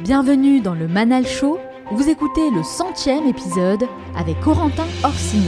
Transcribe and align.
Bienvenue 0.00 0.60
dans 0.60 0.74
le 0.74 0.88
Manal 0.88 1.24
Show. 1.24 1.60
Vous 1.92 2.08
écoutez 2.08 2.50
le 2.50 2.64
centième 2.64 3.28
épisode 3.28 3.84
avec 4.16 4.40
Corentin 4.40 4.86
Orsini. 5.04 5.46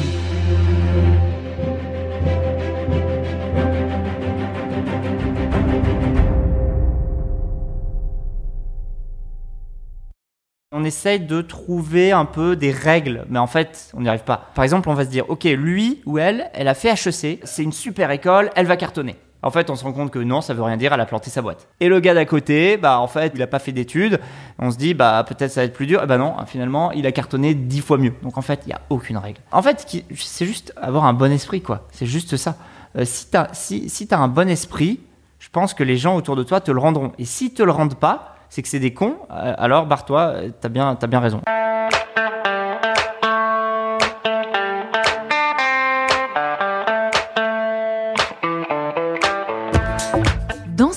On 10.71 10.85
essaye 10.85 11.19
de 11.19 11.41
trouver 11.43 12.13
un 12.13 12.25
peu 12.25 12.55
des 12.55 12.71
règles, 12.71 13.27
mais 13.29 13.41
en 13.41 13.49
fait, 13.49 13.91
on 13.95 14.03
n'y 14.03 14.09
arrive 14.09 14.23
pas. 14.23 14.51
Par 14.55 14.63
exemple, 14.63 14.89
on 14.89 14.95
va 14.95 15.05
se 15.05 15.11
dire, 15.11 15.29
ok, 15.29 15.43
lui 15.43 16.03
ou 16.07 16.19
elle, 16.19 16.51
elle 16.55 16.69
a 16.69 16.75
fait 16.75 16.91
HEC, 16.91 17.41
c'est 17.43 17.63
une 17.65 17.73
super 17.73 18.13
école, 18.13 18.51
elle 18.55 18.67
va 18.67 18.77
cartonner. 18.77 19.17
En 19.43 19.50
fait, 19.50 19.71
on 19.71 19.77
se 19.77 19.84
rend 19.84 19.93
compte 19.93 20.11
que 20.11 20.18
non, 20.18 20.41
ça 20.41 20.55
veut 20.55 20.62
rien 20.62 20.77
dire, 20.77 20.93
elle 20.93 21.00
a 21.00 21.07
planté 21.07 21.30
sa 21.30 21.43
boîte. 21.43 21.68
Et 21.80 21.89
le 21.89 22.00
gars 22.00 22.14
d'à 22.14 22.25
côté, 22.25 22.77
bah 22.77 22.98
en 22.98 23.07
fait, 23.07 23.32
il 23.35 23.43
a 23.43 23.46
pas 23.46 23.59
fait 23.59 23.73
d'études. 23.73 24.21
On 24.59 24.71
se 24.71 24.76
dit, 24.76 24.95
bah 24.95 25.25
peut-être 25.26 25.50
ça 25.50 25.61
va 25.61 25.64
être 25.67 25.75
plus 25.75 25.86
dur. 25.86 26.03
Et 26.03 26.07
bah 26.07 26.18
non, 26.18 26.35
finalement, 26.46 26.90
il 26.93 27.07
a 27.07 27.12
cartonné 27.12 27.54
dix 27.54 27.81
fois 27.81 27.99
mieux. 27.99 28.14
Donc 28.22 28.39
en 28.39 28.43
fait, 28.43 28.62
il 28.67 28.71
y 28.71 28.72
a 28.72 28.81
aucune 28.90 29.18
règle. 29.18 29.40
En 29.53 29.62
fait, 29.62 29.86
c'est 30.14 30.46
juste 30.46 30.72
avoir 30.76 31.04
un 31.04 31.12
bon 31.12 31.31
esprit, 31.31 31.62
quoi. 31.62 31.86
C'est 31.93 32.06
juste 32.06 32.36
ça. 32.36 32.56
Euh, 32.97 33.05
si 33.05 33.31
tu 33.31 33.36
as, 33.36 33.48
si, 33.53 33.89
si 33.89 34.09
un 34.11 34.28
bon 34.28 34.48
esprit, 34.48 35.00
je 35.39 35.48
pense 35.50 35.75
que 35.75 35.84
les 35.84 35.97
gens 35.97 36.17
autour 36.17 36.37
de 36.37 36.42
toi 36.42 36.61
te 36.61 36.70
le 36.70 36.81
rendront. 36.81 37.12
Et 37.19 37.25
s'ils 37.25 37.53
te 37.53 37.62
le 37.62 37.70
rendent 37.70 37.98
pas, 37.98 38.37
c'est 38.48 38.62
que 38.62 38.69
c'est 38.69 38.81
des 38.81 38.95
cons, 38.95 39.17
euh, 39.31 39.55
alors 39.59 39.87
barre-toi, 39.87 40.34
t'as 40.61 40.69
bien, 40.69 40.97
as 41.00 41.06
bien 41.06 41.20
raison. 41.20 41.42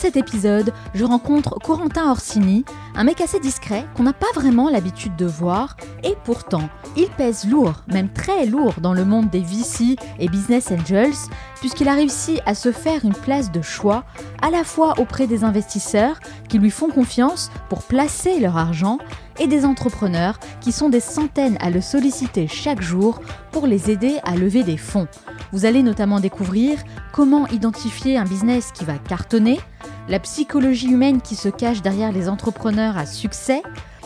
Cet 0.10 0.18
épisode, 0.18 0.74
je 0.96 1.06
rencontre 1.06 1.60
Corentin 1.60 2.10
Orsini, 2.10 2.66
un 2.96 3.04
mec 3.04 3.22
assez 3.22 3.40
discret 3.40 3.86
qu'on 3.94 4.02
n'a 4.02 4.14
pas 4.14 4.32
vraiment 4.34 4.68
l'habitude 4.68 5.16
de 5.16 5.28
voir, 5.28 5.78
et 6.04 6.16
pourtant, 6.24 6.68
il 6.98 7.10
pèse 7.10 7.48
lourd, 7.48 7.84
même 7.88 8.10
très 8.10 8.48
lourd 8.48 8.74
dans 8.82 8.96
le 8.96 9.06
monde 9.06 9.30
des 9.30 9.42
VC 9.42 9.98
et 10.18 10.28
Business 10.28 10.72
Angels, 10.72 11.14
puisqu'il 11.60 11.88
a 11.88 11.94
réussi 11.94 12.40
à 12.48 12.56
se 12.56 12.72
faire 12.72 13.06
une 13.06 13.14
place 13.14 13.52
de 13.52 13.62
choix, 13.62 14.04
à 14.42 14.50
la 14.50 14.64
fois 14.64 14.96
auprès 14.98 15.28
des 15.28 15.44
investisseurs 15.44 16.20
qui 16.48 16.58
lui 16.58 16.72
font 16.72 16.90
confiance 16.90 17.52
pour 17.70 17.84
placer 17.84 18.40
leur 18.40 18.58
argent, 18.58 18.98
et 19.40 19.48
des 19.48 19.66
entrepreneurs 19.66 20.40
qui 20.62 20.72
sont 20.72 20.90
des 20.90 21.00
centaines 21.00 21.58
à 21.62 21.70
le 21.70 21.82
solliciter 21.82 22.48
chaque 22.48 22.82
jour 22.82 23.22
pour 23.52 23.68
les 23.68 23.90
aider 23.90 24.18
à 24.24 24.36
lever 24.36 24.64
des 24.64 24.78
fonds. 24.78 25.08
Vous 25.52 25.66
allez 25.66 25.82
notamment 25.82 26.20
découvrir 26.20 26.80
comment 27.14 27.48
identifier 27.48 28.18
un 28.18 28.26
business 28.26 28.72
qui 28.74 28.86
va 28.86 28.98
cartonner, 28.98 29.60
la 30.10 30.20
psychologie 30.20 30.90
humaine 30.90 31.22
qui 31.22 31.36
se 31.36 31.50
cache 31.50 31.82
derrière 31.82 32.12
les 32.12 32.28
entrepreneurs 32.28 32.98
à 32.98 33.06
succès. 33.06 33.62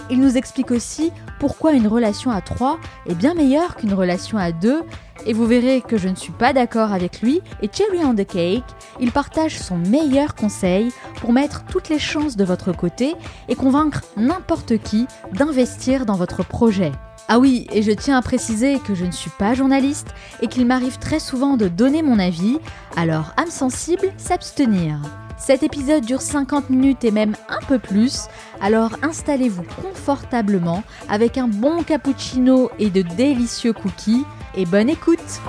Il 0.09 0.19
nous 0.19 0.37
explique 0.37 0.71
aussi 0.71 1.11
pourquoi 1.39 1.71
une 1.71 1.87
relation 1.87 2.29
à 2.29 2.41
trois 2.41 2.77
est 3.07 3.15
bien 3.15 3.33
meilleure 3.33 3.75
qu'une 3.75 3.93
relation 3.93 4.37
à 4.37 4.51
deux 4.51 4.83
et 5.25 5.33
vous 5.33 5.45
verrez 5.45 5.81
que 5.81 5.97
je 5.97 6.09
ne 6.09 6.15
suis 6.15 6.33
pas 6.33 6.51
d'accord 6.51 6.91
avec 6.91 7.21
lui, 7.21 7.41
et 7.61 7.69
Cherry 7.71 8.03
on 8.03 8.13
the 8.13 8.27
Cake, 8.27 8.63
il 8.99 9.11
partage 9.11 9.57
son 9.57 9.77
meilleur 9.77 10.35
conseil 10.35 10.91
pour 11.21 11.31
mettre 11.31 11.63
toutes 11.65 11.87
les 11.87 11.99
chances 11.99 12.35
de 12.35 12.43
votre 12.43 12.73
côté 12.73 13.15
et 13.47 13.55
convaincre 13.55 14.01
n'importe 14.17 14.77
qui 14.79 15.07
d'investir 15.31 16.05
dans 16.05 16.15
votre 16.15 16.43
projet. 16.43 16.91
Ah 17.29 17.39
oui, 17.39 17.67
et 17.71 17.81
je 17.81 17.91
tiens 17.91 18.17
à 18.17 18.21
préciser 18.21 18.79
que 18.79 18.95
je 18.95 19.05
ne 19.05 19.11
suis 19.11 19.31
pas 19.31 19.53
journaliste 19.53 20.09
et 20.41 20.47
qu'il 20.47 20.65
m'arrive 20.65 20.99
très 20.99 21.19
souvent 21.19 21.55
de 21.55 21.69
donner 21.69 22.01
mon 22.01 22.19
avis, 22.19 22.59
alors 22.97 23.33
âme 23.37 23.49
sensible, 23.49 24.11
s'abstenir. 24.17 24.99
Cet 25.37 25.63
épisode 25.63 26.05
dure 26.05 26.21
50 26.21 26.69
minutes 26.69 27.03
et 27.03 27.11
même 27.11 27.35
un 27.49 27.59
peu 27.67 27.79
plus, 27.79 28.27
alors 28.61 28.91
installez-vous 29.01 29.63
confortablement 29.81 30.83
avec 31.09 31.37
un 31.37 31.47
bon 31.47 31.83
cappuccino 31.83 32.69
et 32.79 32.89
de 32.89 33.01
délicieux 33.01 33.73
cookies 33.73 34.25
et 34.55 34.65
bonne 34.65 34.89
écoute 34.89 35.41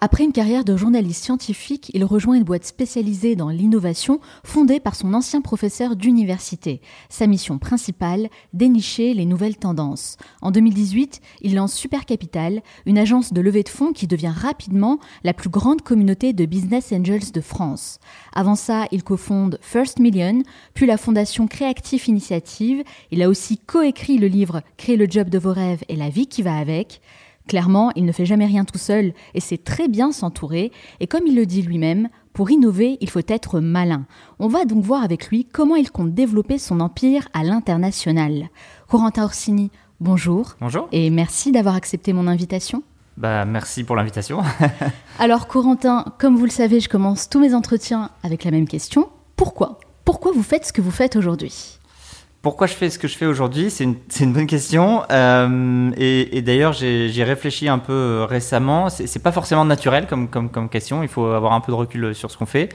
Après 0.00 0.22
une 0.22 0.30
carrière 0.30 0.64
de 0.64 0.76
journaliste 0.76 1.24
scientifique, 1.24 1.90
il 1.92 2.04
rejoint 2.04 2.36
une 2.36 2.44
boîte 2.44 2.64
spécialisée 2.64 3.34
dans 3.34 3.48
l'innovation 3.48 4.20
fondée 4.44 4.78
par 4.78 4.94
son 4.94 5.12
ancien 5.12 5.40
professeur 5.40 5.96
d'université. 5.96 6.80
Sa 7.08 7.26
mission 7.26 7.58
principale, 7.58 8.28
dénicher 8.52 9.12
les 9.12 9.24
nouvelles 9.24 9.56
tendances. 9.56 10.16
En 10.40 10.52
2018, 10.52 11.20
il 11.40 11.56
lance 11.56 11.74
Super 11.74 12.04
Capital, 12.04 12.62
une 12.86 12.96
agence 12.96 13.32
de 13.32 13.40
levée 13.40 13.64
de 13.64 13.68
fonds 13.68 13.92
qui 13.92 14.06
devient 14.06 14.32
rapidement 14.32 15.00
la 15.24 15.34
plus 15.34 15.50
grande 15.50 15.82
communauté 15.82 16.32
de 16.32 16.46
business 16.46 16.92
angels 16.92 17.32
de 17.32 17.40
France. 17.40 17.98
Avant 18.32 18.54
ça, 18.54 18.86
il 18.92 19.02
cofonde 19.02 19.58
First 19.62 19.98
Million, 19.98 20.44
puis 20.74 20.86
la 20.86 20.96
fondation 20.96 21.48
Creative 21.48 22.08
Initiative. 22.08 22.84
Il 23.10 23.20
a 23.20 23.28
aussi 23.28 23.58
coécrit 23.58 24.18
le 24.18 24.28
livre 24.28 24.62
Créer 24.76 24.96
le 24.96 25.10
job 25.10 25.28
de 25.28 25.40
vos 25.40 25.52
rêves 25.52 25.82
et 25.88 25.96
la 25.96 26.08
vie 26.08 26.28
qui 26.28 26.42
va 26.42 26.56
avec. 26.56 27.00
Clairement, 27.48 27.90
il 27.96 28.04
ne 28.04 28.12
fait 28.12 28.26
jamais 28.26 28.46
rien 28.46 28.64
tout 28.64 28.78
seul 28.78 29.14
et 29.34 29.40
sait 29.40 29.56
très 29.56 29.88
bien 29.88 30.12
s'entourer. 30.12 30.70
Et 31.00 31.06
comme 31.06 31.26
il 31.26 31.34
le 31.34 31.46
dit 31.46 31.62
lui-même, 31.62 32.08
pour 32.34 32.50
innover, 32.50 32.98
il 33.00 33.08
faut 33.10 33.20
être 33.26 33.58
malin. 33.58 34.04
On 34.38 34.48
va 34.48 34.66
donc 34.66 34.84
voir 34.84 35.02
avec 35.02 35.28
lui 35.28 35.44
comment 35.44 35.74
il 35.74 35.90
compte 35.90 36.14
développer 36.14 36.58
son 36.58 36.78
empire 36.80 37.28
à 37.32 37.42
l'international. 37.42 38.50
Corentin 38.86 39.24
Orsini, 39.24 39.70
bonjour. 39.98 40.56
Bonjour. 40.60 40.88
Et 40.92 41.10
merci 41.10 41.50
d'avoir 41.50 41.74
accepté 41.74 42.12
mon 42.12 42.28
invitation. 42.28 42.82
Bah, 43.16 43.44
merci 43.44 43.82
pour 43.82 43.96
l'invitation. 43.96 44.42
Alors, 45.18 45.48
Corentin, 45.48 46.04
comme 46.18 46.36
vous 46.36 46.44
le 46.44 46.50
savez, 46.50 46.78
je 46.78 46.88
commence 46.88 47.28
tous 47.28 47.40
mes 47.40 47.54
entretiens 47.54 48.10
avec 48.22 48.44
la 48.44 48.52
même 48.52 48.68
question. 48.68 49.08
Pourquoi? 49.34 49.80
Pourquoi 50.04 50.32
vous 50.32 50.42
faites 50.42 50.66
ce 50.66 50.72
que 50.72 50.80
vous 50.80 50.92
faites 50.92 51.16
aujourd'hui? 51.16 51.77
Pourquoi 52.40 52.68
je 52.68 52.74
fais 52.74 52.88
ce 52.88 53.00
que 53.00 53.08
je 53.08 53.16
fais 53.16 53.26
aujourd'hui 53.26 53.68
C'est 53.68 53.82
une, 53.84 54.32
bonne 54.32 54.46
question. 54.46 55.02
Euh, 55.10 55.90
et, 55.96 56.40
d'ailleurs, 56.40 56.72
j'ai 56.72 57.24
réfléchi 57.24 57.68
un 57.68 57.78
peu 57.78 57.92
euh, 57.92 58.26
récemment. 58.26 58.90
C'est 58.90 59.22
pas 59.22 59.32
forcément 59.32 59.64
naturel 59.64 60.06
comme, 60.06 60.68
question. 60.68 61.02
Il 61.02 61.08
faut 61.08 61.26
avoir 61.26 61.52
un 61.52 61.60
peu 61.60 61.72
de 61.72 61.76
recul 61.76 62.14
sur 62.14 62.30
ce 62.30 62.38
qu'on 62.38 62.46
fait. 62.46 62.68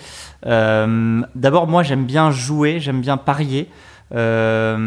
Euh, 0.45 1.21
d'abord, 1.35 1.67
moi, 1.67 1.81
j'aime 1.81 2.03
bien 2.05 2.29
jouer, 2.29 2.81
j'aime 2.81 2.99
bien 2.99 3.15
parier. 3.15 3.69
voilà, 4.11 4.79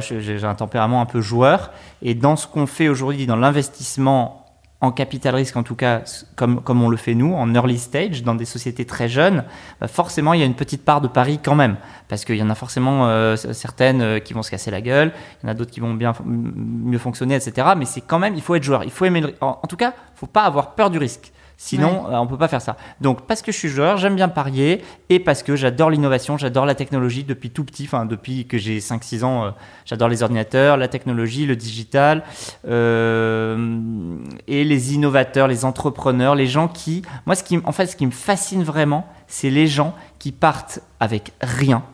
j'ai 0.00 0.44
un 0.44 0.54
tempérament 0.54 1.00
un 1.00 1.06
peu 1.06 1.22
joueur. 1.22 1.70
Et 2.02 2.14
dans 2.14 2.36
ce 2.36 2.46
qu'on 2.46 2.66
fait 2.66 2.88
aujourd'hui, 2.88 3.26
dans 3.26 3.36
l'investissement 3.36 4.43
en 4.80 4.92
capital 4.92 5.34
risque, 5.34 5.56
en 5.56 5.62
tout 5.62 5.74
cas 5.74 6.02
comme, 6.36 6.60
comme 6.62 6.82
on 6.82 6.88
le 6.88 6.96
fait 6.96 7.14
nous, 7.14 7.32
en 7.32 7.54
early 7.54 7.78
stage, 7.78 8.22
dans 8.22 8.34
des 8.34 8.44
sociétés 8.44 8.84
très 8.84 9.08
jeunes, 9.08 9.44
bah, 9.80 9.88
forcément 9.88 10.34
il 10.34 10.40
y 10.40 10.42
a 10.42 10.46
une 10.46 10.54
petite 10.54 10.84
part 10.84 11.00
de 11.00 11.08
pari 11.08 11.38
quand 11.42 11.54
même, 11.54 11.76
parce 12.08 12.24
qu'il 12.24 12.36
y 12.36 12.42
en 12.42 12.50
a 12.50 12.54
forcément 12.54 13.08
euh, 13.08 13.36
certaines 13.36 14.02
euh, 14.02 14.18
qui 14.18 14.34
vont 14.34 14.42
se 14.42 14.50
casser 14.50 14.70
la 14.70 14.80
gueule, 14.80 15.12
il 15.42 15.46
y 15.46 15.48
en 15.48 15.52
a 15.52 15.54
d'autres 15.54 15.70
qui 15.70 15.80
vont 15.80 15.94
bien 15.94 16.12
mieux 16.24 16.98
fonctionner, 16.98 17.34
etc. 17.34 17.68
Mais 17.76 17.86
c'est 17.86 18.02
quand 18.02 18.18
même, 18.18 18.34
il 18.34 18.42
faut 18.42 18.54
être 18.54 18.62
joueur, 18.62 18.84
il 18.84 18.90
faut 18.90 19.04
aimer, 19.04 19.22
en, 19.40 19.58
en 19.62 19.66
tout 19.66 19.76
cas, 19.76 19.94
faut 20.14 20.26
pas 20.26 20.42
avoir 20.42 20.74
peur 20.74 20.90
du 20.90 20.98
risque. 20.98 21.32
Sinon, 21.56 22.10
euh, 22.10 22.16
on 22.16 22.26
peut 22.26 22.36
pas 22.36 22.48
faire 22.48 22.60
ça. 22.60 22.76
Donc, 23.00 23.26
parce 23.26 23.40
que 23.40 23.52
je 23.52 23.56
suis 23.56 23.68
joueur, 23.68 23.96
j'aime 23.96 24.16
bien 24.16 24.28
parier 24.28 24.82
et 25.08 25.20
parce 25.20 25.42
que 25.42 25.56
j'adore 25.56 25.90
l'innovation, 25.90 26.36
j'adore 26.36 26.66
la 26.66 26.74
technologie 26.74 27.24
depuis 27.24 27.50
tout 27.50 27.64
petit, 27.64 27.84
enfin, 27.84 28.06
depuis 28.06 28.46
que 28.46 28.58
j'ai 28.58 28.80
5-6 28.80 29.24
ans, 29.24 29.44
euh, 29.44 29.50
j'adore 29.84 30.08
les 30.08 30.22
ordinateurs, 30.22 30.76
la 30.76 30.88
technologie, 30.88 31.46
le 31.46 31.56
digital 31.56 32.24
euh, 32.66 34.16
et 34.48 34.64
les 34.64 34.94
innovateurs, 34.94 35.48
les 35.48 35.64
entrepreneurs, 35.64 36.34
les 36.34 36.46
gens 36.46 36.68
qui. 36.68 37.02
Moi, 37.26 37.36
ce 37.36 37.44
qui, 37.44 37.58
en 37.64 37.72
fait, 37.72 37.86
ce 37.86 37.96
qui 37.96 38.06
me 38.06 38.10
fascine 38.12 38.64
vraiment, 38.64 39.06
c'est 39.26 39.50
les 39.50 39.66
gens 39.66 39.94
qui 40.18 40.32
partent 40.32 40.80
avec 41.00 41.32
rien, 41.40 41.84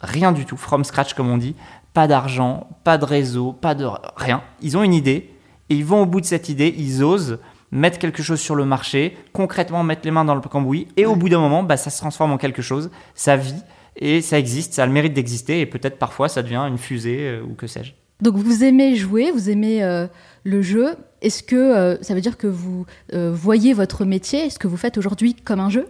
rien 0.00 0.32
du 0.32 0.44
tout, 0.44 0.56
from 0.56 0.84
scratch, 0.84 1.14
comme 1.14 1.28
on 1.28 1.38
dit, 1.38 1.56
pas 1.92 2.06
d'argent, 2.06 2.68
pas 2.84 2.98
de 2.98 3.04
réseau, 3.04 3.52
pas 3.52 3.74
de 3.74 3.86
rien. 4.16 4.42
Ils 4.62 4.76
ont 4.76 4.82
une 4.82 4.94
idée 4.94 5.34
et 5.70 5.74
ils 5.74 5.84
vont 5.84 6.02
au 6.02 6.06
bout 6.06 6.20
de 6.20 6.26
cette 6.26 6.48
idée, 6.48 6.74
ils 6.78 7.02
osent 7.02 7.38
mettre 7.70 7.98
quelque 7.98 8.22
chose 8.22 8.40
sur 8.40 8.54
le 8.54 8.64
marché, 8.64 9.16
concrètement 9.32 9.82
mettre 9.82 10.02
les 10.04 10.10
mains 10.10 10.24
dans 10.24 10.34
le 10.34 10.40
cambouis, 10.40 10.88
et 10.96 11.06
au 11.06 11.16
bout 11.16 11.28
d'un 11.28 11.40
moment, 11.40 11.62
bah, 11.62 11.76
ça 11.76 11.90
se 11.90 11.98
transforme 11.98 12.32
en 12.32 12.38
quelque 12.38 12.62
chose, 12.62 12.90
ça 13.14 13.36
vit, 13.36 13.62
et 13.96 14.22
ça 14.22 14.38
existe, 14.38 14.74
ça 14.74 14.84
a 14.84 14.86
le 14.86 14.92
mérite 14.92 15.12
d'exister, 15.12 15.60
et 15.60 15.66
peut-être 15.66 15.98
parfois 15.98 16.28
ça 16.28 16.42
devient 16.42 16.64
une 16.68 16.78
fusée, 16.78 17.20
euh, 17.20 17.42
ou 17.42 17.54
que 17.54 17.66
sais-je. 17.66 17.92
Donc 18.20 18.36
vous 18.36 18.64
aimez 18.64 18.96
jouer, 18.96 19.30
vous 19.30 19.48
aimez 19.48 19.84
euh, 19.84 20.06
le 20.42 20.62
jeu. 20.62 20.96
Est-ce 21.22 21.42
que 21.42 21.56
euh, 21.56 22.02
ça 22.02 22.14
veut 22.14 22.20
dire 22.20 22.36
que 22.36 22.46
vous 22.46 22.86
voyez 23.12 23.74
votre 23.74 24.04
métier, 24.04 24.46
est-ce 24.46 24.58
que 24.58 24.66
vous 24.66 24.76
faites 24.76 24.98
aujourd'hui 24.98 25.34
comme 25.34 25.60
un 25.60 25.70
jeu? 25.70 25.86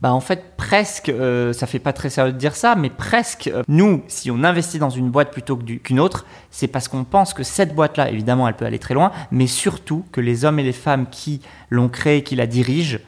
Bah 0.00 0.12
en 0.12 0.20
fait 0.20 0.56
presque, 0.56 1.08
euh, 1.08 1.52
ça 1.52 1.66
fait 1.66 1.80
pas 1.80 1.92
très 1.92 2.08
sérieux 2.08 2.32
de 2.32 2.38
dire 2.38 2.54
ça, 2.54 2.76
mais 2.76 2.90
presque. 2.90 3.48
Euh, 3.48 3.62
nous, 3.66 4.04
si 4.06 4.30
on 4.30 4.44
investit 4.44 4.78
dans 4.78 4.90
une 4.90 5.10
boîte 5.10 5.32
plutôt 5.32 5.56
qu'une 5.56 5.98
autre, 5.98 6.24
c'est 6.50 6.68
parce 6.68 6.86
qu'on 6.86 7.04
pense 7.04 7.34
que 7.34 7.42
cette 7.42 7.74
boîte-là, 7.74 8.10
évidemment, 8.10 8.46
elle 8.46 8.54
peut 8.54 8.66
aller 8.66 8.78
très 8.78 8.94
loin, 8.94 9.10
mais 9.32 9.46
surtout 9.48 10.04
que 10.12 10.20
les 10.20 10.44
hommes 10.44 10.60
et 10.60 10.62
les 10.62 10.72
femmes 10.72 11.06
qui 11.10 11.40
l'ont 11.70 11.88
créée, 11.88 12.22
qui 12.22 12.36
la 12.36 12.46
dirigent, 12.46 12.98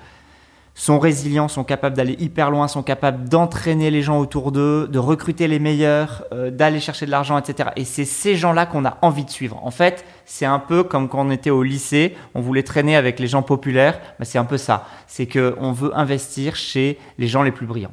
sont 0.80 0.98
résilients, 0.98 1.48
sont 1.48 1.62
capables 1.62 1.94
d'aller 1.94 2.16
hyper 2.20 2.50
loin, 2.50 2.66
sont 2.66 2.82
capables 2.82 3.28
d'entraîner 3.28 3.90
les 3.90 4.00
gens 4.00 4.18
autour 4.18 4.50
d'eux, 4.50 4.88
de 4.88 4.98
recruter 4.98 5.46
les 5.46 5.58
meilleurs, 5.58 6.24
euh, 6.32 6.50
d'aller 6.50 6.80
chercher 6.80 7.04
de 7.04 7.10
l'argent, 7.10 7.36
etc. 7.36 7.68
Et 7.76 7.84
c'est 7.84 8.06
ces 8.06 8.34
gens-là 8.34 8.64
qu'on 8.64 8.86
a 8.86 8.96
envie 9.02 9.26
de 9.26 9.30
suivre. 9.30 9.60
En 9.62 9.70
fait, 9.70 10.06
c'est 10.24 10.46
un 10.46 10.58
peu 10.58 10.82
comme 10.82 11.10
quand 11.10 11.26
on 11.26 11.30
était 11.30 11.50
au 11.50 11.62
lycée, 11.62 12.16
on 12.34 12.40
voulait 12.40 12.62
traîner 12.62 12.96
avec 12.96 13.20
les 13.20 13.26
gens 13.26 13.42
populaires. 13.42 14.00
Bah, 14.18 14.24
c'est 14.24 14.38
un 14.38 14.46
peu 14.46 14.56
ça. 14.56 14.86
C'est 15.06 15.26
qu'on 15.26 15.72
veut 15.72 15.94
investir 15.94 16.56
chez 16.56 16.98
les 17.18 17.26
gens 17.26 17.42
les 17.42 17.52
plus 17.52 17.66
brillants. 17.66 17.92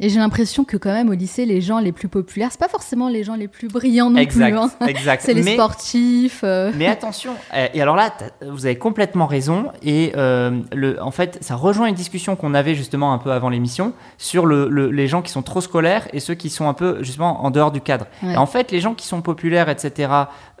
Et 0.00 0.08
j'ai 0.08 0.18
l'impression 0.18 0.64
que 0.64 0.76
quand 0.76 0.92
même 0.92 1.08
au 1.08 1.12
lycée, 1.12 1.46
les 1.46 1.60
gens 1.60 1.78
les 1.78 1.92
plus 1.92 2.08
populaires, 2.08 2.48
c'est 2.50 2.58
pas 2.58 2.68
forcément 2.68 3.08
les 3.08 3.22
gens 3.22 3.36
les 3.36 3.46
plus 3.46 3.68
brillants 3.68 4.10
non 4.10 4.16
exact, 4.18 4.50
plus. 4.50 4.58
Hein. 4.58 4.70
Exact. 4.88 5.22
c'est 5.24 5.34
les 5.34 5.42
Mais- 5.44 5.54
sportifs. 5.54 6.40
euh. 6.42 6.72
Mais 6.74 6.88
attention, 6.88 7.34
euh, 7.54 7.68
et 7.72 7.80
alors 7.80 7.94
là, 7.94 8.12
vous 8.44 8.66
avez 8.66 8.76
complètement 8.76 9.26
raison. 9.26 9.66
Et 9.84 10.10
euh, 10.16 10.58
le, 10.74 11.00
en 11.00 11.12
fait, 11.12 11.38
ça 11.42 11.54
rejoint 11.54 11.86
une 11.86 11.94
discussion 11.94 12.34
qu'on 12.34 12.54
avait 12.54 12.74
justement 12.74 13.12
un 13.12 13.18
peu 13.18 13.30
avant 13.30 13.48
l'émission 13.50 13.92
sur 14.18 14.46
le, 14.46 14.68
le- 14.68 14.90
les 14.90 15.06
gens 15.06 15.22
qui 15.22 15.30
sont 15.30 15.42
trop 15.42 15.60
scolaires 15.60 16.08
et 16.12 16.18
ceux 16.18 16.34
qui 16.34 16.50
sont 16.50 16.68
un 16.68 16.74
peu 16.74 17.00
justement 17.04 17.44
en 17.44 17.52
dehors 17.52 17.70
du 17.70 17.80
cadre. 17.80 18.06
Ouais. 18.24 18.32
Et 18.32 18.36
en 18.36 18.46
fait, 18.46 18.72
les 18.72 18.80
gens 18.80 18.94
qui 18.94 19.06
sont 19.06 19.22
populaires, 19.22 19.68
etc., 19.68 20.10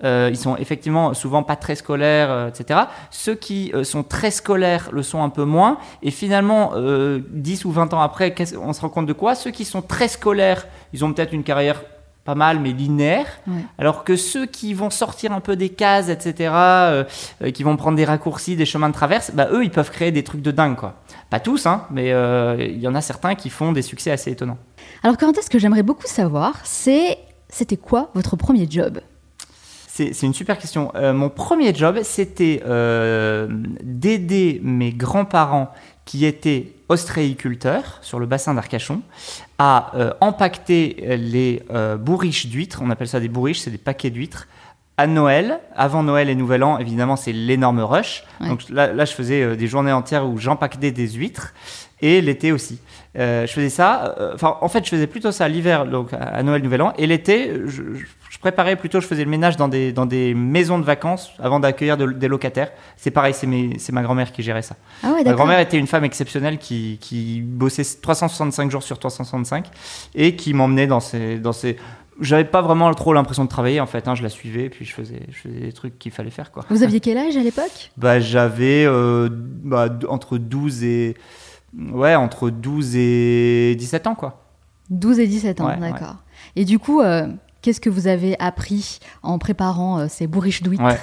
euh, 0.04 0.28
ils 0.30 0.36
sont 0.36 0.56
effectivement 0.58 1.12
souvent 1.12 1.42
pas 1.42 1.56
très 1.56 1.74
scolaires, 1.74 2.30
euh, 2.30 2.48
etc. 2.50 2.82
Ceux 3.10 3.34
qui 3.34 3.72
sont 3.82 4.04
très 4.04 4.30
scolaires 4.30 4.90
le 4.92 5.02
sont 5.02 5.24
un 5.24 5.28
peu 5.28 5.44
moins. 5.44 5.78
Et 6.04 6.12
finalement, 6.12 6.70
euh, 6.76 7.18
10 7.30 7.64
ou 7.64 7.72
20 7.72 7.92
ans 7.94 8.00
après, 8.00 8.32
on 8.62 8.72
se 8.72 8.80
rend 8.80 8.90
compte 8.90 9.06
de 9.06 9.12
quoi 9.12 9.23
Ceux 9.34 9.50
qui 9.50 9.64
sont 9.64 9.80
très 9.80 10.08
scolaires, 10.08 10.66
ils 10.92 11.04
ont 11.04 11.12
peut-être 11.12 11.32
une 11.32 11.44
carrière 11.44 11.80
pas 12.24 12.34
mal, 12.34 12.58
mais 12.58 12.72
linéaire. 12.72 13.26
Ouais. 13.46 13.60
Alors 13.78 14.02
que 14.02 14.16
ceux 14.16 14.46
qui 14.46 14.74
vont 14.74 14.90
sortir 14.90 15.32
un 15.32 15.40
peu 15.40 15.56
des 15.56 15.68
cases, 15.68 16.08
etc., 16.08 16.50
euh, 16.54 17.04
euh, 17.42 17.50
qui 17.50 17.62
vont 17.62 17.76
prendre 17.76 17.96
des 17.96 18.04
raccourcis, 18.04 18.56
des 18.56 18.66
chemins 18.66 18.88
de 18.88 18.94
traverse, 18.94 19.30
bah, 19.34 19.48
eux, 19.52 19.62
ils 19.62 19.70
peuvent 19.70 19.90
créer 19.90 20.10
des 20.10 20.24
trucs 20.24 20.42
de 20.42 20.50
dingue, 20.50 20.76
quoi. 20.76 20.94
Pas 21.30 21.40
tous, 21.40 21.66
hein, 21.66 21.86
mais 21.90 22.12
euh, 22.12 22.56
il 22.60 22.78
y 22.78 22.88
en 22.88 22.94
a 22.94 23.00
certains 23.00 23.34
qui 23.34 23.50
font 23.50 23.72
des 23.72 23.82
succès 23.82 24.10
assez 24.10 24.30
étonnants. 24.30 24.58
Alors 25.02 25.16
Corentin, 25.16 25.42
ce 25.42 25.50
que 25.50 25.58
j'aimerais 25.58 25.82
beaucoup 25.82 26.06
savoir, 26.06 26.54
c'est 26.64 27.18
c'était 27.48 27.76
quoi 27.76 28.10
votre 28.14 28.36
premier 28.36 28.66
job? 28.68 29.00
C'est 29.88 30.12
c'est 30.12 30.26
une 30.26 30.34
super 30.34 30.58
question. 30.58 30.92
Euh, 30.94 31.12
mon 31.12 31.30
premier 31.30 31.74
job, 31.74 32.00
c'était 32.02 32.62
euh, 32.66 33.48
d'aider 33.82 34.60
mes 34.62 34.92
grands-parents 34.92 35.72
qui 36.04 36.24
étaient 36.24 36.73
ostréiculteurs 36.88 37.98
sur 38.02 38.18
le 38.18 38.26
bassin 38.26 38.54
d'Arcachon 38.54 39.02
à 39.58 39.92
euh, 39.94 40.12
empaqueter 40.20 41.16
les 41.16 41.62
euh, 41.70 41.96
bourriches 41.96 42.46
d'huîtres. 42.46 42.80
On 42.82 42.90
appelle 42.90 43.08
ça 43.08 43.20
des 43.20 43.28
bourriches, 43.28 43.60
c'est 43.60 43.70
des 43.70 43.78
paquets 43.78 44.10
d'huîtres. 44.10 44.48
À 44.96 45.08
Noël, 45.08 45.58
avant 45.74 46.04
Noël 46.04 46.28
et 46.28 46.36
Nouvel 46.36 46.62
An, 46.62 46.78
évidemment, 46.78 47.16
c'est 47.16 47.32
l'énorme 47.32 47.80
rush. 47.80 48.22
Ouais. 48.40 48.48
Donc 48.48 48.68
là, 48.68 48.92
là, 48.92 49.04
je 49.04 49.12
faisais 49.12 49.42
euh, 49.42 49.56
des 49.56 49.66
journées 49.66 49.92
entières 49.92 50.26
où 50.26 50.38
j'empaquetais 50.38 50.92
des 50.92 51.08
huîtres 51.08 51.52
et 52.04 52.20
l'été 52.20 52.52
aussi. 52.52 52.78
Euh, 53.16 53.46
je 53.46 53.52
faisais 53.52 53.70
ça. 53.70 54.14
euh, 54.18 54.32
Enfin, 54.34 54.56
en 54.60 54.68
fait, 54.68 54.84
je 54.84 54.90
faisais 54.90 55.06
plutôt 55.06 55.32
ça 55.32 55.48
l'hiver, 55.48 55.86
donc 55.86 56.12
à- 56.12 56.42
Noël, 56.42 56.62
Nouvel 56.62 56.82
An, 56.82 56.92
et 56.98 57.06
l'été, 57.06 57.52
je, 57.66 57.82
préparais 58.40 58.76
plutôt, 58.76 59.00
je 59.00 59.06
faisais 59.06 59.24
le 59.24 59.30
ménage 59.30 59.56
dans 59.56 59.68
des 59.68 59.90
dans 59.92 60.04
des 60.04 60.34
maisons 60.34 60.78
de 60.78 60.84
vacances 60.84 61.30
avant 61.38 61.60
d'accueillir 61.60 61.96
de- 61.96 62.12
des 62.12 62.28
locataires. 62.28 62.70
C'est 62.98 63.10
pareil, 63.10 63.32
c'est 63.32 63.92
ma 63.92 64.02
grand-mère 64.02 64.32
qui 64.32 64.42
gérait 64.42 64.60
ça. 64.60 64.76
Ah 65.02 65.12
ouais, 65.14 65.24
Ma 65.24 65.32
grand-mère 65.32 65.60
était 65.60 65.78
une 65.78 65.86
femme 65.86 66.04
exceptionnelle 66.04 66.58
qui, 66.58 66.98
qui 67.00 67.40
bossait 67.40 67.84
365 68.02 68.70
jours 68.70 68.82
sur 68.82 68.98
365 68.98 69.64
et 70.14 70.36
qui 70.36 70.52
m'emmenait 70.52 70.86
dans 70.86 71.00
ces 71.00 71.38
dans 71.38 71.52
ces 71.54 71.76
j'avais 72.20 72.44
pas 72.44 72.62
vraiment 72.62 72.92
trop 72.94 73.12
l'impression 73.12 73.44
de 73.44 73.48
travailler 73.48 73.80
en 73.80 73.86
fait, 73.86 74.06
hein, 74.06 74.14
je 74.14 74.22
la 74.22 74.28
suivais 74.28 74.68
puis 74.68 74.84
je 74.84 74.92
faisais, 74.94 75.20
je 75.30 75.36
faisais 75.48 75.60
des 75.60 75.72
trucs 75.72 75.98
qu'il 75.98 76.12
fallait 76.12 76.30
faire 76.30 76.52
quoi. 76.52 76.64
Vous 76.70 76.82
aviez 76.82 77.00
quel 77.00 77.16
âge 77.18 77.36
à 77.36 77.40
l'époque? 77.40 77.90
Bah, 77.96 78.20
j'avais 78.20 78.84
euh, 78.86 79.28
bah, 79.32 79.88
entre 80.08 80.38
12 80.38 80.84
et 80.84 81.16
ouais, 81.92 82.14
entre 82.14 82.50
12 82.50 82.96
et 82.96 83.74
17 83.78 84.06
ans 84.06 84.14
quoi. 84.14 84.40
12 84.90 85.18
et 85.18 85.26
17 85.26 85.60
ans, 85.60 85.68
Ouais, 85.68 85.76
d'accord. 85.78 86.16
Et 86.56 86.64
du 86.64 86.78
coup, 86.78 87.00
euh, 87.00 87.26
qu'est-ce 87.62 87.80
que 87.80 87.88
vous 87.90 88.06
avez 88.06 88.36
appris 88.38 88.98
en 89.22 89.38
préparant 89.38 89.98
euh, 90.00 90.06
ces 90.08 90.26
bourriches 90.26 90.62
d'huîtres 90.62 90.84
Ouais. 90.84 90.98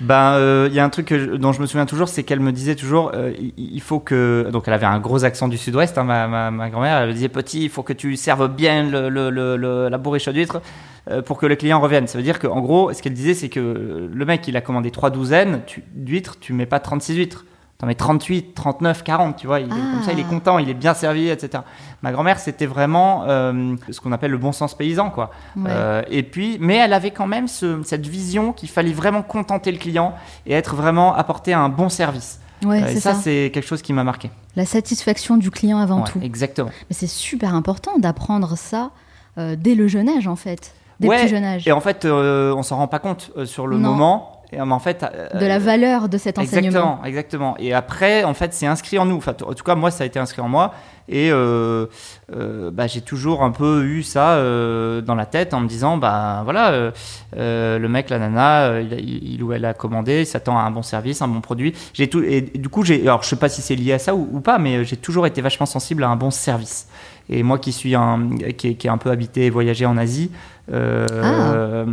Ben, 0.00 0.34
euh, 0.34 0.68
il 0.70 0.76
y 0.76 0.78
a 0.78 0.84
un 0.84 0.90
truc 0.90 1.06
que 1.06 1.18
je- 1.18 1.30
dont 1.34 1.50
je 1.50 1.60
me 1.60 1.66
souviens 1.66 1.84
toujours, 1.86 2.08
c'est 2.08 2.22
qu'elle 2.22 2.38
me 2.38 2.52
disait 2.52 2.76
toujours, 2.76 3.10
euh, 3.14 3.32
il, 3.56 3.80
faut 3.80 3.98
que, 3.98 4.48
donc 4.52 4.68
elle 4.68 4.74
avait 4.74 4.86
un 4.86 5.00
gros 5.00 5.24
accent 5.24 5.48
du 5.48 5.58
sud-ouest, 5.58 5.98
hein, 5.98 6.04
ma, 6.04 6.28
ma, 6.28 6.52
ma 6.52 6.70
grand-mère, 6.70 6.98
elle 6.98 7.08
me 7.08 7.12
disait 7.14 7.28
petit, 7.28 7.64
il 7.64 7.68
faut 7.68 7.82
que 7.82 7.92
tu 7.92 8.14
serves 8.14 8.46
bien 8.54 8.88
le, 8.88 9.08
le, 9.08 9.28
le- 9.30 9.56
le- 9.56 9.88
la 9.88 9.98
bourriche 9.98 10.28
d'huîtres 10.28 10.62
euh, 11.10 11.20
pour 11.20 11.36
que 11.36 11.46
le 11.46 11.56
client 11.56 11.80
revienne. 11.80 12.06
Ça 12.06 12.16
veut 12.16 12.22
dire 12.22 12.38
qu'en 12.38 12.60
gros, 12.60 12.92
ce 12.92 13.02
qu'elle 13.02 13.12
disait, 13.14 13.34
c'est 13.34 13.48
que 13.48 14.08
le 14.12 14.24
mec, 14.24 14.46
il 14.46 14.56
a 14.56 14.60
commandé 14.60 14.92
trois 14.92 15.10
douzaines 15.10 15.62
d'huîtres, 15.96 16.36
tu 16.38 16.52
mets 16.52 16.66
pas 16.66 16.78
36 16.78 17.16
huîtres. 17.16 17.44
T'en 17.78 17.86
mets 17.86 17.94
38, 17.94 18.54
39, 18.56 19.04
40, 19.04 19.36
tu 19.36 19.46
vois. 19.46 19.60
Il 19.60 19.66
est, 19.66 19.68
Comme 19.68 20.02
ça, 20.02 20.12
il 20.12 20.18
est 20.18 20.24
Ah. 20.26 20.30
content, 20.30 20.58
il 20.58 20.68
est 20.68 20.74
bien 20.74 20.94
servi, 20.94 21.28
etc. 21.28 21.62
Ma 22.02 22.10
grand-mère, 22.10 22.40
c'était 22.40 22.66
vraiment 22.66 23.22
euh, 23.28 23.76
ce 23.88 24.00
qu'on 24.00 24.10
appelle 24.10 24.32
le 24.32 24.36
bon 24.38 24.50
sens 24.50 24.74
paysan, 24.76 25.10
quoi. 25.10 25.30
Ouais. 25.56 25.66
Euh, 25.70 26.02
et 26.10 26.24
puis, 26.24 26.56
mais 26.60 26.74
elle 26.74 26.92
avait 26.92 27.12
quand 27.12 27.28
même 27.28 27.46
ce- 27.46 27.80
cette 27.84 28.04
vision 28.04 28.52
qu'il 28.52 28.68
fallait 28.68 28.92
vraiment 28.92 29.22
contenter 29.22 29.70
le 29.70 29.78
client 29.78 30.14
et 30.44 30.54
être 30.54 30.74
vraiment 30.74 31.14
apporter 31.14 31.52
un 31.54 31.68
bon 31.68 31.88
service. 31.88 32.40
Ouais, 32.64 32.82
Euh, 32.82 32.86
et 32.88 32.94
c'est 32.94 33.00
ça, 33.00 33.14
ça. 33.14 33.20
c'est 33.20 33.52
quelque 33.54 33.68
chose 33.68 33.82
qui 33.82 33.92
m'a 33.92 34.02
marqué. 34.02 34.32
La 34.56 34.66
satisfaction 34.66 35.36
du 35.36 35.52
client 35.52 35.78
avant 35.78 35.98
Ouais, 36.00 36.10
tout. 36.10 36.18
Exactement. 36.20 36.70
Mais 36.90 36.96
c'est 36.96 37.06
super 37.06 37.54
important 37.54 37.96
d'apprendre 37.98 38.58
ça 38.58 38.90
euh, 39.38 39.54
dès 39.56 39.76
le 39.76 39.86
jeune 39.86 40.08
âge, 40.08 40.26
en 40.26 40.34
fait. 40.34 40.74
Dès 40.98 41.06
le 41.06 41.14
plus 41.14 41.28
jeune 41.28 41.44
âge. 41.44 41.68
Et 41.68 41.70
en 41.70 41.80
fait, 41.80 42.04
euh, 42.04 42.52
on 42.56 42.64
s'en 42.64 42.76
rend 42.78 42.88
pas 42.88 42.98
compte 42.98 43.30
euh, 43.36 43.46
sur 43.46 43.68
le 43.68 43.78
Non. 43.78 43.90
moment. 43.90 44.37
Et, 44.52 44.60
euh, 44.60 44.64
mais 44.64 44.72
en 44.72 44.78
fait, 44.78 45.02
euh, 45.02 45.38
De 45.38 45.46
la 45.46 45.58
valeur 45.58 46.08
de 46.08 46.16
cet 46.18 46.38
enseignement. 46.38 47.00
Exactement, 47.04 47.04
exactement. 47.04 47.56
Et 47.58 47.74
après, 47.74 48.24
en 48.24 48.34
fait, 48.34 48.54
c'est 48.54 48.66
inscrit 48.66 48.98
en 48.98 49.04
nous. 49.04 49.16
Enfin, 49.16 49.34
en 49.44 49.54
tout 49.54 49.64
cas, 49.64 49.74
moi, 49.74 49.90
ça 49.90 50.04
a 50.04 50.06
été 50.06 50.18
inscrit 50.18 50.40
en 50.40 50.48
moi. 50.48 50.72
Et 51.10 51.30
euh, 51.30 51.86
euh, 52.34 52.70
bah, 52.70 52.86
j'ai 52.86 53.00
toujours 53.00 53.42
un 53.42 53.50
peu 53.50 53.84
eu 53.84 54.02
ça 54.02 54.32
euh, 54.32 55.00
dans 55.00 55.14
la 55.14 55.24
tête 55.24 55.54
en 55.54 55.60
me 55.60 55.66
disant, 55.66 55.96
bah 55.96 56.42
voilà, 56.44 56.70
euh, 56.72 56.90
euh, 57.36 57.78
le 57.78 57.88
mec, 57.88 58.10
la 58.10 58.18
nana, 58.18 58.64
euh, 58.64 58.82
il, 58.98 59.42
ou 59.42 59.54
elle 59.54 59.64
a 59.64 59.72
commandé, 59.72 60.20
il 60.20 60.26
s'attend 60.26 60.58
à 60.58 60.62
un 60.62 60.70
bon 60.70 60.82
service, 60.82 61.22
un 61.22 61.28
bon 61.28 61.40
produit. 61.40 61.74
J'ai 61.94 62.08
tout. 62.08 62.22
Et 62.22 62.42
du 62.42 62.68
coup, 62.68 62.84
j'ai. 62.84 63.00
Alors, 63.02 63.22
je 63.22 63.28
sais 63.28 63.36
pas 63.36 63.48
si 63.48 63.62
c'est 63.62 63.74
lié 63.74 63.94
à 63.94 63.98
ça 63.98 64.14
ou, 64.14 64.28
ou 64.32 64.40
pas, 64.40 64.58
mais 64.58 64.76
euh, 64.76 64.84
j'ai 64.84 64.96
toujours 64.96 65.26
été 65.26 65.40
vachement 65.40 65.66
sensible 65.66 66.04
à 66.04 66.08
un 66.08 66.16
bon 66.16 66.30
service. 66.30 66.88
Et 67.30 67.42
moi, 67.42 67.58
qui 67.58 67.72
suis 67.72 67.94
un, 67.94 68.30
qui, 68.56 68.68
est- 68.68 68.74
qui 68.74 68.86
est 68.86 68.90
un 68.90 68.96
peu 68.98 69.10
habité 69.10 69.46
et 69.46 69.50
voyagé 69.50 69.84
en 69.86 69.96
Asie. 69.98 70.30
euh, 70.72 71.06
Ah. 71.22 71.52
euh, 71.52 71.86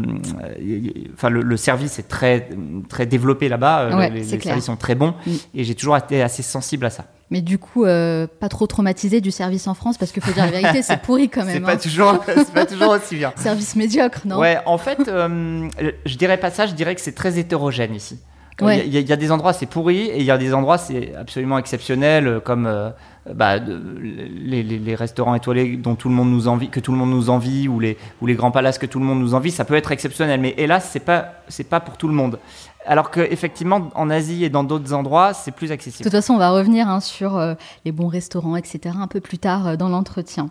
enfin, 1.14 1.30
le, 1.30 1.42
le 1.42 1.58
service 1.58 2.00
est 2.00 2.08
très 2.08 2.50
très 2.90 3.06
développé 3.06 3.50
là-bas. 3.50 3.82
euh, 3.82 3.98
Ouais, 3.98 4.10
les, 4.10 4.24
c'est 4.24 4.42
services 4.42 4.66
sont 4.66 4.76
très 4.76 4.96
bons 4.96 5.14
Mm. 5.26 5.32
et 5.56 5.64
j'ai 5.64 5.76
toujours 5.76 5.98
été 5.98 6.22
assez 6.22 6.44
sensible 6.44 6.86
à 6.86 6.90
ça. 6.90 7.06
Mais 7.32 7.42
du 7.42 7.58
coup, 7.58 7.86
euh, 7.86 8.28
pas 8.40 8.50
trop 8.50 8.68
traumatisé 8.68 9.20
du 9.20 9.32
service 9.32 9.68
en 9.68 9.74
France, 9.74 9.98
parce 9.98 10.12
qu'il 10.12 10.22
faut 10.22 10.32
dire 10.32 10.46
la 10.46 10.52
vérité, 10.52 10.82
c'est 10.84 11.02
pourri 11.02 11.28
quand 11.30 11.42
C'est 11.46 11.54
même. 11.56 11.64
pas 11.64 11.74
hein. 11.74 11.78
toujours 11.78 12.24
c'est 12.26 12.54
pas 12.54 12.66
toujours 12.66 12.90
aussi 12.92 13.16
bien. 13.16 13.34
Service 13.38 13.76
médiocre, 13.76 14.22
non? 14.26 14.40
Ouais, 14.40 14.58
en 14.66 14.78
fait, 14.78 15.00
je 15.08 16.18
dirais 16.18 16.38
pas 16.38 16.52
ça. 16.52 16.66
Je 16.68 16.74
dirais 16.74 16.96
que 16.96 17.02
c'est 17.02 17.16
très 17.16 17.40
hétérogène 17.40 17.96
ici. 17.96 18.20
Il 18.62 18.66
Ouais. 18.66 18.88
y, 18.88 18.96
a- 18.98 19.02
y 19.02 19.18
des 19.18 19.32
endroits 19.34 19.52
c'est 19.52 19.66
pourri 19.66 19.98
et 20.04 20.20
il 20.20 20.24
y 20.26 20.32
a 20.32 20.38
des 20.38 20.54
endroits 20.54 20.78
c'est 20.78 21.14
absolument 21.16 21.58
exceptionnel 21.58 22.26
euh, 22.28 22.40
comme 22.40 22.68
euh, 22.68 22.90
bah, 23.34 23.60
de- 23.60 23.82
les, 24.02 24.64
les- 24.64 24.80
les 24.80 24.96
restaurants 24.96 25.36
étoilés 25.36 25.76
dont 25.76 25.96
tout 25.96 26.08
le 26.08 26.16
monde 26.16 26.30
nous 26.32 26.48
envie 26.48 26.70
que 26.70 26.80
tout 26.80 26.94
le 26.94 26.98
monde 26.98 27.10
nous 27.10 27.30
envie 27.30 27.68
ou 27.68 27.82
les 27.82 27.98
ou 28.22 28.26
les 28.28 28.36
grands 28.36 28.52
palaces 28.52 28.78
que 28.78 28.86
tout 28.86 29.00
le 29.00 29.06
monde 29.06 29.20
nous 29.20 29.34
envie 29.34 29.52
ça 29.52 29.66
peut 29.66 29.76
être 29.76 29.92
exceptionnel 29.92 30.40
mais 30.40 30.54
hélas 30.58 30.88
c'est 30.90 31.02
pas 31.02 31.34
c'est 31.50 31.68
pas 31.68 31.82
pour 31.82 31.98
tout 31.98 32.08
le 32.08 32.14
monde 32.14 32.40
alors 32.86 33.12
que 33.12 33.20
effectivement 33.20 33.90
en 33.94 34.10
Asie 34.10 34.46
et 34.46 34.50
dans 34.50 34.64
d'autres 34.64 34.94
endroits 34.94 35.34
c'est 35.34 35.52
plus 35.52 35.68
De 35.68 35.74
accessible 35.74 36.04
toute 36.04 36.12
façon, 36.14 36.36
on 36.36 36.38
va 36.38 36.52
revenir 36.52 36.88
hein, 36.88 37.02
sur 37.02 37.36
euh, 37.36 37.56
les 37.84 37.92
bons 37.92 38.08
restaurants, 38.08 38.56
etc., 38.56 38.96
un 39.02 39.08
peu 39.08 39.20
plus 39.20 39.40
tard 39.40 39.68
euh, 39.68 39.76
dans 39.76 39.90
l'entretien. 39.90 40.50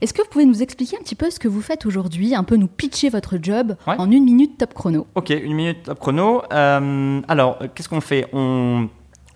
Est-ce 0.00 0.12
que 0.14 0.22
vous 0.22 0.28
pouvez 0.28 0.44
nous 0.44 0.62
expliquer 0.62 0.96
un 0.96 1.00
petit 1.02 1.14
peu 1.14 1.30
ce 1.30 1.38
que 1.38 1.48
vous 1.48 1.60
faites 1.60 1.84
aujourd'hui, 1.86 2.34
un 2.34 2.44
peu 2.44 2.56
nous 2.56 2.68
pitcher 2.68 3.08
votre 3.08 3.36
job 3.40 3.76
Ouais. 3.86 3.94
en 3.98 4.10
une 4.10 4.24
minute 4.24 4.58
top 4.58 4.74
chrono? 4.74 5.06
Ok, 5.14 5.30
une 5.30 5.54
minute 5.54 5.82
top 5.84 5.98
chrono. 5.98 6.42
Euh, 6.52 7.20
alors, 7.28 7.58
qu'est-ce 7.74 7.88
qu'on 7.88 8.00
fait? 8.00 8.26
On, 8.32 8.88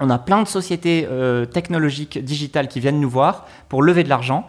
on 0.02 0.10
a 0.10 0.18
plein 0.18 0.42
de 0.42 0.48
sociétés 0.48 1.06
euh, 1.08 1.46
technologiques 1.46 2.22
digitales 2.22 2.66
qui 2.66 2.80
viennent 2.80 3.00
nous 3.00 3.08
voir 3.08 3.46
pour 3.68 3.82
lever 3.82 4.02
de 4.02 4.08
l'argent 4.08 4.48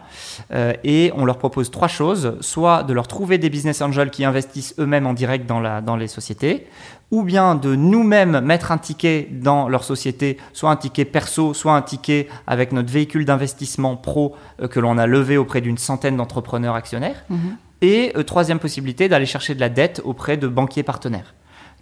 euh, 0.52 0.72
et 0.82 1.12
on 1.14 1.24
leur 1.24 1.38
propose 1.38 1.70
trois 1.70 1.86
choses. 1.86 2.36
Soit 2.40 2.82
de 2.82 2.92
leur 2.92 3.06
trouver 3.06 3.38
des 3.38 3.50
business 3.50 3.80
angels 3.80 4.10
qui 4.10 4.24
investissent 4.24 4.74
eux-mêmes 4.80 5.06
en 5.06 5.14
direct 5.14 5.46
dans, 5.46 5.60
la, 5.60 5.80
dans 5.80 5.94
les 5.94 6.08
sociétés, 6.08 6.66
ou 7.12 7.22
bien 7.22 7.54
de 7.54 7.76
nous-mêmes 7.76 8.40
mettre 8.40 8.72
un 8.72 8.78
ticket 8.78 9.28
dans 9.30 9.68
leur 9.68 9.84
société, 9.84 10.38
soit 10.52 10.70
un 10.70 10.76
ticket 10.76 11.04
perso, 11.04 11.54
soit 11.54 11.74
un 11.74 11.82
ticket 11.82 12.26
avec 12.48 12.72
notre 12.72 12.90
véhicule 12.90 13.24
d'investissement 13.24 13.96
pro 13.96 14.34
euh, 14.60 14.66
que 14.66 14.80
l'on 14.80 14.98
a 14.98 15.06
levé 15.06 15.36
auprès 15.36 15.60
d'une 15.60 15.78
centaine 15.78 16.16
d'entrepreneurs 16.16 16.74
actionnaires. 16.74 17.24
Mhm. 17.30 17.56
Et 17.80 18.14
troisième 18.26 18.58
possibilité, 18.58 19.08
d'aller 19.10 19.26
chercher 19.26 19.54
de 19.54 19.60
la 19.60 19.68
dette 19.68 20.00
auprès 20.04 20.38
de 20.38 20.48
banquiers 20.48 20.82
partenaires. 20.82 21.34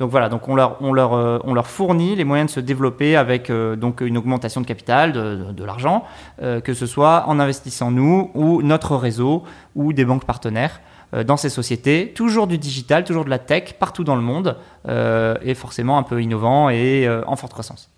Donc 0.03 0.11
voilà, 0.11 0.29
donc 0.29 0.49
on 0.49 0.57
leur, 0.57 0.79
on 0.81 0.93
leur, 0.93 1.13
euh, 1.13 1.39
on 1.45 1.55
leur 1.55 1.69
fournit 1.69 2.17
les 2.17 2.25
moyens 2.25 2.51
de 2.51 2.55
se 2.57 2.59
développer 2.59 3.15
avec 3.15 3.51
euh, 3.51 3.77
donc 3.77 4.01
une 4.01 4.19
augmentation 4.19 4.61
de 4.61 4.67
capital, 4.67 5.13
de, 5.13 5.37
de- 5.37 5.53
de 5.53 5.65
l'argent, 5.65 6.03
euh, 6.43 6.61
que 6.61 6.75
ce 6.75 6.87
soit 6.87 7.23
en 7.29 7.39
investissant 7.39 7.93
nous 7.93 8.33
ou 8.35 8.63
notre 8.63 8.97
réseau 8.97 9.45
ou 9.77 9.93
des 9.93 10.05
banques 10.05 10.25
partenaires 10.25 10.81
dans 11.25 11.37
ces 11.37 11.51
sociétés. 11.51 12.13
Toujours 12.17 12.49
du 12.49 12.59
digital, 12.59 13.05
toujours 13.05 13.25
de 13.25 13.31
la 13.31 13.39
tech, 13.39 13.75
partout 13.79 14.03
dans 14.03 14.17
le 14.17 14.23
monde, 14.23 14.57
et 14.89 15.55
forcément 15.55 15.99
un 15.99 16.03
peu 16.03 16.21
innovant 16.21 16.69
et 16.71 17.07
en 17.27 17.37
forte 17.37 17.53
croissance. 17.53 17.91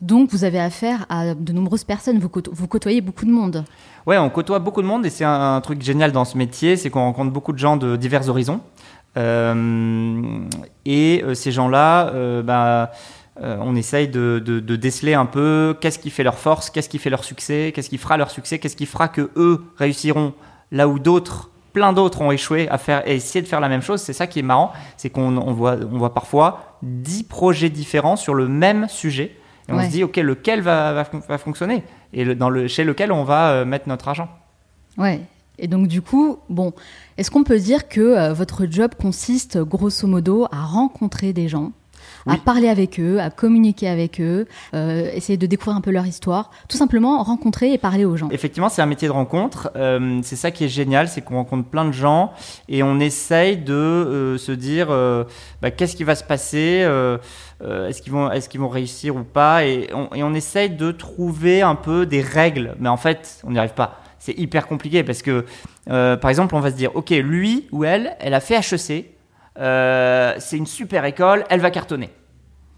Donc 0.00 0.30
vous 0.30 0.42
avez 0.42 0.58
affaire 0.58 1.06
à 1.08 1.34
de 1.34 1.52
nombreuses 1.52 1.84
personnes, 1.84 2.18
vous, 2.18 2.30
vous 2.50 2.66
côtoyez 2.66 3.00
beaucoup 3.00 3.24
de 3.24 3.30
monde. 3.30 3.64
Ouais, 4.04 4.18
on 4.18 4.30
côtoie 4.30 4.58
beaucoup 4.58 4.82
de 4.82 4.86
monde 4.86 5.06
et 5.06 5.10
c'est 5.10 5.24
un, 5.24 5.60
truc 5.60 5.80
génial 5.80 6.10
dans 6.10 6.24
ce 6.24 6.36
métier, 6.36 6.76
c'est 6.76 6.90
qu'on 6.90 7.02
rencontre 7.02 7.30
beaucoup 7.30 7.52
de 7.52 7.58
gens 7.58 7.76
de 7.76 7.94
divers 7.94 8.28
horizons. 8.28 8.60
Euh, 9.16 10.48
et 10.84 11.22
euh, 11.24 11.34
ces 11.34 11.52
gens-là, 11.52 12.08
euh, 12.08 12.42
bah, 12.42 12.92
on 13.40 13.74
essaye 13.76 14.08
de, 14.08 14.38
de, 14.44 14.76
déceler 14.76 15.14
un 15.14 15.26
peu 15.26 15.76
qu'est-ce 15.80 15.98
qui 15.98 16.10
fait 16.10 16.22
leur 16.22 16.38
force, 16.38 16.70
qu'est-ce 16.70 16.88
qui 16.88 16.98
fait 16.98 17.10
leur 17.10 17.24
succès, 17.24 17.72
qu'est-ce 17.74 17.88
qui 17.88 17.98
fera 17.98 18.16
leur 18.16 18.30
succès, 18.30 18.58
qu'est-ce 18.58 18.76
qui 18.76 18.86
fera 18.86 19.08
que 19.08 19.30
eux 19.36 19.64
réussiront 19.76 20.34
là 20.70 20.86
où 20.86 20.98
d'autres 20.98 21.50
plein 21.72 21.92
d'autres 21.92 22.20
ont 22.20 22.30
échoué 22.30 22.68
à 22.68 22.78
faire 22.78 23.06
et 23.08 23.14
essayer 23.16 23.42
de 23.42 23.48
faire 23.48 23.60
la 23.60 23.68
même 23.68 23.82
chose. 23.82 24.00
C'est 24.00 24.12
ça 24.12 24.26
qui 24.26 24.38
est 24.38 24.44
marrant, 24.44 24.72
c'est 24.96 25.10
qu'on 25.10 25.36
on 25.36 25.52
voit, 25.52 25.76
on 25.90 25.98
voit 25.98 26.14
parfois 26.14 26.78
10 26.82 27.24
projets 27.24 27.70
différents 27.70 28.16
sur 28.16 28.34
le 28.34 28.48
même 28.48 28.88
sujet. 28.88 29.36
Et 29.68 29.72
on 29.72 29.80
se 29.80 29.88
dit, 29.88 30.02
OK, 30.02 30.16
lequel 30.16 30.60
va, 30.60 30.92
va, 30.92 31.38
fonctionner 31.38 31.84
Et 32.12 32.34
dans 32.34 32.50
le, 32.50 32.66
chez 32.66 32.84
lequel 32.84 33.12
on 33.12 33.22
va 33.22 33.50
euh, 33.52 33.64
mettre 33.64 33.88
notre 33.88 34.08
argent. 34.08 34.28
Ouais. 34.98 35.20
Et 35.58 35.68
donc, 35.68 35.86
du 35.88 36.02
coup, 36.02 36.38
bon, 36.48 36.72
est-ce 37.18 37.30
qu'on 37.30 37.44
peut 37.44 37.58
dire 37.58 37.88
que 37.88 38.00
euh, 38.00 38.32
votre 38.32 38.66
job 38.66 38.92
consiste, 39.00 39.58
grosso 39.58 40.06
modo, 40.06 40.46
à 40.50 40.64
rencontrer 40.64 41.32
des 41.32 41.48
gens 41.48 41.72
à 42.26 42.36
parler 42.36 42.68
avec 42.68 43.00
eux, 43.00 43.20
à 43.20 43.30
communiquer 43.30 43.88
avec 43.88 44.20
eux, 44.20 44.46
euh, 44.74 45.10
essayer 45.12 45.36
de 45.36 45.46
découvrir 45.46 45.76
un 45.76 45.80
peu 45.80 45.90
leur 45.90 46.06
histoire, 46.06 46.50
tout 46.68 46.76
simplement 46.76 47.22
rencontrer 47.22 47.72
et 47.72 47.78
parler 47.78 48.04
aux 48.04 48.16
gens? 48.16 48.28
Effectivement, 48.30 48.68
c'est 48.68 48.82
un 48.82 48.86
métier 48.86 49.08
de 49.08 49.12
rencontre. 49.12 49.70
Euh, 49.76 50.20
c'est 50.22 50.36
ça 50.36 50.50
qui 50.50 50.64
est 50.64 50.68
génial, 50.68 51.08
c'est 51.08 51.22
qu'on 51.22 51.36
rencontre 51.36 51.68
plein 51.68 51.84
de 51.84 51.92
gens 51.92 52.32
et 52.68 52.82
on 52.82 53.00
essaye 53.00 53.56
de 53.56 53.72
euh, 53.72 54.38
se 54.38 54.52
dire 54.52 54.88
bah, 55.60 55.70
qu'est-ce 55.70 55.96
qui 55.96 56.04
va 56.04 56.14
se 56.14 56.24
passer, 56.24 56.86
est-ce 57.62 58.02
qu'ils 58.02 58.12
vont, 58.12 58.30
est 58.30 58.48
qu'ils 58.48 58.60
vont 58.60 58.68
réussir 58.68 59.16
ou 59.16 59.22
pas, 59.22 59.64
et 59.64 59.88
on, 59.94 60.14
et 60.14 60.22
on 60.22 60.34
essaye 60.34 60.70
de 60.70 60.90
trouver 60.90 61.62
un 61.62 61.74
peu 61.74 62.06
des 62.06 62.20
règles, 62.20 62.74
mais 62.78 62.88
en 62.88 62.96
fait, 62.96 63.40
on 63.44 63.52
n'y 63.52 63.58
arrive 63.58 63.74
pas 63.74 64.01
c'est 64.24 64.38
hyper 64.38 64.68
compliqué 64.68 65.02
parce 65.02 65.22
que, 65.22 65.44
par 65.86 66.30
exemple, 66.30 66.54
on 66.54 66.60
va 66.60 66.70
se 66.70 66.76
dire, 66.76 66.94
ok, 66.94 67.10
lui 67.10 67.66
ou 67.72 67.84
elle, 67.84 68.16
elle 68.20 68.34
a 68.34 68.40
fait 68.40 68.54
HEC, 68.54 69.12
euh, 69.58 70.34
c'est 70.38 70.56
une 70.56 70.66
super 70.66 71.04
école, 71.04 71.44
elle 71.50 71.60
va 71.60 71.70
cartonner. 71.70 72.10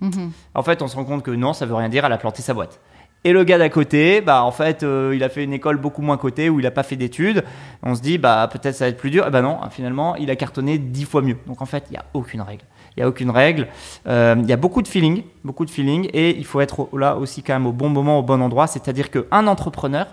Mhm. 0.01 0.33
En 0.55 0.63
fait, 0.63 0.83
on 0.83 0.89
se 0.89 0.97
rend 0.97 1.05
compte 1.05 1.23
que 1.23 1.31
non, 1.31 1.53
ça 1.53 1.67
veut 1.67 1.75
rien 1.75 1.89
dire, 1.89 2.05
elle 2.05 2.13
a 2.13 2.19
planté 2.19 2.43
sa 2.43 2.55
boîte. 2.55 2.81
Et 3.27 3.33
le 3.33 3.43
gars 3.45 3.57
d'à 3.57 3.71
côté, 3.71 4.21
bah 4.21 4.43
en 4.43 4.51
fait, 4.51 4.83
euh, 4.83 5.13
il 5.15 5.25
a 5.25 5.31
fait 5.31 5.45
une 5.45 5.55
école 5.55 5.79
beaucoup 5.79 6.03
moins 6.03 6.19
cotée 6.19 6.51
où 6.51 6.61
il 6.61 6.65
n'a 6.65 6.71
pas 6.71 6.83
fait 6.83 6.97
d'études. 6.97 7.43
On 7.83 7.95
se 7.95 8.03
dit, 8.03 8.19
bah 8.19 8.47
peut-être 8.53 8.75
ça 8.75 8.85
va 8.85 8.91
être 8.91 8.99
plus 8.99 9.11
dur. 9.11 9.27
Et 9.27 9.31
bah 9.31 9.41
non, 9.41 9.61
finalement, 9.71 10.15
il 10.17 10.31
a 10.31 10.37
cartonné 10.37 10.77
dix 10.77 11.05
fois 11.05 11.23
mieux. 11.23 11.39
Donc 11.47 11.63
en 11.63 11.67
fait, 11.67 11.85
il 11.89 11.93
n'y 11.93 11.99
a 11.99 12.05
aucune 12.13 12.43
règle. 12.43 12.65
Il 12.97 13.01
n'y 13.01 13.05
a 13.05 13.09
aucune 13.09 13.31
règle. 13.31 13.69
Euh, 14.07 14.37
il 14.39 14.47
y 14.47 14.53
a 14.53 14.59
beaucoup 14.59 14.83
de 14.83 14.89
feeling, 14.89 15.23
beaucoup 15.43 15.65
de 15.65 15.71
feeling, 15.71 16.11
et 16.13 16.37
il 16.37 16.45
faut 16.45 16.61
être 16.61 16.89
là 16.93 17.17
aussi 17.17 17.43
quand 17.43 17.55
même 17.55 17.67
au 17.67 17.73
bon 17.73 17.89
moment, 17.89 18.19
au 18.19 18.23
bon 18.23 18.43
endroit. 18.43 18.67
C'est-à-dire 18.67 19.11
qu'un 19.11 19.47
entrepreneur, 19.47 20.07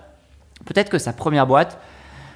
peut-être 0.66 0.90
que 0.90 0.98
sa 0.98 1.14
première 1.14 1.48
boîte, 1.48 1.80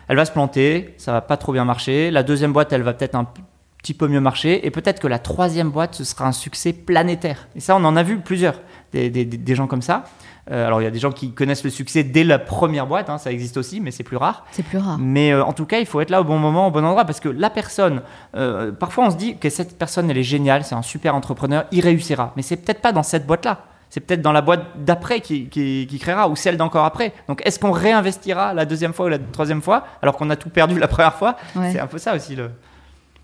elle 0.07 0.17
va 0.17 0.25
se 0.25 0.31
planter, 0.31 0.93
ça 0.97 1.11
va 1.11 1.21
pas 1.21 1.37
trop 1.37 1.51
bien 1.51 1.65
marcher. 1.65 2.11
La 2.11 2.23
deuxième 2.23 2.53
boîte, 2.53 2.71
elle 2.73 2.83
va 2.83 2.93
peut-être 2.93 3.15
un 3.15 3.27
petit 3.79 3.93
peu 3.93 4.07
mieux 4.07 4.21
marcher. 4.21 4.65
Et 4.65 4.71
peut-être 4.71 4.99
que 4.99 5.07
la 5.07 5.19
troisième 5.19 5.69
boîte, 5.69 5.95
ce 5.95 6.03
sera 6.03 6.27
un 6.27 6.31
succès 6.31 6.73
planétaire. 6.73 7.47
Et 7.55 7.59
ça, 7.59 7.75
on 7.75 7.83
en 7.83 7.95
a 7.95 8.03
vu 8.03 8.19
plusieurs, 8.19 8.61
des, 8.91 9.09
des, 9.09 9.25
des 9.25 9.55
gens 9.55 9.67
comme 9.67 9.81
ça. 9.81 10.05
Euh, 10.51 10.67
alors, 10.67 10.81
il 10.81 10.83
y 10.83 10.87
a 10.87 10.91
des 10.91 10.99
gens 10.99 11.11
qui 11.11 11.31
connaissent 11.31 11.63
le 11.63 11.69
succès 11.71 12.03
dès 12.03 12.23
la 12.23 12.37
première 12.37 12.85
boîte, 12.85 13.09
hein, 13.09 13.17
ça 13.17 13.31
existe 13.31 13.57
aussi, 13.57 13.81
mais 13.81 13.91
c'est 13.91 14.03
plus 14.03 14.17
rare. 14.17 14.45
C'est 14.51 14.63
plus 14.63 14.77
rare. 14.77 14.97
Mais 14.99 15.33
euh, 15.33 15.43
en 15.43 15.53
tout 15.53 15.65
cas, 15.65 15.79
il 15.79 15.85
faut 15.87 16.01
être 16.01 16.11
là 16.11 16.21
au 16.21 16.23
bon 16.23 16.37
moment, 16.37 16.67
au 16.67 16.71
bon 16.71 16.85
endroit, 16.85 17.05
parce 17.05 17.19
que 17.19 17.29
la 17.29 17.49
personne, 17.49 18.01
euh, 18.35 18.71
parfois 18.71 19.07
on 19.07 19.11
se 19.11 19.17
dit 19.17 19.37
que 19.37 19.49
cette 19.49 19.77
personne, 19.77 20.09
elle 20.11 20.17
est 20.17 20.23
géniale, 20.23 20.63
c'est 20.63 20.75
un 20.75 20.83
super 20.83 21.15
entrepreneur, 21.15 21.65
il 21.71 21.81
réussira. 21.81 22.33
Mais 22.35 22.43
c'est 22.43 22.57
peut-être 22.57 22.81
pas 22.81 22.91
dans 22.91 23.03
cette 23.03 23.25
boîte-là. 23.25 23.65
C'est 23.89 23.99
peut-être 24.01 24.21
dans 24.21 24.31
la 24.31 24.41
boîte 24.41 24.65
d'après 24.83 25.21
qui, 25.21 25.47
qui, 25.47 25.87
qui, 25.89 25.99
créera, 25.99 26.27
ou 26.27 26.35
celle 26.35 26.57
d'encore 26.57 26.85
après. 26.85 27.13
Donc, 27.27 27.41
est-ce 27.45 27.59
qu'on 27.59 27.71
réinvestira 27.71 28.53
la 28.53 28.65
deuxième 28.65 28.93
fois 28.93 29.05
ou 29.05 29.09
la 29.09 29.19
troisième 29.19 29.61
fois, 29.61 29.85
alors 30.01 30.17
qu'on 30.17 30.29
a 30.29 30.35
tout 30.35 30.49
perdu 30.49 30.79
la 30.79 30.87
première 30.87 31.15
fois? 31.15 31.37
C'est 31.53 31.79
un 31.79 31.87
peu 31.87 31.97
ça 31.97 32.15
aussi 32.15 32.35
le. 32.35 32.51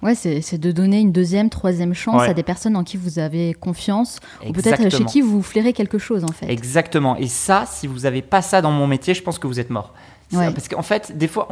Ouais, 0.01 0.15
c'est 0.15 0.57
de 0.57 0.71
donner 0.71 0.99
une 0.99 1.11
deuxième, 1.11 1.49
troisième 1.49 1.93
chance 1.93 2.23
à 2.23 2.33
des 2.33 2.43
personnes 2.43 2.75
en 2.75 2.83
qui 2.83 2.97
vous 2.97 3.19
avez 3.19 3.53
confiance, 3.53 4.19
ou 4.47 4.51
peut-être 4.51 4.89
chez 4.89 5.05
qui 5.05 5.21
vous 5.21 5.43
flairez 5.43 5.73
quelque 5.73 5.97
chose 5.99 6.23
en 6.23 6.31
fait. 6.31 6.49
Exactement. 6.49 7.17
Et 7.17 7.27
ça, 7.27 7.65
si 7.67 7.87
vous 7.87 7.99
n'avez 7.99 8.21
pas 8.21 8.41
ça 8.41 8.61
dans 8.61 8.71
mon 8.71 8.87
métier, 8.87 9.13
je 9.13 9.21
pense 9.21 9.37
que 9.39 9.47
vous 9.47 9.59
êtes 9.59 9.69
mort. 9.69 9.93
Parce 10.31 10.67
qu'en 10.67 10.81
fait, 10.81 11.17
des 11.17 11.27
fois, 11.27 11.47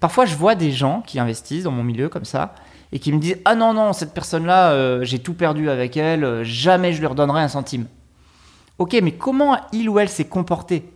parfois 0.00 0.26
je 0.26 0.34
vois 0.34 0.54
des 0.54 0.72
gens 0.72 1.02
qui 1.06 1.18
investissent 1.18 1.64
dans 1.64 1.70
mon 1.70 1.84
milieu 1.84 2.08
comme 2.08 2.24
ça 2.24 2.54
et 2.92 2.98
qui 2.98 3.12
me 3.12 3.18
disent 3.18 3.38
Ah 3.44 3.54
non, 3.54 3.72
non, 3.72 3.92
cette 3.92 4.12
personne-là, 4.12 4.72
euh, 4.72 5.04
j'ai 5.04 5.18
tout 5.18 5.34
perdu 5.34 5.70
avec 5.70 5.96
elle, 5.96 6.24
euh, 6.24 6.44
jamais 6.44 6.92
je 6.92 7.00
lui 7.00 7.06
redonnerai 7.06 7.40
un 7.40 7.48
centime. 7.48 7.86
Ok, 8.78 8.96
mais 9.02 9.12
comment 9.12 9.56
il 9.72 9.88
ou 9.88 9.98
elle 9.98 10.08
s'est 10.08 10.24
comporté 10.24 10.90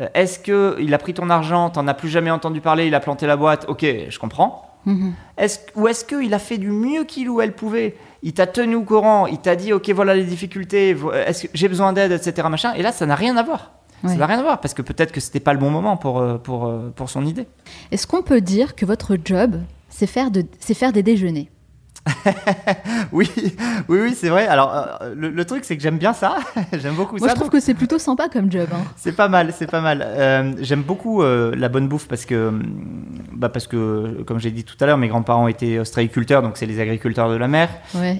euh, 0.00 0.08
Est-ce 0.14 0.38
qu'il 0.38 0.92
a 0.94 0.98
pris 0.98 1.14
ton 1.14 1.30
argent, 1.30 1.70
t'en 1.70 1.86
as 1.88 1.94
plus 1.94 2.08
jamais 2.08 2.30
entendu 2.30 2.60
parler, 2.60 2.86
il 2.86 2.94
a 2.94 3.00
planté 3.00 3.26
la 3.26 3.36
boîte? 3.36 3.66
Ok, 3.68 3.84
je 4.08 4.18
comprends. 4.18 4.66
Mhm. 4.86 5.12
Est-ce, 5.36 5.58
ou 5.76 5.88
est-ce 5.88 6.04
qu'il 6.04 6.32
a 6.32 6.38
fait 6.38 6.58
du 6.58 6.70
mieux 6.70 7.04
qu'il 7.04 7.28
ou 7.28 7.40
elle 7.40 7.52
pouvait? 7.52 7.96
Il 8.22 8.32
t'a 8.32 8.46
tenu 8.46 8.74
au 8.76 8.82
courant, 8.82 9.26
il 9.26 9.38
t'a 9.38 9.56
dit, 9.56 9.72
ok, 9.72 9.90
voilà 9.90 10.14
les 10.14 10.24
difficultés, 10.24 10.96
est-ce 11.26 11.44
que 11.44 11.50
j'ai 11.54 11.68
besoin 11.68 11.92
d'aide, 11.92 12.12
etc. 12.12 12.48
Machin. 12.50 12.72
Et 12.74 12.82
là, 12.82 12.92
ça 12.92 13.06
n'a 13.06 13.14
rien 13.14 13.36
à 13.36 13.42
voir. 13.42 13.72
Ça 14.08 14.14
n'a 14.14 14.26
rien 14.26 14.38
à 14.38 14.42
voir 14.42 14.60
parce 14.60 14.72
que 14.74 14.82
peut-être 14.82 15.12
que 15.12 15.20
c'était 15.20 15.40
pas 15.40 15.52
le 15.52 15.58
bon 15.58 15.70
moment 15.70 15.96
pour, 15.96 16.20
euh, 16.20 16.38
pour, 16.38 16.66
euh, 16.66 16.90
pour 16.94 17.10
son 17.10 17.26
idée. 17.26 17.46
Est-ce 17.92 18.06
qu'on 18.06 18.22
peut 18.22 18.40
dire 18.40 18.74
que 18.74 18.86
votre 18.86 19.16
job, 19.22 19.60
c'est 19.88 20.06
faire, 20.06 20.30
de, 20.30 20.44
c'est 20.58 20.74
faire 20.74 20.92
des 20.92 21.02
déjeuners? 21.02 21.50
oui, 23.12 23.30
oui, 23.88 23.98
oui, 24.00 24.14
c'est 24.14 24.28
vrai. 24.28 24.46
Alors, 24.46 24.98
euh, 25.02 25.14
le, 25.14 25.44
truc, 25.44 25.64
c'est 25.64 25.76
que 25.76 25.82
j'aime 25.82 25.98
bien 25.98 26.12
ça. 26.12 26.38
j'aime 26.72 26.94
beaucoup 26.94 27.18
ça. 27.18 27.24
Moi, 27.24 27.34
je 27.34 27.34
trouve 27.34 27.50
que 27.50 27.60
c'est 27.60 27.74
plutôt 27.74 27.98
sympa 27.98 28.28
comme 28.28 28.50
job. 28.50 28.68
Hein. 28.72 28.84
C'est 28.96 29.12
pas 29.12 29.28
mal, 29.28 29.52
c'est 29.56 29.70
pas 29.70 29.80
mal. 29.80 30.02
Euh, 30.04 30.52
j'aime 30.60 30.82
beaucoup 30.82 31.22
euh, 31.22 31.54
la 31.56 31.68
bonne 31.68 31.88
bouffe 31.88 32.08
parce 32.08 32.24
que, 32.24 32.52
bah 33.32 33.48
parce 33.48 33.66
que, 33.66 34.22
comme 34.26 34.40
j'ai 34.40 34.50
dit 34.50 34.64
tout 34.64 34.76
à 34.80 34.86
l'heure, 34.86 34.98
mes 34.98 35.08
grands-parents 35.08 35.48
étaient 35.48 35.78
ostréiculteurs, 35.78 36.42
donc 36.42 36.56
c'est 36.56 36.66
les 36.66 36.80
agriculteurs 36.80 37.30
de 37.30 37.36
la 37.36 37.48
mer. 37.48 37.68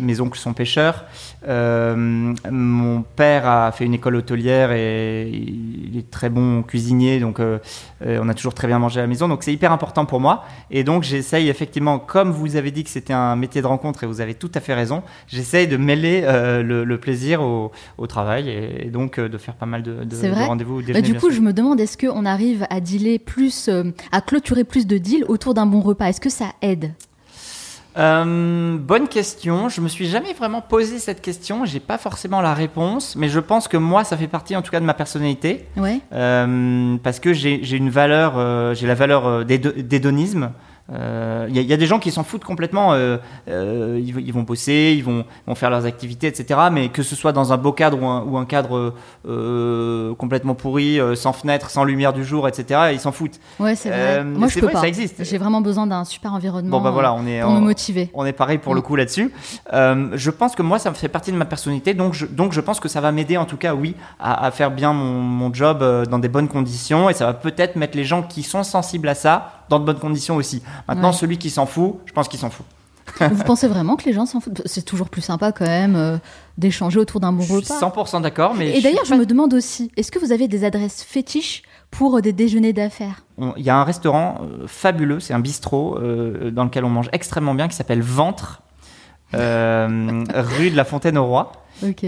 Mes 0.00 0.20
oncles 0.20 0.38
sont 0.38 0.52
pêcheurs. 0.52 1.04
mon 1.46 3.02
père 3.16 3.46
a 3.46 3.72
fait 3.72 3.84
une 3.84 3.94
école 3.94 4.16
hôtelière 4.16 4.72
et 4.72 5.28
il 5.28 5.96
est 5.96 6.10
très 6.10 6.28
bon 6.28 6.62
cuisinier, 6.62 7.20
donc 7.20 7.40
on 7.40 8.28
a 8.28 8.34
toujours 8.34 8.54
très 8.54 8.66
bien 8.66 8.78
mangé 8.78 9.00
à 9.00 9.02
la 9.02 9.08
maison. 9.08 9.28
Donc 9.28 9.42
c'est 9.42 9.52
hyper 9.52 9.72
important 9.72 10.04
pour 10.04 10.20
moi. 10.20 10.44
Et 10.70 10.84
donc 10.84 11.02
j'essaye 11.02 11.48
effectivement, 11.48 11.98
comme 11.98 12.30
vous 12.30 12.56
avez 12.56 12.70
dit 12.70 12.84
que 12.84 12.90
c'était 12.90 13.12
un 13.12 13.36
métier 13.36 13.62
de 13.62 13.66
rencontre 13.70 14.04
et 14.04 14.06
vous 14.06 14.20
avez 14.20 14.34
tout 14.34 14.50
à 14.54 14.60
fait 14.60 14.74
raison. 14.74 15.02
J'essaye 15.28 15.66
de 15.66 15.76
mêler 15.76 16.22
euh, 16.24 16.62
le, 16.62 16.98
plaisir 16.98 17.42
au, 17.42 18.06
travail 18.06 18.48
et, 18.48 18.90
donc 18.90 19.18
euh, 19.18 19.28
de 19.28 19.38
faire 19.38 19.54
pas 19.54 19.66
mal 19.66 19.82
de, 19.82 20.04
de, 20.04 20.46
rendez-vous. 20.46 20.82
Bah, 20.92 21.00
du 21.00 21.14
coup, 21.14 21.30
je 21.30 21.40
me 21.40 21.52
demande, 21.52 21.80
est-ce 21.80 21.96
qu'on 21.96 22.24
arrive 22.24 22.66
à 22.70 22.80
dealer 22.80 23.18
plus, 23.18 23.68
euh, 23.68 23.84
à 24.12 24.20
clôturer 24.20 24.64
plus 24.64 24.86
de 24.86 24.98
deals 24.98 25.24
autour 25.28 25.54
d'un 25.54 25.66
bon 25.66 25.80
repas? 25.80 26.06
Est-ce 26.06 26.20
que 26.20 26.30
ça 26.30 26.52
aide? 26.62 26.92
Bonne 27.96 29.08
question. 29.10 29.68
Je 29.68 29.80
me 29.80 29.88
suis 29.88 30.06
jamais 30.06 30.32
vraiment 30.32 30.62
posé 30.62 30.98
cette 30.98 31.20
question. 31.20 31.64
J'ai 31.64 31.80
pas 31.80 31.98
forcément 31.98 32.40
la 32.40 32.54
réponse, 32.54 33.14
mais 33.16 33.28
je 33.28 33.40
pense 33.40 33.68
que 33.68 33.76
moi, 33.76 34.04
ça 34.04 34.16
fait 34.16 34.28
partie 34.28 34.56
en 34.56 34.62
tout 34.62 34.70
cas 34.70 34.80
de 34.80 34.86
ma 34.86 34.94
personnalité. 34.94 35.66
Ouais. 35.76 36.00
parce 36.10 37.20
que 37.20 37.32
j'ai 37.32 37.76
une 37.76 37.90
valeur, 37.90 38.74
j'ai 38.74 38.86
la 38.86 38.94
valeur 38.94 39.44
d'hédonisme. 39.44 40.52
Il 40.90 40.96
euh, 40.96 41.48
y, 41.50 41.72
a 41.72 41.76
des 41.76 41.86
gens 41.86 42.00
qui 42.00 42.10
s'en 42.10 42.24
foutent 42.24 42.44
complètement. 42.44 42.94
Euh, 42.94 43.16
euh, 43.48 44.00
ils, 44.02 44.32
vont 44.32 44.42
bosser, 44.42 44.94
ils 44.96 45.04
vont, 45.04 45.24
vont, 45.46 45.54
faire 45.54 45.70
leurs 45.70 45.86
activités, 45.86 46.26
etc. 46.26 46.58
Mais 46.72 46.88
que 46.88 47.04
ce 47.04 47.14
soit 47.14 47.30
dans 47.30 47.52
un 47.52 47.56
beau 47.56 47.70
cadre 47.70 48.02
ou 48.02 48.36
un, 48.36 48.44
cadre 48.44 48.94
complètement 50.18 50.54
pourri, 50.54 50.98
sans 51.14 51.32
fenêtre, 51.32 51.70
sans 51.70 51.84
lumière 51.84 52.12
du 52.12 52.24
jour, 52.24 52.48
etc. 52.48 52.90
Ils 52.92 52.98
s'en 52.98 53.12
foutent. 53.12 53.38
Ouais, 53.60 53.76
c'est 53.76 53.90
vrai. 53.90 54.24
Moi, 54.24 54.48
je 54.48 54.58
peux 54.58 54.68
pas. 54.68 54.80
Ça 54.80 54.88
existe. 54.88 55.22
J'ai 55.22 55.38
vraiment 55.38 55.60
besoin 55.60 55.86
d'un 55.86 56.04
super 56.04 56.34
environnement 56.34 56.78
bon, 56.78 56.82
bah, 56.82 56.90
voilà, 56.90 57.12
on 57.12 57.24
est, 57.26 57.40
pour 57.40 57.52
me 57.52 57.60
motiver. 57.60 58.10
On 58.14 58.24
est 58.24 58.32
pareil 58.32 58.58
pour 58.58 58.74
le 58.74 58.80
coup 58.80 58.96
là-dessus. 58.96 59.32
je 59.72 60.30
pense 60.30 60.56
que 60.56 60.62
moi, 60.62 60.80
ça 60.80 60.92
fait 60.92 61.08
partie 61.08 61.30
de 61.30 61.36
ma 61.36 61.44
personnalité, 61.44 61.94
donc 61.94 62.14
je, 62.14 62.26
donc 62.26 62.52
je 62.52 62.60
pense 62.60 62.80
que 62.80 62.88
ça 62.88 63.00
va 63.00 63.12
m'aider, 63.12 63.36
en 63.36 63.44
tout 63.44 63.56
cas, 63.56 63.74
oui, 63.74 63.94
à, 64.18 64.46
à 64.46 64.50
faire 64.50 64.72
bien 64.72 64.92
mon, 64.92 65.20
mon 65.20 65.54
job 65.54 65.84
dans 66.10 66.18
des 66.18 66.28
bonnes 66.28 66.48
conditions, 66.48 67.08
et 67.08 67.14
ça 67.14 67.26
va 67.26 67.34
peut-être 67.34 67.76
mettre 67.76 67.96
les 67.96 68.04
gens 68.04 68.22
qui 68.22 68.42
sont 68.42 68.64
sensibles 68.64 69.08
à 69.08 69.14
ça 69.14 69.59
dans 69.70 69.78
de 69.78 69.84
bonnes 69.84 69.98
conditions 69.98 70.36
aussi. 70.36 70.62
Maintenant, 70.86 71.12
celui 71.12 71.38
qui 71.38 71.48
s'en 71.48 71.64
fout, 71.64 71.94
je 72.04 72.12
pense 72.12 72.28
qu'il 72.28 72.38
s'en 72.38 72.50
fout. 72.50 72.66
Vous 73.20 73.44
pensez 73.44 73.66
vraiment 73.66 73.96
que 73.96 74.04
les 74.04 74.12
gens 74.12 74.26
s'en 74.26 74.40
foutent? 74.40 74.62
C'est 74.66 74.84
toujours 74.84 75.08
plus 75.08 75.22
sympa 75.22 75.52
quand 75.52 75.66
même 75.66 75.96
euh, 75.96 76.18
d'échanger 76.58 76.98
autour 76.98 77.20
d'un 77.20 77.32
bon 77.32 77.42
repas. 77.42 77.74
Je 77.80 77.86
suis 77.86 77.86
100% 77.86 78.22
d'accord, 78.22 78.54
mais. 78.54 78.76
Et 78.76 78.82
d'ailleurs, 78.82 79.04
je 79.04 79.14
me 79.14 79.24
demande 79.26 79.54
aussi, 79.54 79.90
est-ce 79.96 80.12
que 80.12 80.18
vous 80.18 80.32
avez 80.32 80.48
des 80.48 80.64
adresses 80.64 81.02
fétiches 81.02 81.62
pour 81.90 82.18
euh, 82.18 82.20
des 82.20 82.32
déjeuners 82.32 82.72
d'affaires? 82.72 83.24
Il 83.56 83.62
y 83.62 83.70
a 83.70 83.76
un 83.76 83.84
restaurant 83.84 84.42
euh, 84.42 84.66
fabuleux, 84.66 85.18
c'est 85.18 85.32
un 85.32 85.40
bistrot 85.40 85.98
dans 85.98 86.64
lequel 86.64 86.84
on 86.84 86.90
mange 86.90 87.08
extrêmement 87.12 87.54
bien, 87.54 87.68
qui 87.68 87.76
s'appelle 87.76 88.02
Ventre, 88.02 88.62
rue 89.32 89.38
de 89.38 90.76
la 90.76 90.84
Fontaine 90.84 91.16
au 91.16 91.26
Roi. 91.26 91.52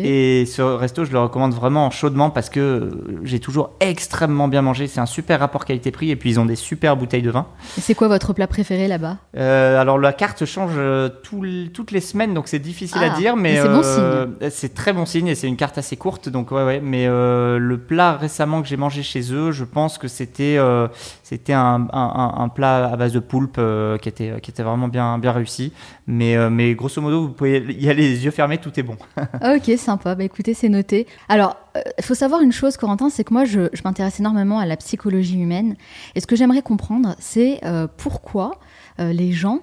Et 0.05 0.45
ce 0.47 0.61
resto, 0.63 1.05
je 1.05 1.13
le 1.13 1.19
recommande 1.19 1.55
vraiment 1.55 1.91
chaudement 1.91 2.31
parce 2.31 2.51
que 2.51 2.91
j'ai 3.25 3.41
toujours 3.41 3.71
extrêmement 3.81 4.49
bien 4.49 4.63
mangé. 4.63 4.87
C'est 4.87 5.01
un 5.01 5.07
super 5.07 5.41
rapport 5.41 5.65
qualité-prix 5.65 6.11
et 6.11 6.17
puis 6.17 6.31
ils 6.31 6.41
ont 6.41 6.45
des 6.45 6.57
super 6.57 6.97
bouteilles 6.97 7.23
de 7.23 7.31
vin. 7.31 7.47
C'est 7.79 7.95
quoi 7.95 8.09
votre 8.09 8.33
plat 8.33 8.47
préféré 8.47 8.89
là-bas? 8.89 9.19
Euh, 9.37 9.81
alors 9.81 9.99
la 9.99 10.13
carte 10.13 10.45
change 10.45 10.73
euh, 10.77 11.09
tout 11.23 11.43
toutes 11.73 11.91
les 11.91 12.01
semaines, 12.01 12.35
donc 12.35 12.49
c'est 12.49 12.59
difficile 12.59 13.01
Ah, 13.03 13.13
à 13.15 13.19
dire, 13.19 13.37
mais, 13.37 13.55
mais 13.55 13.63
c'est 13.63 13.69
bon 13.69 13.81
euh, 13.85 14.27
c'est 14.51 14.75
très 14.75 14.93
bon 14.93 15.07
signe 15.07 15.29
et 15.29 15.35
c'est 15.35 15.49
une 15.49 15.57
carte 15.57 15.79
assez 15.79 15.97
courte, 15.97 16.29
donc 16.29 16.51
ouais 16.51 16.65
ouais. 16.65 16.81
Mais 16.83 17.07
euh, 17.07 17.59
le 17.59 17.79
plat 17.79 18.13
récemment 18.17 18.63
que 18.63 18.69
j'ai 18.69 18.77
mangé 18.77 19.03
chez 19.03 19.33
eux, 19.33 19.53
je 19.53 19.65
pense 19.65 19.97
que 19.99 20.09
c'était 20.09 20.59
c'était 21.23 21.53
un, 21.55 21.87
un- 21.93 22.35
un- 22.37 22.43
un 22.45 22.49
plat 22.49 22.91
à 22.93 22.97
base 22.97 23.13
de 23.13 23.21
poulpe 23.21 23.61
qui 24.03 24.09
était 24.09 24.35
qui 24.43 24.51
était 24.51 24.63
vraiment 24.63 24.89
bien 24.89 25.19
bien 25.19 25.33
réussi. 25.33 25.73
Mais 26.07 26.37
mais 26.51 26.75
grosso 26.75 27.01
modo, 27.01 27.23
vous 27.23 27.29
pouvez 27.33 27.59
y 27.79 27.89
aller 27.89 28.03
les 28.09 28.25
yeux 28.25 28.31
fermés, 28.31 28.59
tout 28.59 28.79
est 28.79 28.83
bon. 28.83 28.97
Ah, 29.53 29.57
Ok, 29.57 29.77
sympa. 29.79 30.15
Bah 30.15 30.25
écoutez, 30.25 30.55
c'est 30.55 30.69
noté. 30.69 31.07
Alors, 31.29 31.57
il 31.99 32.05
faut 32.05 32.15
savoir 32.15 32.41
une 32.41 32.53
chose, 32.53 32.77
Corentin, 32.77 33.11
c'est 33.11 33.25
que 33.25 33.33
moi, 33.35 33.45
je, 33.45 33.61
m'intéresse 33.85 34.19
énormément 34.21 34.59
à 34.59 34.67
la 34.67 34.77
psychologie 34.77 35.39
humaine. 35.39 35.77
Et 36.15 36.21
ce 36.21 36.27
que 36.27 36.37
j'aimerais 36.37 36.63
comprendre, 36.63 37.15
c'est 37.19 37.61
euh, 37.65 37.87
pourquoi 37.97 38.53
euh, 38.99 39.13
les 39.13 39.33
gens 39.33 39.61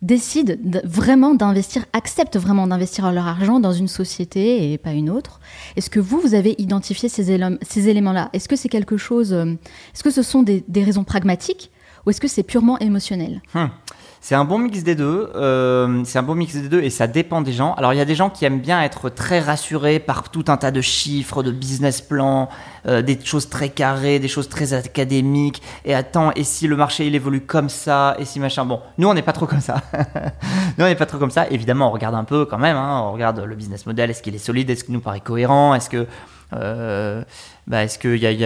décident 0.00 0.54
de- 0.62 0.80
vraiment 0.84 1.34
d'investir, 1.34 1.84
acceptent 1.92 2.38
vraiment 2.38 2.66
d'investir 2.66 3.10
leur 3.12 3.26
argent 3.26 3.60
dans 3.60 3.72
une 3.72 3.88
société 3.88 4.72
et 4.72 4.78
pas 4.78 4.92
une 4.92 5.10
autre. 5.10 5.40
Est-ce 5.76 5.90
que 5.90 6.00
vous, 6.00 6.20
vous 6.20 6.34
avez 6.34 6.54
identifié 6.58 7.08
ces, 7.08 7.38
ces 7.62 7.88
éléments-là? 7.88 8.30
Est-ce 8.32 8.48
que 8.48 8.56
c'est 8.56 8.68
quelque 8.68 8.96
chose, 8.96 9.32
euh, 9.32 9.44
est-ce 9.94 10.02
que 10.04 10.10
ce 10.10 10.22
sont 10.22 10.42
des, 10.42 10.64
des 10.68 10.84
raisons 10.84 11.04
pragmatiques 11.04 11.70
ou 12.06 12.10
est-ce 12.10 12.20
que 12.20 12.28
c'est 12.28 12.44
purement 12.44 12.78
émotionnel? 12.78 13.42
C'est 14.20 14.34
un 14.34 14.44
bon 14.44 14.58
mix 14.58 14.82
des 14.82 14.94
deux. 14.94 15.30
euh, 15.36 16.02
c'est 16.04 16.18
un 16.18 16.22
bon 16.22 16.34
mix 16.34 16.54
des 16.54 16.68
deux 16.68 16.82
et 16.82 16.90
ça 16.90 17.06
dépend 17.06 17.40
des 17.40 17.52
gens. 17.52 17.74
Alors 17.74 17.92
il 17.94 17.96
y 17.96 18.00
a 18.00 18.04
des 18.04 18.14
gens 18.16 18.30
qui 18.30 18.44
aiment 18.44 18.60
bien 18.60 18.82
être 18.82 19.08
très 19.10 19.40
rassurés 19.40 20.00
par 20.00 20.30
tout 20.30 20.44
un 20.48 20.56
tas 20.56 20.70
de 20.70 20.80
chiffres, 20.80 21.42
de 21.42 21.50
business 21.52 22.00
plans, 22.00 22.48
euh, 22.86 23.00
des 23.00 23.18
choses 23.24 23.48
très 23.48 23.68
carrées, 23.68 24.18
des 24.18 24.28
choses 24.28 24.48
très 24.48 24.74
académiques. 24.74 25.62
Et 25.84 25.94
attends, 25.94 26.32
et 26.34 26.44
si 26.44 26.66
le 26.66 26.76
marché 26.76 27.06
il 27.06 27.14
évolue 27.14 27.40
comme 27.42 27.68
ça, 27.68 28.16
et 28.18 28.24
si 28.24 28.40
machin. 28.40 28.64
Bon, 28.66 28.80
nous 28.98 29.08
on 29.08 29.14
n'est 29.14 29.22
pas 29.22 29.32
trop 29.32 29.46
comme 29.46 29.60
ça. 29.60 29.82
nous 30.78 30.84
on 30.84 30.88
n'est 30.88 30.94
pas 30.96 31.06
trop 31.06 31.18
comme 31.18 31.30
ça. 31.30 31.46
Évidemment, 31.50 31.88
on 31.88 31.92
regarde 31.92 32.14
un 32.16 32.24
peu 32.24 32.44
quand 32.44 32.58
même. 32.58 32.76
hein. 32.76 33.02
on 33.04 33.12
regarde 33.12 33.40
le 33.40 33.54
business 33.54 33.86
model. 33.86 34.10
Est-ce 34.10 34.22
qu'il 34.22 34.34
est 34.34 34.38
solide? 34.38 34.68
Est-ce 34.68 34.84
qu'il 34.84 34.94
nous 34.94 35.00
paraît 35.00 35.20
cohérent? 35.20 35.74
Est-ce 35.74 35.88
que 35.88 36.06
euh, 36.54 37.22
bah, 37.66 37.84
est-ce 37.84 37.98
qu'il 37.98 38.16
y 38.16 38.20
y 38.26 38.44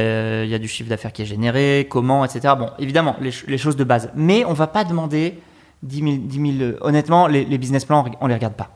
a- 0.54 0.58
du 0.58 0.68
chiffre 0.68 0.88
d'affaires 0.90 1.12
qui 1.12 1.22
est 1.22 1.26
généré? 1.26 1.86
Comment 1.90 2.24
Etc. 2.24 2.40
Bon, 2.58 2.70
évidemment, 2.78 3.16
les, 3.20 3.30
les 3.48 3.58
choses 3.58 3.76
de 3.76 3.84
base. 3.84 4.10
Mais 4.14 4.44
on 4.44 4.52
va 4.52 4.66
pas 4.66 4.84
demander 4.84 5.38
10 5.82 5.96
000, 6.00 6.16
10 6.24 6.58
000, 6.58 6.70
euh, 6.70 6.78
honnêtement, 6.80 7.26
les, 7.26 7.44
les 7.44 7.58
business 7.58 7.84
plans, 7.84 8.04
on 8.20 8.26
les 8.26 8.34
regarde 8.34 8.54
pas. 8.54 8.70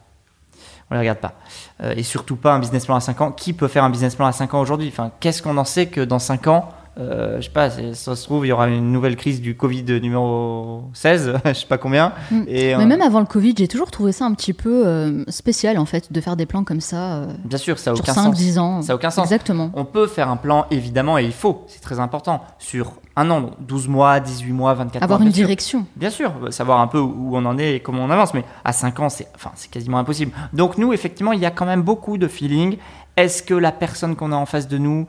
On 0.91 0.95
les 0.95 1.01
regarde 1.01 1.19
pas. 1.19 1.35
Euh, 1.83 1.95
et 1.97 2.03
surtout 2.03 2.37
pas 2.37 2.55
un 2.55 2.59
business 2.59 2.87
plan 2.87 2.97
à 2.97 3.01
5 3.01 3.21
ans. 3.21 3.33
Qui 3.33 3.53
peut 3.53 3.69
faire 3.69 3.85
un 3.85 3.91
business 3.91 4.15
plan 4.15 4.27
à 4.27 4.33
5 4.33 4.55
ans 4.55 4.61
aujourd'hui? 4.61 4.89
Enfin, 4.89 5.11
qu'est-ce 5.21 5.43
qu'on 5.43 5.57
en 5.57 5.65
sait 5.65 5.87
que 5.87 6.01
dans 6.01 6.19
5 6.19 6.47
ans, 6.47 6.69
euh, 6.99 7.37
je 7.41 7.43
sais 7.43 7.51
pas, 7.51 7.69
ça 7.69 8.17
se 8.17 8.25
trouve, 8.25 8.47
il 8.47 8.49
y 8.49 8.53
aura 8.53 8.69
une 8.69 8.91
nouvelle 8.91 9.17
crise 9.17 9.43
du 9.43 9.55
Covid 9.55 9.85
numéro 10.01 10.85
16, 10.95 11.35
je 11.45 11.53
sais 11.53 11.67
pas 11.67 11.77
combien. 11.77 12.13
Mm. 12.31 12.43
Et, 12.49 12.75
euh, 12.75 12.79
Mais 12.79 12.87
même 12.87 13.03
avant 13.03 13.21
le 13.21 13.27
Covid, 13.27 13.55
j'ai 13.57 13.69
toujours 13.69 13.91
trouvé 13.91 14.13
ça 14.13 14.25
un 14.25 14.33
petit 14.33 14.55
peu 14.55 14.87
euh, 14.87 15.25
spécial, 15.29 15.79
en 15.79 15.85
fait, 15.85 16.11
de 16.13 16.21
faire 16.21 16.37
des 16.37 16.47
plans 16.47 16.65
comme 16.65 16.81
ça 16.81 17.17
euh, 17.17 17.27
bien 17.45 17.59
sûr, 17.59 17.79
ça 17.79 17.91
a 17.91 17.95
sur 17.95 18.03
aucun 18.05 18.15
5, 18.15 18.23
sens. 18.23 18.35
10 18.35 18.59
ans. 18.59 18.83
Ça 18.83 18.93
a 18.93 18.97
aucun 18.97 19.11
sens. 19.11 19.25
Exactement. 19.25 19.71
On 19.75 19.85
peut 19.85 20.07
faire 20.07 20.31
un 20.31 20.37
plan, 20.37 20.67
évidemment, 20.71 21.19
et 21.19 21.25
il 21.25 21.33
faut, 21.33 21.65
c'est 21.67 21.81
très 21.83 22.01
important, 22.01 22.43
sur 22.59 22.95
un 23.15 23.31
an, 23.31 23.43
donc 23.43 23.53
12 23.61 23.89
mois, 23.89 24.21
18 24.21 24.53
mois, 24.53 24.73
24 24.75 25.03
Avoir 25.03 25.19
mois. 25.19 25.27
une 25.27 25.33
bien 25.33 25.37
sûr. 25.37 25.47
direction. 25.47 25.87
Bien 25.97 26.11
sûr, 26.11 26.33
savoir 26.51 26.81
un 26.81 26.87
peu 26.87 26.99
où 26.99 27.37
on 27.37 27.45
en 27.45 27.59
est 27.59 27.77
et 27.77 27.81
comment 27.81 28.05
on 28.05 28.11
avance, 28.11 28.33
mais 28.33 28.45
à 28.65 28.73
5 28.73 29.01
ans, 29.01 29.09
c'est 29.11 29.27
enfin, 29.35 29.53
c'est 29.55 29.71
quasiment 29.71 29.99
impossible. 29.99 30.33
Donc 30.55 30.79
nous, 30.79 30.93
effectivement, 30.95 31.33
il 31.33 31.41
y 31.41 31.47
a 31.47 31.51
quand 31.51 31.67
même 31.67 31.83
beaucoup 31.83 32.17
de 32.17 32.29
feeling. 32.29 32.79
Est-ce 33.17 33.43
que 33.43 33.55
la 33.55 33.73
personne 33.73 34.17
qu'on 34.17 34.33
a 34.33 34.37
en 34.37 34.47
face 34.47 34.69
de 34.69 34.79
nous, 34.79 35.07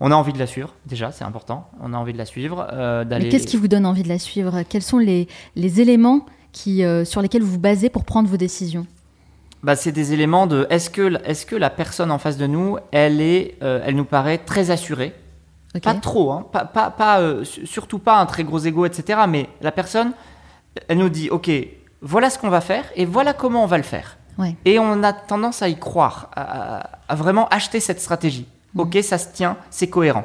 on 0.00 0.10
a 0.10 0.14
envie 0.14 0.32
de 0.32 0.38
la 0.38 0.46
suivre 0.46 0.74
Déjà, 0.86 1.12
c'est 1.12 1.24
important. 1.24 1.68
On 1.80 1.94
a 1.94 1.96
envie 1.96 2.12
de 2.12 2.18
la 2.18 2.26
suivre, 2.26 2.66
euh, 2.72 3.04
d'aller. 3.04 3.24
Mais 3.24 3.30
qu'est-ce 3.30 3.46
qui 3.46 3.56
vous 3.56 3.68
donne 3.68 3.86
envie 3.86 4.02
de 4.02 4.08
la 4.08 4.18
suivre? 4.18 4.62
Quels 4.68 4.82
sont 4.82 4.98
les, 4.98 5.26
les 5.54 5.80
éléments 5.80 6.26
qui, 6.52 6.84
euh, 6.84 7.04
sur 7.04 7.22
lesquels 7.22 7.42
vous 7.42 7.52
vous 7.52 7.58
basez 7.58 7.88
pour 7.88 8.04
prendre 8.04 8.28
vos 8.28 8.36
décisions? 8.36 8.86
Bah, 9.62 9.74
c'est 9.74 9.92
des 9.92 10.12
éléments 10.12 10.46
de. 10.46 10.66
Est-ce 10.70 10.90
que, 10.90 11.14
est 11.24 11.44
que 11.46 11.56
la 11.56 11.70
personne 11.70 12.10
en 12.10 12.18
face 12.18 12.36
de 12.36 12.46
nous, 12.46 12.76
elle 12.92 13.20
est, 13.20 13.56
euh, 13.62 13.80
elle 13.84 13.96
nous 13.96 14.04
paraît 14.04 14.38
très 14.38 14.70
assurée? 14.70 15.14
Pas 15.82 15.92
trop, 15.94 16.30
hein, 16.32 16.46
pas, 16.52 16.64
pas, 16.64 16.90
pas, 16.90 17.44
su- 17.44 17.66
surtout 17.66 17.98
pas 17.98 18.18
un 18.18 18.24
très 18.24 18.44
gros 18.44 18.58
ego, 18.58 18.86
etc. 18.86 19.20
Mais 19.28 19.48
la 19.60 19.72
personne, 19.72 20.12
elle 20.88 20.96
nous 20.98 21.10
dit, 21.10 21.28
ok, 21.28 21.50
voilà 22.00 22.30
ce 22.30 22.38
qu'on 22.38 22.48
va 22.48 22.62
faire 22.62 22.84
et 22.96 23.04
voilà 23.04 23.34
comment 23.34 23.62
on 23.62 23.66
va 23.66 23.76
le 23.76 23.82
faire. 23.82 24.16
Ouais. 24.38 24.56
Et 24.64 24.78
on 24.78 25.02
a 25.02 25.12
tendance 25.12 25.60
à 25.60 25.68
y 25.68 25.78
croire, 25.78 26.30
à 26.34 27.14
vraiment 27.14 27.46
acheter 27.48 27.80
cette 27.80 28.00
stratégie. 28.00 28.46
Ok, 28.76 28.98
ça 29.02 29.18
se 29.18 29.28
tient, 29.32 29.56
c'est 29.70 29.88
cohérent. 29.88 30.24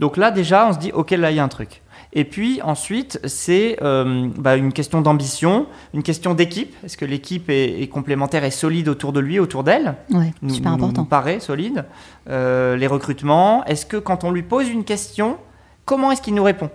Donc 0.00 0.16
là, 0.16 0.30
déjà, 0.30 0.66
on 0.68 0.72
se 0.72 0.78
dit, 0.78 0.92
ok, 0.92 1.10
là, 1.12 1.30
il 1.30 1.36
y 1.36 1.40
a 1.40 1.44
un 1.44 1.48
truc. 1.48 1.82
Et 2.14 2.24
puis 2.24 2.62
ensuite, 2.62 3.20
c'est 3.24 3.76
euh, 3.82 4.28
bah, 4.38 4.56
une 4.56 4.72
question 4.72 5.00
d'ambition, 5.02 5.66
une 5.92 6.02
question 6.02 6.32
d'équipe. 6.34 6.74
Est-ce 6.84 6.96
que 6.96 7.04
l'équipe 7.04 7.50
est, 7.50 7.82
est 7.82 7.88
complémentaire 7.88 8.44
et 8.44 8.50
solide 8.50 8.88
autour 8.88 9.12
de 9.12 9.20
lui, 9.20 9.38
autour 9.38 9.64
d'elle 9.64 9.96
nous, 10.40 10.54
super 10.54 10.70
nous- 10.70 10.76
important. 10.76 11.02
nous 11.02 11.08
paraît 11.08 11.40
solide. 11.40 11.84
Euh, 12.30 12.76
les 12.76 12.86
recrutements, 12.86 13.64
est-ce 13.66 13.84
que 13.84 13.96
quand 13.98 14.24
on 14.24 14.30
lui 14.30 14.42
pose 14.42 14.68
une 14.70 14.84
question, 14.84 15.36
comment 15.84 16.10
est-ce 16.12 16.22
qu'il 16.22 16.34
nous 16.34 16.44
répond? 16.44 16.70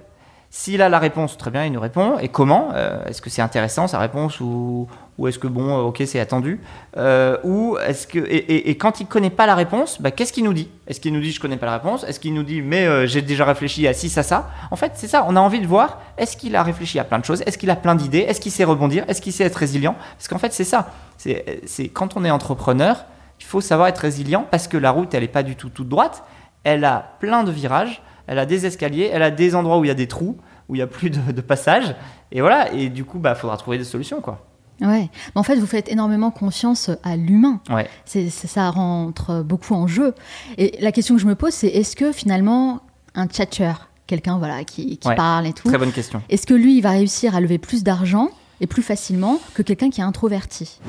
S'il 0.52 0.84
a 0.84 0.90
la 0.90 1.00
réponse, 1.00 1.36
très 1.36 1.50
bien, 1.50 1.66
il 1.66 1.72
nous 1.72 1.80
répond. 1.80 2.20
Et 2.20 2.28
comment? 2.28 2.70
Euh, 2.74 3.04
Est-ce 3.06 3.24
que 3.24 3.32
c'est 3.32 3.42
intéressant 3.42 3.88
sa 3.88 3.98
réponse 3.98 4.40
ou, 4.40 4.88
ou 5.18 5.28
est-ce 5.28 5.38
que 5.38 5.48
bon, 5.48 5.78
euh, 5.78 5.82
ok, 5.84 6.02
c'est 6.06 6.20
attendu 6.20 6.60
Euh, 6.98 7.38
Ou 7.44 7.78
est-ce 7.78 8.08
que 8.08 8.20
et, 8.20 8.76
quand 8.78 9.00
il 9.00 9.06
connaît 9.06 9.30
pas 9.30 9.46
la 9.46 9.56
réponse, 9.56 10.02
bah, 10.02 10.12
qu'est-ce 10.12 10.34
qu'il 10.34 10.44
nous 10.44 10.54
dit? 10.54 10.70
Est-ce 10.88 11.00
qu'il 11.00 11.14
nous 11.14 11.22
dit 11.22 11.32
je 11.32 11.40
connais 11.40 11.58
pas 11.58 11.68
la 11.68 11.74
réponse? 11.74 12.04
Est-ce 12.04 12.20
qu'il 12.20 12.34
nous 12.34 12.44
dit 12.44 12.62
mais 12.62 12.86
euh, 12.86 13.06
j'ai 13.06 13.22
déjà 13.22 13.46
réfléchi 13.46 13.88
à 13.88 13.94
ci, 13.94 14.10
ça, 14.10 14.24
ça? 14.24 14.50
En 14.72 14.76
fait, 14.76 14.94
c'est 14.96 15.08
ça. 15.08 15.26
On 15.28 15.36
a 15.36 15.40
envie 15.40 15.60
de 15.60 15.68
voir. 15.68 16.02
Est-ce 16.18 16.36
qu'il 16.36 16.56
a 16.56 16.64
réfléchi 16.64 16.98
à 17.00 17.04
plein 17.04 17.20
de 17.20 17.26
choses? 17.26 17.44
Est-ce 17.46 17.58
qu'il 17.58 17.70
a 17.70 17.76
plein 17.76 17.96
d'idées? 17.96 18.20
Est-ce 18.20 18.42
qu'il 18.42 18.52
sait 18.52 18.64
rebondir? 18.64 19.06
Est-ce 19.08 19.22
qu'il 19.22 19.34
sait 19.34 19.44
être 19.44 19.56
résilient? 19.56 19.96
Parce 20.18 20.28
qu'en 20.28 20.40
fait, 20.40 20.54
c'est 20.54 20.64
ça. 20.64 20.92
C'est 21.18 21.90
quand 21.90 22.18
on 22.18 22.26
est 22.26 22.32
entrepreneur, 22.32 23.06
il 23.40 23.46
faut 23.46 23.62
savoir 23.62 23.88
être 23.90 24.00
résilient 24.00 24.48
parce 24.50 24.68
que 24.68 24.78
la 24.78 24.92
route, 24.92 25.14
elle 25.14 25.22
n'est 25.22 25.28
pas 25.28 25.44
du 25.44 25.56
tout 25.56 25.70
toute 25.70 25.90
droite. 25.90 26.24
Elle 26.64 26.86
a 26.86 27.18
plein 27.20 27.44
de 27.44 27.52
virages, 27.52 28.02
elle 28.26 28.40
a 28.40 28.46
des 28.46 28.66
escaliers, 28.66 29.10
elle 29.14 29.22
a 29.22 29.32
des 29.32 29.54
endroits 29.54 29.78
où 29.78 29.86
il 29.86 29.90
y 29.90 29.92
a 29.92 29.96
des 29.96 30.08
trous, 30.08 30.38
où 30.70 30.76
il 30.76 30.78
n'y 30.78 30.84
a 30.84 30.88
plus 30.88 31.10
de, 31.10 31.42
passage. 31.42 31.94
Et 32.32 32.42
voilà, 32.42 32.72
et 32.72 32.90
du 32.90 33.04
coup, 33.04 33.18
il 33.18 33.22
bah, 33.22 33.36
faudra 33.36 33.58
trouver 33.58 33.78
des 33.78 33.84
solutions. 33.84 34.22
quoi. 34.22 34.40
Ouais. 34.82 35.10
Mais 35.36 35.40
en 35.40 35.44
fait, 35.44 35.56
vous 35.56 35.66
faites 35.66 35.90
énormément 35.90 36.32
confiance 36.32 36.90
à 37.04 37.16
l'humain. 37.16 37.62
Ouais. 37.70 37.88
C'est, 38.06 38.30
ça 38.30 38.70
rentre 38.70 39.44
beaucoup 39.44 39.74
en 39.76 39.88
jeu. 39.88 40.14
Et 40.58 40.78
la 40.82 40.92
question 40.92 41.16
que 41.16 41.22
je 41.22 41.28
me 41.28 41.36
pose, 41.36 41.54
c'est 41.54 41.68
est-ce 41.68 41.96
que 41.96 42.12
finalement, 42.12 42.82
un 43.16 43.28
tchatcher, 43.28 43.74
quelqu'un 44.08 44.38
voilà, 44.40 44.64
qui, 44.64 44.98
qui 44.98 45.08
Ouais. 45.08 45.16
parle 45.16 45.48
et 45.48 45.54
tout, 45.54 45.68
Très 45.70 45.78
bonne 45.78 45.92
question. 45.92 46.22
est-ce 46.30 46.46
que 46.48 46.54
lui, 46.54 46.78
il 46.78 46.82
va 46.82 46.92
réussir 46.92 47.36
à 47.36 47.40
lever 47.42 47.58
plus 47.60 47.84
d'argent 47.84 48.30
et 48.62 48.68
plus 48.68 48.82
facilement 48.84 49.40
que 49.54 49.62
quelqu'un 49.62 49.90
qui 49.90 50.02
est 50.02 50.04
introverti? 50.04 50.80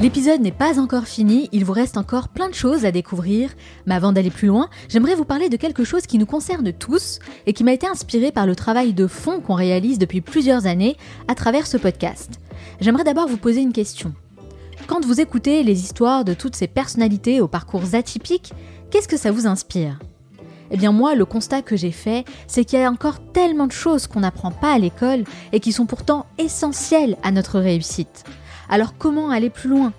L'épisode 0.00 0.40
n'est 0.40 0.50
pas 0.50 0.78
encore 0.78 1.06
fini, 1.06 1.48
il 1.52 1.64
vous 1.64 1.72
reste 1.72 1.96
encore 1.96 2.28
plein 2.28 2.48
de 2.48 2.54
choses 2.54 2.84
à 2.84 2.92
découvrir, 2.92 3.50
mais 3.86 3.94
avant 3.94 4.12
d'aller 4.12 4.30
plus 4.30 4.48
loin, 4.48 4.68
j'aimerais 4.88 5.14
vous 5.14 5.24
parler 5.24 5.48
de 5.48 5.56
quelque 5.56 5.84
chose 5.84 6.06
qui 6.06 6.16
nous 6.16 6.26
concerne 6.26 6.72
tous 6.72 7.18
et 7.46 7.52
qui 7.52 7.64
m'a 7.64 7.72
été 7.72 7.86
inspiré 7.86 8.32
par 8.32 8.46
le 8.46 8.56
travail 8.56 8.94
de 8.94 9.06
fond 9.06 9.40
qu'on 9.40 9.54
réalise 9.54 9.98
depuis 9.98 10.20
plusieurs 10.20 10.66
années 10.66 10.96
à 11.28 11.34
travers 11.34 11.66
ce 11.66 11.76
podcast. 11.76 12.40
J'aimerais 12.80 13.04
d'abord 13.04 13.28
vous 13.28 13.36
poser 13.36 13.60
une 13.60 13.72
question. 13.72 14.14
Quand 14.86 15.04
vous 15.04 15.20
écoutez 15.20 15.62
les 15.62 15.80
histoires 15.80 16.24
de 16.24 16.34
toutes 16.34 16.56
ces 16.56 16.66
personnalités 16.66 17.40
aux 17.40 17.48
parcours 17.48 17.94
atypiques, 17.94 18.52
qu'est-ce 18.90 19.08
que 19.08 19.18
ça 19.18 19.32
vous 19.32 19.46
inspire? 19.46 19.98
Eh 20.70 20.76
bien 20.76 20.92
moi, 20.92 21.14
le 21.14 21.24
constat 21.24 21.62
que 21.62 21.76
j'ai 21.76 21.92
fait, 21.92 22.24
c'est 22.46 22.64
qu'il 22.64 22.78
y 22.78 22.82
a 22.82 22.90
encore 22.90 23.18
tellement 23.32 23.66
de 23.66 23.72
choses 23.72 24.06
qu'on 24.06 24.20
n'apprend 24.20 24.50
pas 24.50 24.72
à 24.72 24.78
l'école 24.78 25.24
et 25.52 25.60
qui 25.60 25.72
sont 25.72 25.86
pourtant 25.86 26.26
essentielles 26.38 27.16
à 27.22 27.32
notre 27.32 27.58
réussite. 27.58 28.24
Alors 28.72 28.96
comment 28.96 29.30
aller 29.30 29.50
plus 29.50 29.68
loin? 29.68 29.92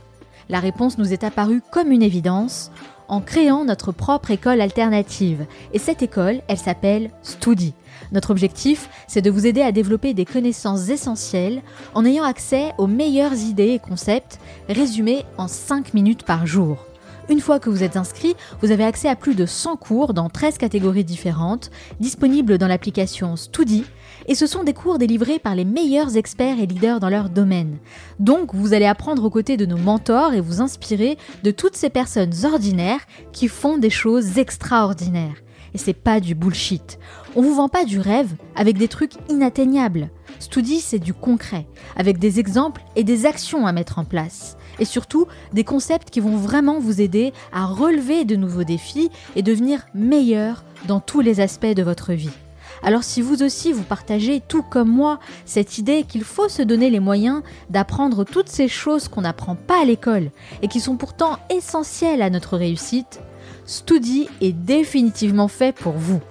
La 0.47 0.61
réponse 0.61 0.97
nous 0.97 1.11
est 1.11 1.25
apparue 1.25 1.61
comme 1.71 1.91
une 1.91 2.01
évidence 2.01 2.71
en 3.09 3.19
créant 3.19 3.65
notre 3.65 3.91
propre 3.91 4.31
école 4.31 4.61
alternative. 4.61 5.45
Et 5.73 5.79
cette 5.79 6.01
école, 6.01 6.39
elle 6.47 6.57
s'appelle 6.57 7.11
Studi. 7.21 7.73
Notre 8.13 8.31
objectif, 8.31 8.89
c'est 9.07 9.21
de 9.21 9.29
vous 9.29 9.45
aider 9.45 9.61
à 9.61 9.73
développer 9.73 10.13
des 10.13 10.23
connaissances 10.23 10.87
essentielles 10.87 11.61
en 11.93 12.05
ayant 12.05 12.23
accès 12.23 12.71
aux 12.77 12.87
meilleures 12.87 13.33
idées 13.33 13.73
et 13.73 13.79
concepts 13.79 14.39
résumés 14.69 15.25
en 15.37 15.49
5 15.49 15.93
minutes 15.93 16.23
par 16.23 16.47
jour. 16.47 16.85
Une 17.29 17.41
fois 17.41 17.59
que 17.59 17.69
vous 17.69 17.83
êtes 17.83 17.97
inscrit, 17.97 18.35
vous 18.61 18.71
avez 18.71 18.83
accès 18.85 19.09
à 19.09 19.15
plus 19.15 19.35
de 19.35 19.45
100 19.45 19.75
cours 19.75 20.13
dans 20.13 20.29
13 20.29 20.57
catégories 20.57 21.03
différentes, 21.03 21.71
disponibles 21.99 22.57
dans 22.57 22.67
l'application 22.67 23.35
Studi, 23.35 23.83
et 24.27 24.35
ce 24.35 24.47
sont 24.47 24.63
des 24.63 24.73
cours 24.73 24.97
délivrés 24.97 25.39
par 25.39 25.55
les 25.55 25.65
meilleurs 25.65 26.17
experts 26.17 26.59
et 26.59 26.65
leaders 26.65 26.99
dans 26.99 27.09
leur 27.09 27.29
domaine. 27.29 27.77
Donc, 28.19 28.53
vous 28.53 28.73
allez 28.73 28.85
apprendre 28.85 29.23
aux 29.23 29.29
côtés 29.29 29.57
de 29.57 29.65
nos 29.65 29.77
mentors 29.77 30.33
et 30.33 30.41
vous 30.41 30.61
inspirer 30.61 31.17
de 31.43 31.51
toutes 31.51 31.75
ces 31.75 31.89
personnes 31.89 32.33
ordinaires 32.45 33.01
qui 33.31 33.47
font 33.47 33.77
des 33.77 33.89
choses 33.89 34.37
extraordinaires. 34.37 35.35
Et 35.73 35.77
c'est 35.77 35.93
pas 35.93 36.19
du 36.19 36.35
bullshit. 36.35 36.99
On 37.35 37.41
vous 37.41 37.55
vend 37.55 37.69
pas 37.69 37.85
du 37.85 37.99
rêve 37.99 38.35
avec 38.55 38.77
des 38.77 38.89
trucs 38.89 39.13
inatteignables. 39.29 40.09
Studi, 40.39 40.79
c'est 40.81 40.99
du 40.99 41.13
concret, 41.13 41.65
avec 41.95 42.17
des 42.17 42.39
exemples 42.39 42.81
et 42.95 43.03
des 43.03 43.25
actions 43.25 43.65
à 43.65 43.71
mettre 43.71 43.99
en 43.99 44.05
place. 44.05 44.57
et 44.79 44.85
surtout 44.85 45.27
des 45.53 45.63
concepts 45.63 46.09
qui 46.09 46.21
vont 46.21 46.37
vraiment 46.37 46.79
vous 46.79 47.01
aider 47.01 47.33
à 47.53 47.65
relever 47.65 48.25
de 48.25 48.35
nouveaux 48.35 48.63
défis 48.63 49.11
et 49.35 49.43
devenir 49.43 49.85
meilleur 49.93 50.63
dans 50.87 50.99
tous 50.99 51.21
les 51.21 51.39
aspects 51.39 51.75
de 51.75 51.83
votre 51.83 52.13
vie. 52.13 52.31
Alors 52.83 53.03
si 53.03 53.21
vous 53.21 53.43
aussi 53.43 53.71
vous 53.71 53.83
partagez 53.83 54.41
tout 54.47 54.63
comme 54.63 54.89
moi 54.89 55.19
cette 55.45 55.77
idée 55.77 56.03
qu'il 56.03 56.23
faut 56.23 56.49
se 56.49 56.61
donner 56.61 56.89
les 56.89 56.99
moyens 56.99 57.43
d'apprendre 57.69 58.23
toutes 58.23 58.49
ces 58.49 58.67
choses 58.67 59.07
qu'on 59.07 59.21
n'apprend 59.21 59.55
pas 59.55 59.81
à 59.81 59.85
l'école 59.85 60.31
et 60.61 60.67
qui 60.67 60.79
sont 60.79 60.97
pourtant 60.97 61.37
essentielles 61.49 62.21
à 62.21 62.29
notre 62.29 62.57
réussite, 62.57 63.21
Studi 63.65 64.27
est 64.41 64.53
définitivement 64.53 65.47
fait 65.47 65.73
pour 65.73 65.93
vous. 65.93 66.21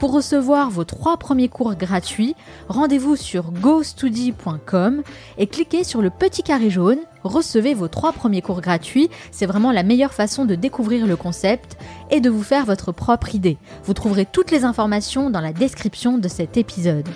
Pour 0.00 0.12
recevoir 0.12 0.70
vos 0.70 0.84
trois 0.84 1.18
premiers 1.18 1.50
cours 1.50 1.74
gratuits, 1.74 2.34
rendez-vous 2.68 3.16
sur 3.16 3.50
gostudi.com 3.50 5.02
et 5.36 5.46
cliquez 5.46 5.84
sur 5.84 6.00
le 6.00 6.08
petit 6.08 6.42
carré 6.42 6.70
jaune. 6.70 7.00
Recevez 7.22 7.74
vos 7.74 7.86
trois 7.86 8.12
premiers 8.12 8.40
cours 8.40 8.62
gratuits. 8.62 9.10
C'est 9.30 9.44
vraiment 9.44 9.72
la 9.72 9.82
meilleure 9.82 10.14
façon 10.14 10.46
de 10.46 10.54
découvrir 10.54 11.06
le 11.06 11.16
concept 11.16 11.76
et 12.10 12.22
de 12.22 12.30
vous 12.30 12.42
faire 12.42 12.64
votre 12.64 12.92
propre 12.92 13.34
idée. 13.34 13.58
Vous 13.84 13.92
trouverez 13.92 14.24
toutes 14.24 14.50
les 14.50 14.64
informations 14.64 15.28
dans 15.28 15.42
la 15.42 15.52
description 15.52 16.16
de 16.16 16.28
cet 16.28 16.56
épisode. 16.56 17.08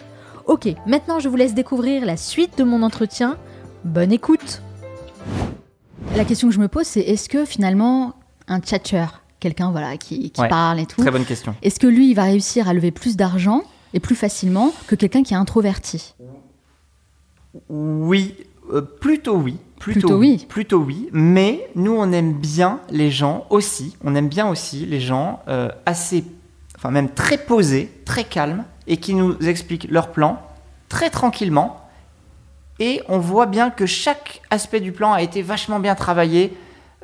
Ok, 0.44 0.68
maintenant 0.86 1.20
je 1.20 1.30
vous 1.30 1.36
laisse 1.36 1.54
découvrir 1.54 2.04
la 2.04 2.18
suite 2.18 2.58
de 2.58 2.64
mon 2.64 2.82
entretien. 2.82 3.38
Bonne 3.84 4.12
écoute 4.12 4.60
La 6.16 6.26
question 6.26 6.48
que 6.48 6.54
je 6.54 6.60
me 6.60 6.68
pose, 6.68 6.86
c'est 6.86 7.00
est-ce 7.00 7.30
que 7.30 7.46
finalement 7.46 8.12
un 8.46 8.60
tchatcher, 8.60 9.06
quelqu'un 9.44 9.70
voilà, 9.70 9.96
qui, 9.98 10.30
qui 10.30 10.40
Ouais. 10.40 10.48
parle 10.48 10.80
et 10.80 10.86
tout, 10.86 11.00
Très 11.02 11.10
bonne 11.10 11.24
question. 11.26 11.54
est-ce 11.62 11.78
que 11.78 11.86
lui, 11.86 12.10
il 12.10 12.14
va 12.14 12.24
réussir 12.24 12.66
à 12.68 12.72
lever 12.74 12.90
plus 12.90 13.14
d'argent 13.16 13.62
et 13.92 14.00
plus 14.00 14.16
facilement 14.16 14.72
que 14.88 14.94
quelqu'un 14.96 15.22
qui 15.22 15.34
est 15.34 15.36
introverti? 15.36 16.14
Oui, 17.68 18.34
euh, 18.72 18.80
plutôt 18.80 19.36
oui. 19.36 19.56
Plutôt 19.78 20.16
oui. 20.16 20.46
Plutôt 20.48 20.78
oui. 20.78 21.08
Mais 21.12 21.68
nous, 21.74 21.92
on 21.92 22.10
aime 22.12 22.32
bien 22.32 22.80
les 22.90 23.10
gens 23.10 23.46
aussi. 23.50 23.96
On 24.02 24.14
aime 24.14 24.28
bien 24.28 24.48
aussi 24.48 24.86
les 24.86 25.00
gens 25.00 25.40
euh, 25.48 25.68
assez, 25.84 26.24
enfin 26.76 26.90
même 26.90 27.10
très 27.10 27.36
posés, 27.38 27.90
très 28.06 28.24
calmes, 28.24 28.64
et 28.86 28.96
qui 28.96 29.14
nous 29.14 29.36
expliquent 29.46 29.86
leur 29.90 30.10
plan 30.10 30.40
très 30.88 31.10
tranquillement. 31.10 31.80
Et 32.80 33.02
on 33.08 33.18
voit 33.18 33.46
bien 33.46 33.70
que 33.70 33.86
chaque 33.86 34.40
aspect 34.50 34.80
du 34.80 34.92
plan 34.92 35.12
a 35.12 35.22
été 35.22 35.42
vachement 35.42 35.78
bien 35.80 35.94
travaillé, 35.94 36.56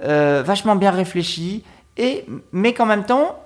euh, 0.02 0.42
vachement 0.44 0.74
bien 0.74 0.90
réfléchi, 0.90 1.62
et 2.00 2.26
mais 2.52 2.72
qu'en 2.74 2.86
même 2.86 3.04
temps, 3.04 3.38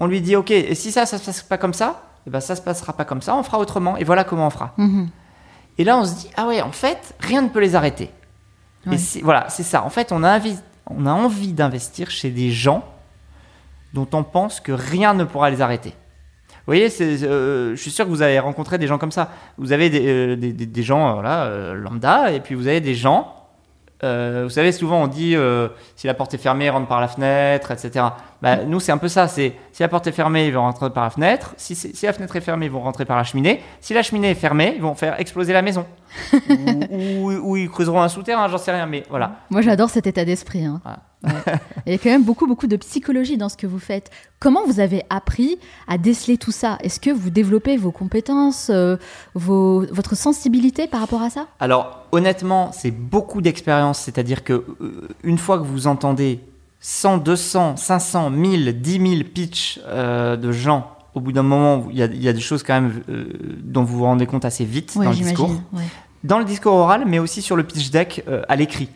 on 0.00 0.06
lui 0.06 0.20
dit 0.20 0.36
ok, 0.36 0.50
et 0.52 0.74
si 0.74 0.92
ça, 0.92 1.06
ça 1.06 1.18
se 1.18 1.24
passe 1.24 1.42
pas 1.42 1.58
comme 1.58 1.74
ça, 1.74 2.02
eh 2.26 2.30
ben 2.30 2.40
ça 2.40 2.54
se 2.54 2.62
passera 2.62 2.92
pas 2.92 3.04
comme 3.04 3.22
ça, 3.22 3.34
on 3.36 3.42
fera 3.42 3.58
autrement, 3.58 3.96
et 3.96 4.04
voilà 4.04 4.22
comment 4.24 4.46
on 4.46 4.50
fera. 4.50 4.74
Mhm. 4.76 5.08
Et 5.78 5.84
là, 5.84 5.96
on 5.98 6.04
se 6.04 6.14
dit, 6.14 6.30
ah 6.36 6.46
ouais, 6.46 6.60
en 6.60 6.72
fait, 6.72 7.14
rien 7.20 7.40
ne 7.42 7.48
peut 7.48 7.60
les 7.60 7.74
arrêter. 7.76 8.10
Ouais. 8.86 8.96
Et 9.16 9.22
voilà, 9.22 9.48
c'est 9.48 9.62
ça. 9.62 9.84
En 9.84 9.90
fait, 9.90 10.10
on 10.12 10.22
a, 10.24 10.36
envie- 10.36 10.58
on 10.86 11.06
a 11.06 11.12
envie 11.12 11.52
d'investir 11.52 12.10
chez 12.10 12.30
des 12.30 12.50
gens 12.50 12.82
dont 13.94 14.08
on 14.12 14.24
pense 14.24 14.60
que 14.60 14.72
rien 14.72 15.14
ne 15.14 15.22
pourra 15.24 15.50
les 15.50 15.60
arrêter. 15.62 15.90
Vous 15.90 16.74
voyez, 16.74 16.88
euh, 17.00 17.70
je 17.76 17.80
suis 17.80 17.90
sûr 17.92 18.04
que 18.04 18.10
vous 18.10 18.22
avez 18.22 18.38
rencontré 18.40 18.76
des 18.76 18.86
gens 18.88 18.98
comme 18.98 19.12
ça. 19.12 19.30
Vous 19.56 19.72
avez 19.72 19.88
des, 19.88 20.06
euh, 20.06 20.36
des- 20.36 20.52
des- 20.52 20.66
des 20.66 20.82
gens 20.82 21.16
euh, 21.18 21.22
euh, 21.24 21.74
lambda, 21.74 22.30
et 22.32 22.40
puis 22.40 22.54
vous 22.56 22.66
avez 22.66 22.80
des 22.80 22.94
gens. 22.94 23.34
Euh, 24.04 24.42
vous 24.44 24.50
savez, 24.50 24.70
souvent 24.70 25.02
on 25.02 25.06
dit 25.08 25.34
euh, 25.34 25.68
si 25.96 26.06
la 26.06 26.14
porte 26.14 26.32
est 26.34 26.38
fermée, 26.38 26.70
rentre 26.70 26.86
par 26.86 27.00
la 27.00 27.08
fenêtre, 27.08 27.70
etc. 27.72 28.06
Bah, 28.40 28.56
nous, 28.64 28.80
c'est 28.80 28.92
un 28.92 28.98
peu 28.98 29.08
ça. 29.08 29.26
C'est 29.26 29.54
si 29.72 29.82
la 29.82 29.88
porte 29.88 30.06
est 30.06 30.12
fermée, 30.12 30.46
ils 30.46 30.52
vont 30.52 30.62
rentrer 30.62 30.90
par 30.90 31.04
la 31.04 31.10
fenêtre. 31.10 31.54
Si, 31.56 31.74
si 31.74 32.06
la 32.06 32.12
fenêtre 32.12 32.36
est 32.36 32.40
fermée, 32.40 32.66
ils 32.66 32.72
vont 32.72 32.80
rentrer 32.80 33.04
par 33.04 33.16
la 33.16 33.24
cheminée. 33.24 33.60
Si 33.80 33.94
la 33.94 34.02
cheminée 34.02 34.30
est 34.30 34.36
fermée, 34.36 34.74
ils 34.76 34.82
vont 34.82 34.94
faire 34.94 35.18
exploser 35.18 35.52
la 35.52 35.62
maison. 35.62 35.84
Ou, 36.90 37.30
ou- 37.30 37.50
ou 37.50 37.56
ils 37.56 37.68
creuseront 37.68 38.00
un 38.02 38.08
souterrain, 38.08 38.48
j'en 38.48 38.58
sais 38.58 38.72
rien. 38.72 38.86
Mais 38.86 39.04
voilà. 39.10 39.40
Moi, 39.50 39.60
j'adore 39.62 39.90
cet 39.90 40.06
état 40.06 40.24
d'esprit. 40.24 40.64
hein. 40.64 40.80
Ah. 40.84 40.98
Ouais. 41.24 41.30
Il 41.86 41.92
y 41.92 41.94
a 41.96 41.98
quand 41.98 42.10
même 42.10 42.22
beaucoup, 42.22 42.46
beaucoup 42.46 42.68
de 42.68 42.76
psychologie 42.76 43.36
dans 43.36 43.48
ce 43.48 43.56
que 43.56 43.66
vous 43.66 43.80
faites. 43.80 44.08
Comment 44.38 44.64
vous 44.66 44.78
avez 44.78 45.02
appris 45.10 45.58
à 45.88 45.98
déceler 45.98 46.38
tout 46.38 46.52
ça? 46.52 46.78
Est-ce 46.82 47.00
que 47.00 47.10
vous 47.10 47.30
développez 47.30 47.76
vos 47.76 47.90
compétences, 47.90 48.70
euh, 48.72 48.96
vos- 49.34 49.84
votre 49.92 50.14
sensibilité 50.16 50.86
par 50.86 51.00
rapport 51.00 51.22
à 51.22 51.30
ça? 51.30 51.46
Alors, 51.58 52.06
honnêtement, 52.12 52.70
c'est 52.72 52.92
beaucoup 52.92 53.40
d'expérience. 53.40 53.98
C'est-à-dire 53.98 54.44
que 54.44 54.52
euh, 54.80 55.08
une 55.24 55.38
fois 55.38 55.58
que 55.58 55.64
vous 55.64 55.88
entendez 55.88 56.38
100, 56.80 57.18
200, 57.18 57.76
500, 57.76 58.30
1000, 58.30 58.80
10 58.80 58.92
000 59.16 59.28
pitchs 59.34 59.80
euh, 59.86 60.36
de 60.36 60.52
gens, 60.52 60.92
au 61.18 61.20
bout 61.20 61.32
d'un 61.32 61.42
moment, 61.42 61.86
il 61.90 61.98
y, 61.98 62.02
a, 62.02 62.06
il 62.06 62.22
y 62.22 62.28
a 62.28 62.32
des 62.32 62.40
choses 62.40 62.62
quand 62.62 62.74
même 62.80 63.02
euh, 63.10 63.26
dont 63.62 63.82
vous 63.82 63.98
vous 63.98 64.04
rendez 64.04 64.24
compte 64.26 64.44
assez 64.44 64.64
vite 64.64 64.94
Ouais, 64.96 65.04
dans 65.04 65.10
le 65.10 65.16
discours. 65.16 65.50
ouais. 65.72 65.82
Dans 66.24 66.38
le 66.38 66.44
discours 66.44 66.72
oral, 66.74 67.04
mais 67.06 67.18
aussi 67.18 67.42
sur 67.42 67.56
le 67.56 67.64
pitch 67.64 67.90
deck 67.90 68.24
euh, 68.28 68.42
à 68.48 68.56
l'écrit. 68.56 68.88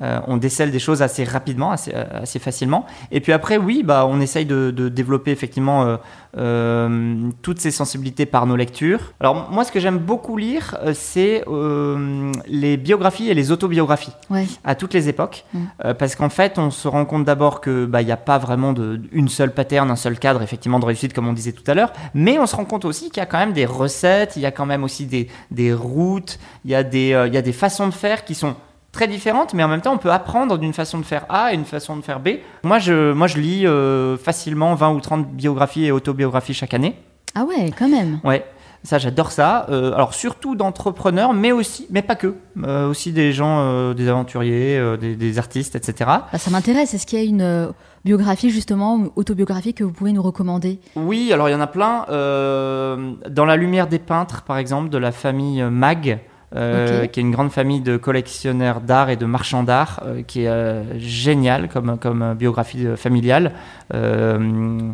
Euh, 0.00 0.20
on 0.26 0.36
décèle 0.36 0.70
des 0.70 0.78
choses 0.78 1.02
assez 1.02 1.24
rapidement, 1.24 1.72
assez, 1.72 1.92
euh, 1.94 2.04
assez 2.22 2.38
facilement. 2.38 2.86
Et 3.10 3.20
puis 3.20 3.32
après, 3.32 3.56
oui, 3.56 3.82
bah, 3.84 4.06
on 4.08 4.20
essaye 4.20 4.46
de, 4.46 4.70
de 4.70 4.88
développer 4.88 5.30
effectivement 5.32 5.84
euh, 5.84 5.96
euh, 6.36 7.30
toutes 7.42 7.60
ces 7.60 7.70
sensibilités 7.70 8.26
par 8.26 8.46
nos 8.46 8.56
lectures. 8.56 9.00
Alors 9.20 9.50
moi, 9.50 9.64
ce 9.64 9.72
que 9.72 9.80
j'aime 9.80 9.98
beaucoup 9.98 10.36
lire, 10.36 10.76
euh, 10.82 10.92
c'est 10.94 11.42
euh, 11.48 12.30
les 12.46 12.76
biographies 12.76 13.28
et 13.28 13.34
les 13.34 13.50
autobiographies 13.50 14.12
Ouais. 14.30 14.46
à 14.64 14.74
toutes 14.74 14.94
les 14.94 15.08
époques, 15.08 15.44
Mm. 15.52 15.58
Euh, 15.84 15.94
parce 15.94 16.14
qu'en 16.16 16.28
fait, 16.28 16.58
on 16.58 16.70
se 16.70 16.88
rend 16.88 17.04
compte 17.04 17.24
d'abord 17.24 17.60
que 17.60 17.86
bah, 17.86 18.02
il 18.02 18.06
n'y 18.06 18.12
a 18.12 18.16
pas 18.16 18.38
vraiment 18.38 18.72
de, 18.72 19.00
une 19.12 19.28
seule 19.28 19.52
pattern, 19.52 19.90
un 19.90 19.96
seul 19.96 20.18
cadre 20.18 20.42
effectivement 20.42 20.78
de 20.78 20.84
réussite 20.84 21.12
comme 21.12 21.26
on 21.28 21.32
disait 21.32 21.52
tout 21.52 21.68
à 21.70 21.74
l'heure, 21.74 21.92
mais 22.14 22.38
on 22.38 22.46
se 22.46 22.56
rend 22.56 22.64
compte 22.64 22.84
aussi 22.84 23.08
qu'il 23.10 23.18
y 23.18 23.20
a 23.20 23.26
quand 23.26 23.38
même 23.38 23.52
des 23.52 23.66
recettes, 23.66 24.34
il 24.36 24.42
y 24.42 24.46
a 24.46 24.50
quand 24.50 24.66
même 24.66 24.84
aussi 24.84 25.06
des, 25.06 25.28
des 25.50 25.72
routes, 25.72 26.38
il 26.64 26.70
y, 26.70 26.74
a 26.74 26.82
des, 26.82 27.08
il 27.26 27.34
y 27.34 27.36
a 27.36 27.42
des 27.42 27.52
façons 27.52 27.86
de 27.88 27.94
faire 27.94 28.24
qui 28.24 28.34
sont 28.34 28.54
très 28.92 29.06
différentes, 29.06 29.54
mais 29.54 29.62
en 29.62 29.68
même 29.68 29.80
temps, 29.80 29.92
on 29.94 29.98
peut 29.98 30.10
apprendre 30.12 30.58
d'une 30.58 30.72
façon 30.72 30.98
de 30.98 31.04
faire 31.04 31.26
A 31.28 31.52
et 31.52 31.54
une 31.54 31.64
façon 31.64 31.96
de 31.96 32.02
faire 32.02 32.20
B. 32.20 32.28
Moi, 32.64 32.78
je, 32.78 33.12
moi, 33.12 33.26
je 33.26 33.38
lis 33.38 33.66
euh, 33.66 34.16
facilement 34.16 34.74
20 34.74 34.90
ou 34.92 35.00
30 35.00 35.28
biographies 35.28 35.84
et 35.86 35.92
autobiographies 35.92 36.54
chaque 36.54 36.74
année. 36.74 36.96
Ah 37.34 37.44
ouais, 37.44 37.70
quand 37.78 37.88
même. 37.88 38.18
Ouais, 38.24 38.44
ça 38.82 38.98
j'adore 38.98 39.30
ça. 39.30 39.66
Euh, 39.68 39.92
alors 39.92 40.14
surtout 40.14 40.56
d'entrepreneurs, 40.56 41.34
mais 41.34 41.52
aussi, 41.52 41.86
mais 41.90 42.02
pas 42.02 42.16
que, 42.16 42.34
Euh, 42.64 42.88
aussi 42.88 43.12
des 43.12 43.32
gens, 43.32 43.60
euh, 43.60 43.94
des 43.94 44.08
aventuriers, 44.08 44.80
des, 44.98 45.14
des 45.14 45.38
artistes, 45.38 45.76
etc. 45.76 46.10
Bah, 46.32 46.38
ça 46.38 46.50
m'intéresse. 46.50 46.94
Est-ce 46.94 47.06
qu'il 47.06 47.18
y 47.18 47.22
a 47.22 47.24
une 47.24 47.72
biographie, 48.04 48.50
justement, 48.50 48.96
ou 48.96 49.12
autobiographie 49.16 49.74
que 49.74 49.84
vous 49.84 49.92
pouvez 49.92 50.12
nous 50.12 50.22
recommander? 50.22 50.80
Oui, 50.96 51.30
alors 51.32 51.48
il 51.48 51.52
y 51.52 51.54
en 51.54 51.60
a 51.60 51.66
plein. 51.68 52.04
Dans 52.08 53.44
la 53.44 53.56
lumière 53.56 53.86
des 53.86 53.98
peintres, 53.98 54.42
par 54.42 54.56
exemple, 54.58 54.88
de 54.88 54.98
la 54.98 55.12
famille 55.12 55.62
Mag. 55.62 56.18
Euh, 56.56 57.06
qui 57.06 57.20
est 57.20 57.22
une 57.22 57.30
grande 57.30 57.50
famille 57.52 57.80
de 57.80 57.96
collectionneurs 57.96 58.80
d'art 58.80 59.10
et 59.10 59.16
de 59.16 59.26
marchands 59.26 59.62
d'art, 59.62 60.02
euh, 60.06 60.22
qui 60.22 60.44
est 60.44 60.48
euh, 60.48 60.82
génial 60.98 61.68
comme, 61.68 61.98
comme 61.98 62.34
biographie 62.34 62.86
familiale. 62.96 63.52
Euh, 63.94 64.90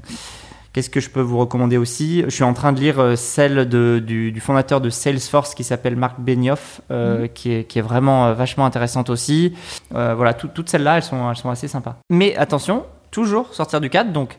Qu'est-ce 0.73 0.91
que 0.91 0.99
je 0.99 1.09
peux 1.09 1.21
vous 1.21 1.39
recommander 1.39 1.77
aussi? 1.77 2.23
Je 2.25 2.31
suis 2.31 2.43
en 2.43 2.53
train 2.53 2.73
de 2.73 2.81
lire 2.81 3.13
celle 3.17 3.69
de- 3.69 4.03
du, 4.05 4.33
du 4.33 4.41
fondateur 4.41 4.81
de 4.81 4.91
Salesforce 4.91 5.55
qui 5.55 5.63
s'appelle 5.63 5.95
Marc 5.95 6.19
Benioff, 6.19 6.81
euh, 6.91 7.29
qui, 7.29 7.53
est, 7.53 7.63
qui 7.65 7.79
est 7.79 7.83
vraiment 7.83 8.33
vachement 8.35 8.67
intéressante 8.67 9.09
aussi. 9.09 9.55
Euh, 9.95 10.15
voilà, 10.17 10.35
tout- 10.35 10.49
toutes 10.49 10.69
celles-là, 10.69 10.97
elles 10.97 11.05
sont, 11.05 11.31
elles 11.31 11.37
sont 11.37 11.49
assez 11.51 11.69
sympas. 11.69 11.95
Mais 12.11 12.35
attention, 12.35 12.87
toujours 13.13 13.55
sortir 13.55 13.81
du 13.81 13.89
cadre, 13.89 14.11
donc 14.11 14.37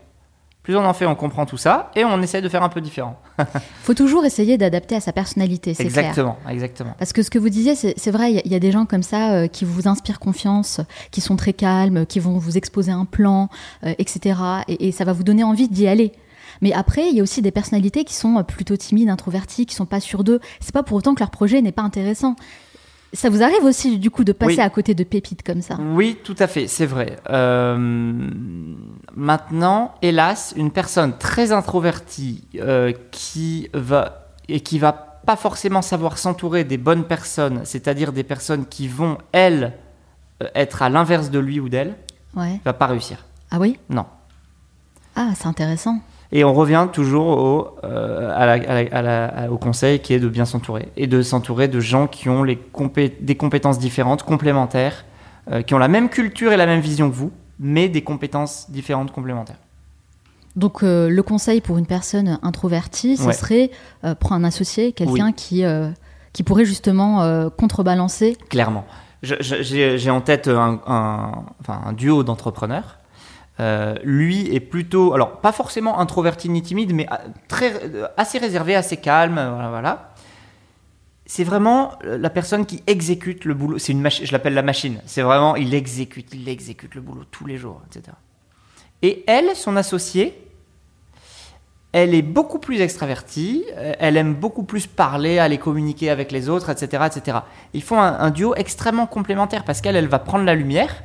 plus 0.65 0.75
on 0.75 0.83
en 0.83 0.93
fait, 0.95 1.05
on 1.05 1.13
comprend 1.13 1.45
tout 1.45 1.57
ça, 1.57 1.91
et 1.95 2.03
on 2.03 2.19
essaie 2.23 2.41
de 2.41 2.49
faire 2.49 2.63
un 2.63 2.69
peu 2.69 2.81
différent. 2.81 3.19
faut 3.83 3.93
toujours 3.93 4.25
essayer 4.25 4.57
d'adapter 4.57 4.95
à 4.95 4.99
sa 4.99 5.13
personnalité, 5.13 5.75
c'est 5.75 5.85
clair. 5.85 5.99
Exactement, 6.05 6.37
exactement. 6.49 6.95
Parce 6.97 7.13
que 7.13 7.21
ce 7.21 7.29
que 7.29 7.37
vous 7.37 7.49
disiez, 7.49 7.75
c'est 7.75 8.09
vrai, 8.11 8.31
il 8.31 8.35
y 8.35 8.39
a- 8.39 8.41
il 8.45 8.51
y, 8.51 8.55
a 8.55 8.59
des 8.59 8.71
gens 8.71 8.87
comme 8.87 9.03
ça 9.03 9.33
euh, 9.33 9.47
qui 9.47 9.63
vous 9.63 9.87
inspirent 9.87 10.19
confiance, 10.19 10.81
qui 11.11 11.21
sont 11.21 11.35
très 11.35 11.53
calmes, 11.53 12.07
qui 12.07 12.19
vont 12.19 12.39
vous 12.39 12.57
exposer 12.57 12.91
un 12.91 13.05
plan, 13.05 13.49
euh, 13.83 13.93
etc. 13.99 14.39
Et, 14.67 14.87
et 14.87 14.91
ça 14.91 15.05
va 15.05 15.13
vous 15.13 15.23
donner 15.23 15.43
envie 15.43 15.69
d'y 15.69 15.87
aller. 15.87 16.13
Mais 16.61 16.73
après, 16.73 17.09
il 17.09 17.15
y 17.15 17.19
a 17.19 17.23
aussi 17.23 17.43
des 17.43 17.51
personnalités 17.51 18.03
qui 18.03 18.15
sont 18.15 18.37
euh, 18.39 18.41
plutôt 18.43 18.75
timides, 18.75 19.09
introverties, 19.09 19.67
qui 19.67 19.75
sont 19.75 19.85
pas 19.85 19.99
sûres 19.99 20.23
d'eux. 20.23 20.39
C'est 20.61 20.73
pas 20.73 20.81
pour 20.83 20.97
autant 20.97 21.13
que 21.13 21.19
leur 21.19 21.29
projet 21.29 21.61
n'est 21.61 21.71
pas 21.73 21.83
intéressant. 21.83 22.35
Ça 23.13 23.29
vous 23.29 23.41
arrive 23.43 23.63
aussi, 23.63 23.97
du 23.97 24.11
coup, 24.11 24.23
de 24.23 24.31
passer 24.33 24.55
Oui. 24.55 24.59
à 24.61 24.69
côté 24.69 24.93
de 24.93 25.03
pépites 25.05 25.41
comme 25.43 25.61
ça? 25.61 25.77
Oui, 25.79 26.17
tout 26.23 26.35
à 26.39 26.47
fait, 26.47 26.67
c'est 26.67 26.85
vrai. 26.85 27.17
Euh, 27.29 28.29
maintenant, 29.15 29.95
hélas, 30.01 30.53
une 30.57 30.71
personne 30.71 31.17
très 31.17 31.51
introvertie 31.51 32.43
euh, 32.55 32.91
qui 33.11 33.69
va 33.73 34.27
et 34.49 34.59
qui 34.59 34.79
va 34.79 34.91
pas 34.91 35.35
forcément 35.35 35.81
savoir 35.81 36.17
s'entourer 36.17 36.63
des 36.65 36.77
bonnes 36.77 37.05
personnes, 37.05 37.61
c'est-à-dire 37.63 38.11
des 38.11 38.23
personnes 38.23 38.65
qui 38.65 38.87
vont 38.87 39.17
elles 39.31 39.73
euh, 40.43 40.47
être 40.53 40.81
à 40.81 40.89
l'inverse 40.89 41.31
de 41.31 41.39
lui 41.39 41.59
ou 41.59 41.69
d'elle, 41.69 41.95
Ouais. 42.35 42.59
va 42.65 42.73
pas 42.73 42.87
réussir. 42.87 43.25
Ah 43.49 43.59
oui? 43.59 43.79
Non. 43.89 44.05
Ah, 45.15 45.29
c'est 45.35 45.47
intéressant. 45.47 45.99
Et 46.31 46.43
on 46.43 46.53
revient 46.53 46.87
toujours 46.91 47.27
au, 47.27 47.67
euh, 47.83 48.31
à 48.35 48.45
la- 48.45 48.53
à 48.53 48.83
la- 48.83 48.89
à 48.97 49.01
la- 49.01 49.25
à- 49.27 49.49
au 49.49 49.57
conseil 49.57 49.99
qui 49.99 50.13
est 50.13 50.19
de 50.19 50.27
bien 50.27 50.45
s'entourer 50.45 50.89
et 50.97 51.07
de 51.07 51.21
s'entourer 51.21 51.67
de 51.67 51.79
gens 51.79 52.07
qui 52.07 52.29
ont 52.29 52.43
les 52.43 52.57
compé- 52.73 53.13
des 53.21 53.35
compétences 53.35 53.79
différentes, 53.79 54.23
complémentaires, 54.23 55.05
euh, 55.51 55.61
qui 55.61 55.73
ont 55.75 55.77
la 55.77 55.87
même 55.87 56.09
culture 56.09 56.51
et 56.51 56.57
la 56.57 56.65
même 56.65 56.79
vision 56.81 57.09
que 57.09 57.15
vous, 57.15 57.31
mais 57.59 57.87
des 57.89 58.01
compétences 58.01 58.69
différentes, 58.71 59.11
complémentaires. 59.11 59.57
Donc, 60.55 60.83
euh, 60.83 61.09
le 61.09 61.21
conseil 61.23 61.61
pour 61.61 61.77
une 61.77 61.85
personne 61.85 62.39
introvertie, 62.41 63.17
ce 63.17 63.27
Ouais. 63.27 63.33
serait 63.33 63.71
prendre 64.19 64.41
un 64.41 64.47
associé, 64.47 64.93
quelqu'un 64.93 65.31
qui, 65.31 65.63
qui 66.33 66.43
pourrait 66.43 66.65
justement 66.65 67.49
contrebalancer. 67.51 68.37
Clairement. 68.49 68.85
J'ai 69.21 69.97
j'ai 69.97 70.09
en 70.09 70.21
tête 70.21 70.47
un, 70.47 70.79
un- 70.87 71.31
enfin, 71.61 71.81
un 71.85 71.93
duo 71.93 72.23
d'entrepreneurs. 72.23 72.97
Euh, 73.61 73.95
lui 74.03 74.53
est 74.53 74.59
plutôt, 74.59 75.13
alors 75.13 75.39
pas 75.39 75.53
forcément 75.53 75.99
introverti 75.99 76.49
ni 76.49 76.61
timide, 76.61 76.93
mais 76.93 77.07
très, 77.47 77.71
euh, 77.85 78.07
assez 78.17 78.37
réservé, 78.37 78.75
assez 78.75 78.97
calme. 78.97 79.37
euh, 79.37 79.69
Voilà. 79.69 80.11
C'est 81.25 81.43
vraiment 81.43 81.93
la 82.03 82.29
personne 82.29 82.65
qui 82.67 82.83
exécute 82.85 83.45
le 83.45 83.53
boulot. 83.55 83.79
C'est 83.79 83.93
une 83.93 84.01
machine. 84.01 84.25
Je 84.27 84.31
l'appelle 84.31 84.53
la 84.53 84.61
machine. 84.61 84.99
C'est 85.07 85.23
vraiment, 85.23 85.55
il 85.55 85.73
exécute, 85.73 86.27
il 86.33 86.47
exécute 86.47 86.93
le 86.93 87.01
boulot 87.01 87.23
tous 87.31 87.47
les 87.47 87.57
jours, 87.57 87.81
etc. 87.87 88.15
Et 89.01 89.23
elle, 89.25 89.55
son 89.55 89.75
associée, 89.75 90.39
elle 91.93 92.13
est 92.13 92.21
beaucoup 92.21 92.59
plus 92.59 92.81
extravertie, 92.81 93.63
elle 93.99 94.17
aime 94.17 94.35
beaucoup 94.35 94.63
plus 94.63 94.85
parler, 94.85 95.39
aller 95.39 95.57
communiquer 95.57 96.09
avec 96.11 96.31
les 96.31 96.49
autres, 96.49 96.69
etc. 96.69 97.05
etc. 97.07 97.39
Ils 97.73 97.81
font 97.81 97.99
un, 97.99 98.19
un 98.19 98.29
duo 98.29 98.53
extrêmement 98.53 99.07
complémentaire 99.07 99.63
parce 99.63 99.81
qu'elle, 99.81 99.95
elle 99.95 100.07
va 100.09 100.19
prendre 100.19 100.43
la 100.43 100.53
lumière, 100.53 101.03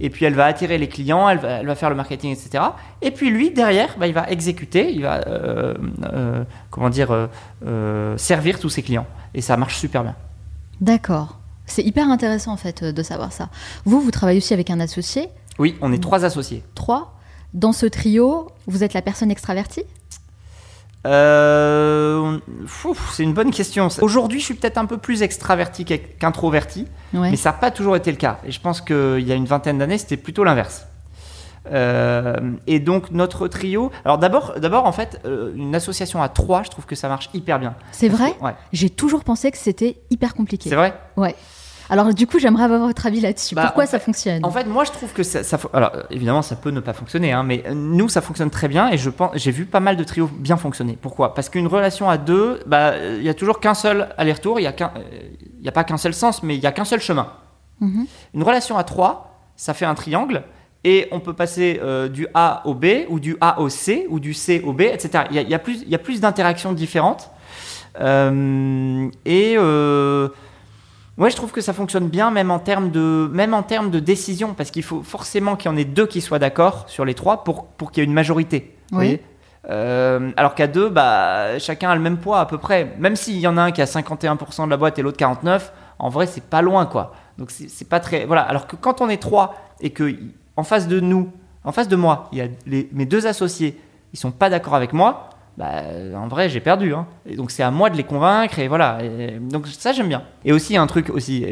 et 0.00 0.10
puis 0.10 0.24
elle 0.24 0.34
va 0.34 0.46
attirer 0.46 0.78
les 0.78 0.88
clients, 0.88 1.28
elle 1.28 1.38
va, 1.38 1.48
elle 1.48 1.66
va 1.66 1.74
faire 1.74 1.90
le 1.90 1.96
marketing, 1.96 2.30
etc. 2.32 2.64
Et 3.02 3.10
puis 3.10 3.30
lui, 3.30 3.50
derrière, 3.50 3.96
bah, 3.98 4.06
il 4.06 4.14
va 4.14 4.28
exécuter, 4.30 4.92
il 4.92 5.02
va, 5.02 5.26
euh, 5.26 5.74
euh, 6.12 6.44
comment 6.70 6.90
dire, 6.90 7.28
euh, 7.66 8.16
servir 8.16 8.58
tous 8.60 8.68
ses 8.70 8.82
clients. 8.82 9.06
Et 9.34 9.40
ça 9.40 9.56
marche 9.56 9.76
super 9.78 10.02
bien. 10.02 10.14
D'accord. 10.80 11.38
C'est 11.66 11.82
hyper 11.82 12.08
intéressant 12.08 12.52
en 12.52 12.56
fait 12.56 12.82
de 12.84 13.02
savoir 13.02 13.32
ça. 13.32 13.50
Vous, 13.84 14.00
vous 14.00 14.10
travaillez 14.10 14.38
aussi 14.38 14.54
avec 14.54 14.70
un 14.70 14.80
associé, 14.80 15.28
Oui, 15.58 15.76
on 15.80 15.92
est 15.92 16.02
trois 16.02 16.24
associés. 16.24 16.62
trois? 16.74 17.14
Dans 17.54 17.72
ce 17.72 17.86
trio, 17.86 18.50
vous 18.66 18.84
êtes 18.84 18.94
la 18.94 19.02
personne 19.02 19.30
extravertie? 19.30 19.82
Euh, 21.06 22.38
c'est 23.12 23.22
une 23.22 23.32
bonne 23.34 23.50
question. 23.50 23.88
Aujourd'hui, 24.00 24.40
je 24.40 24.44
suis 24.44 24.54
peut-être 24.54 24.78
un 24.78 24.86
peu 24.86 24.98
plus 24.98 25.22
extraverti 25.22 25.84
qu'introverti. 25.84 26.86
Ouais. 27.14 27.30
Mais 27.30 27.36
ça 27.36 27.50
n'a 27.50 27.56
pas 27.58 27.70
toujours 27.70 27.96
été 27.96 28.10
le 28.10 28.16
cas. 28.16 28.38
Et 28.44 28.50
je 28.50 28.60
pense 28.60 28.80
qu'il 28.80 29.20
y 29.20 29.32
a 29.32 29.34
une 29.34 29.46
vingtaine 29.46 29.78
d'années, 29.78 29.98
c'était 29.98 30.16
plutôt 30.16 30.44
l'inverse. 30.44 30.86
Euh, 31.70 32.34
et 32.66 32.80
donc 32.80 33.10
notre 33.10 33.46
trio. 33.46 33.90
Alors 34.04 34.16
d'abord, 34.18 34.54
d'abord 34.58 34.86
en 34.86 34.92
fait, 34.92 35.20
euh, 35.26 35.52
une 35.54 35.74
association 35.74 36.22
à 36.22 36.28
trois, 36.30 36.62
je 36.62 36.70
trouve 36.70 36.86
que 36.86 36.94
ça 36.94 37.08
marche 37.08 37.28
hyper 37.34 37.58
bien. 37.58 37.74
C'est 37.92 38.08
vrai 38.08 38.32
que- 38.38 38.44
Ouais. 38.44 38.54
J'ai 38.72 38.88
toujours 38.88 39.22
pensé 39.22 39.50
que 39.50 39.58
c'était 39.58 39.98
hyper 40.10 40.34
compliqué. 40.34 40.70
C'est 40.70 40.76
vrai. 40.76 40.94
Ouais. 41.16 41.34
Alors 41.90 42.12
du 42.12 42.26
coup, 42.26 42.38
j'aimerais 42.38 42.64
avoir 42.64 42.80
votre 42.80 43.06
avis 43.06 43.20
là-dessus. 43.20 43.54
Bah, 43.54 43.62
Pourquoi 43.62 43.84
en 43.84 43.86
ça 43.86 43.98
fonctionne? 43.98 44.44
En 44.44 44.50
fait, 44.50 44.64
moi, 44.64 44.84
je 44.84 44.90
trouve 44.90 45.12
que 45.12 45.22
ça. 45.22 45.40
alors 45.72 45.92
évidemment, 46.10 46.42
ça 46.42 46.56
peut 46.56 46.70
ne 46.70 46.80
pas 46.80 46.92
fonctionner, 46.92 47.32
hein, 47.32 47.42
mais 47.42 47.64
euh, 47.66 47.74
nous, 47.74 48.08
ça 48.08 48.20
fonctionne 48.20 48.50
très 48.50 48.68
bien. 48.68 48.90
Et 48.90 48.98
je 48.98 49.10
pense, 49.10 49.30
j'ai 49.34 49.50
vu 49.50 49.64
pas 49.64 49.80
mal 49.80 49.96
de 49.96 50.04
trios 50.04 50.28
bien 50.32 50.56
fonctionner. 50.56 50.98
Pourquoi? 51.00 51.34
Parce 51.34 51.48
qu'une 51.48 51.66
relation 51.66 52.08
à 52.08 52.18
deux, 52.18 52.60
bah, 52.66 52.92
il 52.98 53.22
y 53.22 53.28
a 53.28 53.34
toujours 53.34 53.60
qu'un 53.60 53.74
seul 53.74 54.08
aller-retour. 54.18 54.60
Il 54.60 54.64
y 54.64 54.66
a 54.66 54.72
qu'un, 54.72 54.92
euh, 54.96 55.02
il 55.58 55.64
y 55.64 55.68
a 55.68 55.72
pas 55.72 55.84
qu'un 55.84 55.96
seul 55.96 56.14
sens, 56.14 56.42
mais 56.42 56.56
il 56.56 56.62
y 56.62 56.66
a 56.66 56.72
qu'un 56.72 56.84
seul 56.84 57.00
chemin. 57.00 57.28
Mhm. 57.80 58.06
Une 58.34 58.42
relation 58.42 58.76
à 58.76 58.84
trois, 58.84 59.40
ça 59.56 59.74
fait 59.74 59.86
un 59.86 59.94
triangle. 59.94 60.42
Et 60.84 61.08
on 61.10 61.20
peut 61.20 61.32
passer 61.32 61.80
euh, 61.82 62.08
du 62.08 62.28
A 62.34 62.62
au 62.64 62.74
B, 62.74 62.86
ou 63.08 63.18
du 63.18 63.36
A 63.40 63.60
au 63.60 63.68
C, 63.68 64.06
ou 64.08 64.20
du 64.20 64.32
C 64.34 64.62
au 64.64 64.72
B, 64.72 64.82
etc. 64.82 65.24
Il 65.30 65.36
y 65.36 65.38
a, 65.38 65.42
il 65.42 65.48
y 65.48 65.54
a 65.54 65.58
plus, 65.58 65.82
il 65.82 65.88
y 65.88 65.94
a 65.94 65.98
plus 65.98 66.20
d'interactions 66.20 66.72
différentes. 66.72 67.30
Euh, 68.00 69.08
et 69.24 69.56
euh, 69.58 70.28
ouais, 71.18 71.30
je 71.30 71.36
trouve 71.36 71.50
que 71.52 71.60
ça 71.60 71.72
fonctionne 71.72 72.08
bien, 72.08 72.30
même 72.30 72.50
en 72.50 72.58
termes 72.58 72.90
de, 72.90 73.28
même 73.32 73.52
en 73.54 73.62
termes 73.62 73.90
de 73.90 74.00
décision, 74.00 74.54
parce 74.54 74.70
qu'il 74.70 74.82
faut 74.84 75.02
forcément 75.02 75.56
qu'il 75.56 75.70
y 75.70 75.74
en 75.74 75.76
ait 75.76 75.84
deux 75.84 76.06
qui 76.06 76.20
soient 76.20 76.38
d'accord 76.38 76.84
sur 76.88 77.04
les 77.04 77.14
trois 77.14 77.44
pour, 77.44 77.66
pour 77.66 77.90
qu'il 77.92 78.02
y 78.02 78.04
ait 78.04 78.08
une 78.08 78.14
majorité. 78.14 78.76
vous 78.90 78.98
Oui. 78.98 79.04
voyez 79.04 79.22
Euh, 79.70 80.30
alors 80.36 80.54
qu'à 80.54 80.66
deux, 80.66 80.88
bah, 80.88 81.58
chacun 81.58 81.90
a 81.90 81.94
le 81.94 82.00
même 82.00 82.16
poids 82.18 82.40
à 82.40 82.46
peu 82.46 82.56
près. 82.56 82.94
Même 82.98 83.16
s'il 83.16 83.36
y 83.38 83.46
en 83.46 83.58
a 83.58 83.62
un 83.62 83.70
qui 83.70 83.82
a 83.82 83.86
51% 83.86 84.64
de 84.64 84.70
la 84.70 84.76
boîte 84.78 84.98
et 84.98 85.02
l'autre 85.02 85.18
49%, 85.18 85.60
en 85.98 86.08
vrai, 86.08 86.26
c'est 86.26 86.44
pas 86.44 86.62
loin, 86.62 86.86
quoi. 86.86 87.12
Donc 87.36 87.50
c'est 87.50 87.88
pas 87.88 88.00
très. 88.00 88.24
Voilà. 88.24 88.42
Alors 88.42 88.66
que 88.66 88.76
quand 88.76 89.00
on 89.02 89.08
est 89.10 89.20
trois 89.20 89.56
et 89.80 89.90
que 89.90 90.14
en 90.56 90.62
face 90.62 90.88
de 90.88 91.00
nous, 91.00 91.30
en 91.64 91.72
face 91.72 91.88
de 91.88 91.96
moi, 91.96 92.28
il 92.32 92.38
y 92.38 92.40
a 92.40 92.46
les- 92.66 92.88
mes 92.92 93.04
deux 93.04 93.26
associés, 93.26 93.78
ils 94.14 94.18
sont 94.18 94.30
pas 94.30 94.48
d'accord 94.48 94.74
avec 94.74 94.92
moi, 94.94 95.28
bah, 95.58 95.82
en 96.14 96.28
vrai, 96.28 96.48
j'ai 96.48 96.60
perdu. 96.60 96.94
hein. 96.94 97.08
Et 97.26 97.34
donc 97.34 97.50
c'est 97.50 97.64
à 97.64 97.72
moi 97.72 97.90
de 97.90 97.96
les 97.96 98.04
convaincre 98.04 98.60
et 98.60 98.68
voilà. 98.68 98.98
Donc 99.40 99.66
ça, 99.66 99.92
j'aime 99.92 100.06
bien. 100.08 100.22
Et 100.44 100.52
aussi 100.52 100.76
un 100.76 100.86
truc 100.86 101.10
aussi, 101.10 101.44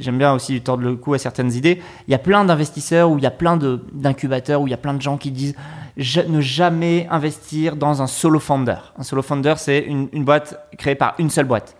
j'aime 0.00 0.18
bien 0.18 0.32
aussi 0.34 0.60
tordre 0.60 0.82
le 0.82 0.96
cou 0.96 1.14
à 1.14 1.18
certaines 1.18 1.52
idées. 1.52 1.80
Il 2.08 2.10
y 2.10 2.14
a 2.14 2.18
plein 2.18 2.44
d'investisseurs 2.44 3.08
ou 3.12 3.18
il 3.18 3.22
y 3.22 3.28
a 3.28 3.30
plein 3.30 3.56
d'incubateurs 3.92 4.60
où 4.60 4.66
il 4.66 4.70
y 4.72 4.74
a 4.74 4.78
plein 4.78 4.94
de 4.94 5.00
gens 5.00 5.16
qui 5.18 5.30
disent 5.30 5.54
ne 5.96 6.40
jamais 6.40 7.06
investir 7.08 7.76
dans 7.76 8.02
un 8.02 8.08
solo 8.08 8.40
founder. 8.40 8.92
Un 8.98 9.04
solo 9.04 9.22
founder, 9.22 9.54
c'est 9.58 9.78
une, 9.78 10.08
une 10.12 10.24
boîte 10.24 10.58
créée 10.76 10.96
par 10.96 11.14
une 11.20 11.30
seule 11.30 11.46
boîte. 11.46 11.76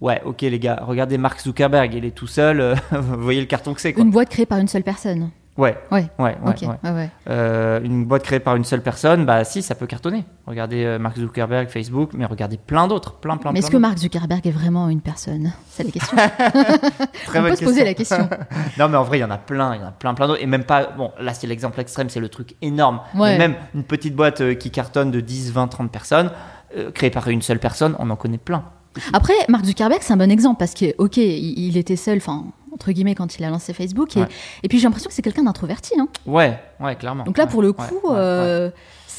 Ouais, 0.00 0.22
ok 0.24 0.42
les 0.42 0.58
gars, 0.60 0.80
regardez 0.86 1.18
Mark 1.18 1.40
Zuckerberg, 1.40 1.94
il 1.94 2.04
est 2.04 2.10
tout 2.12 2.26
seul, 2.28 2.60
euh, 2.60 2.74
vous 2.92 3.22
voyez 3.22 3.40
le 3.40 3.46
carton 3.46 3.74
que 3.74 3.80
c'est. 3.80 3.90
Une 3.90 4.10
boîte 4.12 4.28
créée 4.28 4.46
par 4.46 4.58
une 4.58 4.68
seule 4.68 4.84
personne. 4.84 5.30
Ouais, 5.58 5.76
Ouais. 5.90 6.08
ouais. 6.18 7.10
Euh, 7.28 7.80
une 7.82 8.06
boîte 8.06 8.22
créée 8.22 8.40
par 8.40 8.56
une 8.56 8.64
seule 8.64 8.80
personne, 8.82 9.26
bah 9.26 9.44
si, 9.44 9.60
ça 9.60 9.74
peut 9.74 9.86
cartonner. 9.86 10.24
Regardez 10.46 10.82
euh, 10.84 10.98
Mark 10.98 11.18
Zuckerberg, 11.18 11.68
Facebook, 11.68 12.12
mais 12.14 12.24
regardez 12.24 12.56
plein 12.56 12.88
d'autres, 12.88 13.16
plein, 13.16 13.36
plein, 13.36 13.52
Mais 13.52 13.58
est-ce 13.58 13.70
que. 13.70 13.76
Mark 13.76 13.98
Zuckerberg 13.98 14.46
est 14.46 14.50
vraiment 14.50 14.88
une 14.88 15.02
personne? 15.02 15.52
C'est 15.68 15.84
la 15.84 15.90
question. 15.90 16.16
Très 17.26 17.38
On 17.40 17.42
peut 17.42 17.56
se 17.56 17.64
poser 17.64 17.84
question. 17.94 18.16
la 18.18 18.24
question. 18.24 18.28
Non, 18.78 18.88
mais 18.88 18.96
en 18.96 19.02
vrai, 19.02 19.18
il 19.18 19.20
y 19.20 19.24
en 19.24 19.30
a 19.30 19.36
plein, 19.36 19.74
il 19.74 19.80
y 19.80 19.84
en 19.84 19.88
a 19.88 19.92
plein, 19.92 20.14
plein 20.14 20.26
d'autres. 20.26 20.42
Et 20.42 20.46
même 20.46 20.64
pas, 20.64 20.86
bon, 20.86 21.10
là, 21.20 21.34
c'est 21.34 21.46
l'exemple 21.46 21.78
extrême, 21.80 22.08
c'est 22.08 22.20
le 22.20 22.30
truc 22.30 22.54
énorme. 22.62 23.00
Ouais. 23.14 23.32
Mais 23.36 23.48
même 23.48 23.56
une 23.74 23.84
petite 23.84 24.16
boîte 24.16 24.40
euh, 24.40 24.54
qui 24.54 24.70
cartonne 24.70 25.10
de 25.10 25.20
10, 25.20 25.52
20, 25.52 25.68
30 25.68 25.92
personnes, 25.92 26.30
euh, 26.78 26.90
créée 26.90 27.10
par 27.10 27.28
une 27.28 27.42
seule 27.42 27.58
personne, 27.58 27.94
on 27.98 28.08
en 28.08 28.16
connaît 28.16 28.38
plein. 28.38 28.64
Après, 29.12 29.34
Mark 29.50 29.66
Zuckerberg, 29.66 30.00
c'est 30.02 30.12
un 30.14 30.16
bon 30.16 30.30
exemple 30.30 30.58
parce 30.58 30.72
que, 30.74 30.94
ok, 30.96 31.18
il, 31.18 31.58
il 31.58 31.76
était 31.76 31.96
seul, 31.96 32.16
enfin, 32.18 32.44
entre 32.72 32.90
guillemets, 32.92 33.14
quand 33.14 33.38
il 33.38 33.44
a 33.44 33.50
lancé 33.50 33.72
Facebook. 33.72 34.16
Et, 34.16 34.20
Ouais. 34.20 34.28
et 34.62 34.68
puis 34.68 34.78
j'ai 34.78 34.84
l'impression 34.84 35.08
que 35.08 35.14
c'est 35.14 35.22
quelqu'un 35.22 35.44
d'introverti. 35.44 35.94
hein. 36.00 36.08
Ouais, 36.26 36.58
ouais, 36.80 36.96
clairement. 36.96 37.24
Donc 37.24 37.36
là, 37.38 37.44
Ouais, 37.44 37.50
pour 37.50 37.62
le 37.62 37.72
coup, 37.72 37.84
ouais, 38.04 38.10
euh, 38.14 38.70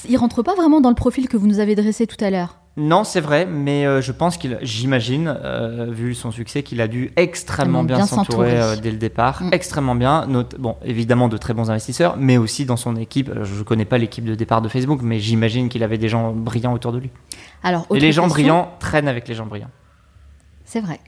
il 0.09 0.17
rentre 0.17 0.41
pas 0.43 0.55
vraiment 0.55 0.81
dans 0.81 0.89
le 0.89 0.95
profil 0.95 1.27
que 1.27 1.37
vous 1.37 1.47
nous 1.47 1.59
avez 1.59 1.75
dressé 1.75 2.07
tout 2.07 2.23
à 2.23 2.29
l'heure? 2.29 2.57
Non, 2.75 3.03
c'est 3.03 3.21
vrai, 3.21 3.45
mais 3.45 3.85
euh, 3.85 4.01
je 4.01 4.11
pense 4.11 4.35
qu'il, 4.35 4.57
j'imagine, 4.63 5.27
euh, 5.43 5.85
vu 5.91 6.15
son 6.15 6.31
succès, 6.31 6.63
qu'il 6.63 6.81
a 6.81 6.87
dû 6.87 7.11
extrêmement 7.17 7.81
Extrêmement 7.81 7.83
bien, 7.83 7.97
bien 7.97 8.05
s'entourer 8.07 8.59
euh, 8.59 8.75
dès 8.75 8.89
le 8.89 8.97
départ, 8.97 9.43
Mm. 9.43 9.49
extrêmement 9.53 9.93
bien. 9.93 10.27
Bon, 10.57 10.75
évidemment 10.83 11.27
de 11.29 11.37
très 11.37 11.53
bons 11.53 11.69
investisseurs, 11.69 12.15
mais 12.17 12.37
aussi 12.37 12.65
dans 12.65 12.75
son 12.75 12.95
équipe. 12.95 13.29
Je 13.43 13.59
ne 13.59 13.63
connais 13.63 13.85
pas 13.85 13.99
l'équipe 13.99 14.25
de 14.25 14.33
départ 14.33 14.63
de 14.63 14.69
Facebook, 14.69 15.01
mais 15.03 15.19
j'imagine 15.19 15.69
qu'il 15.69 15.83
avait 15.83 15.99
des 15.99 16.09
gens 16.09 16.31
brillants 16.33 16.73
autour 16.73 16.91
de 16.93 16.97
lui. 16.97 17.11
Alors, 17.61 17.85
Et 17.93 17.99
les 17.99 18.11
gens 18.11 18.23
question- 18.23 18.33
brillants 18.33 18.71
traînent 18.79 19.07
avec 19.07 19.27
les 19.27 19.35
gens 19.35 19.45
brillants. 19.45 19.69
C'est 20.65 20.79
vrai. 20.81 20.99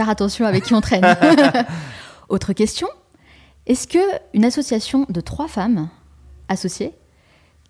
Faire 0.00 0.08
attention 0.08 0.46
avec 0.46 0.64
qui 0.64 0.72
on 0.72 0.80
traîne. 0.80 1.04
Autre 2.30 2.54
question. 2.54 2.88
Est-ce 3.66 3.86
que 3.86 3.98
une 4.32 4.46
association 4.46 5.04
de 5.10 5.20
trois 5.20 5.46
femmes 5.46 5.90
associées, 6.48 6.94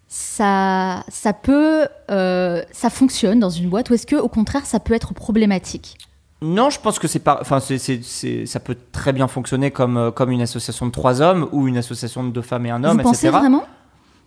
ça, 0.06 1.02
ça 1.08 1.32
peut, 1.32 1.88
euh, 2.08 2.62
ça 2.70 2.88
fonctionne 2.88 3.40
dans 3.40 3.50
une 3.50 3.68
boîte 3.68 3.90
ou 3.90 3.94
est-ce 3.94 4.06
que 4.06 4.14
au 4.14 4.28
contraire 4.28 4.64
ça 4.64 4.78
peut 4.78 4.94
être 4.94 5.12
problématique? 5.12 5.98
Non, 6.40 6.70
je 6.70 6.78
pense 6.78 7.00
que 7.00 7.08
c'est 7.08 7.18
pas. 7.18 7.38
Enfin, 7.40 7.58
c'est, 7.58 7.78
c'est- 7.78 8.04
c'est- 8.04 8.46
ça 8.46 8.60
peut 8.60 8.76
très 8.92 9.12
bien 9.12 9.26
fonctionner 9.26 9.72
comme, 9.72 9.96
euh, 9.96 10.10
comme 10.12 10.30
une 10.30 10.40
association 10.40 10.86
de 10.86 10.92
trois 10.92 11.20
hommes 11.20 11.48
ou 11.50 11.66
une 11.66 11.78
association 11.78 12.22
de 12.22 12.30
deux 12.30 12.42
femmes 12.42 12.64
et 12.66 12.70
un 12.70 12.84
homme, 12.84 12.98
Vous 12.98 13.02
pensez 13.02 13.26
etc. 13.26 13.40
vraiment? 13.40 13.64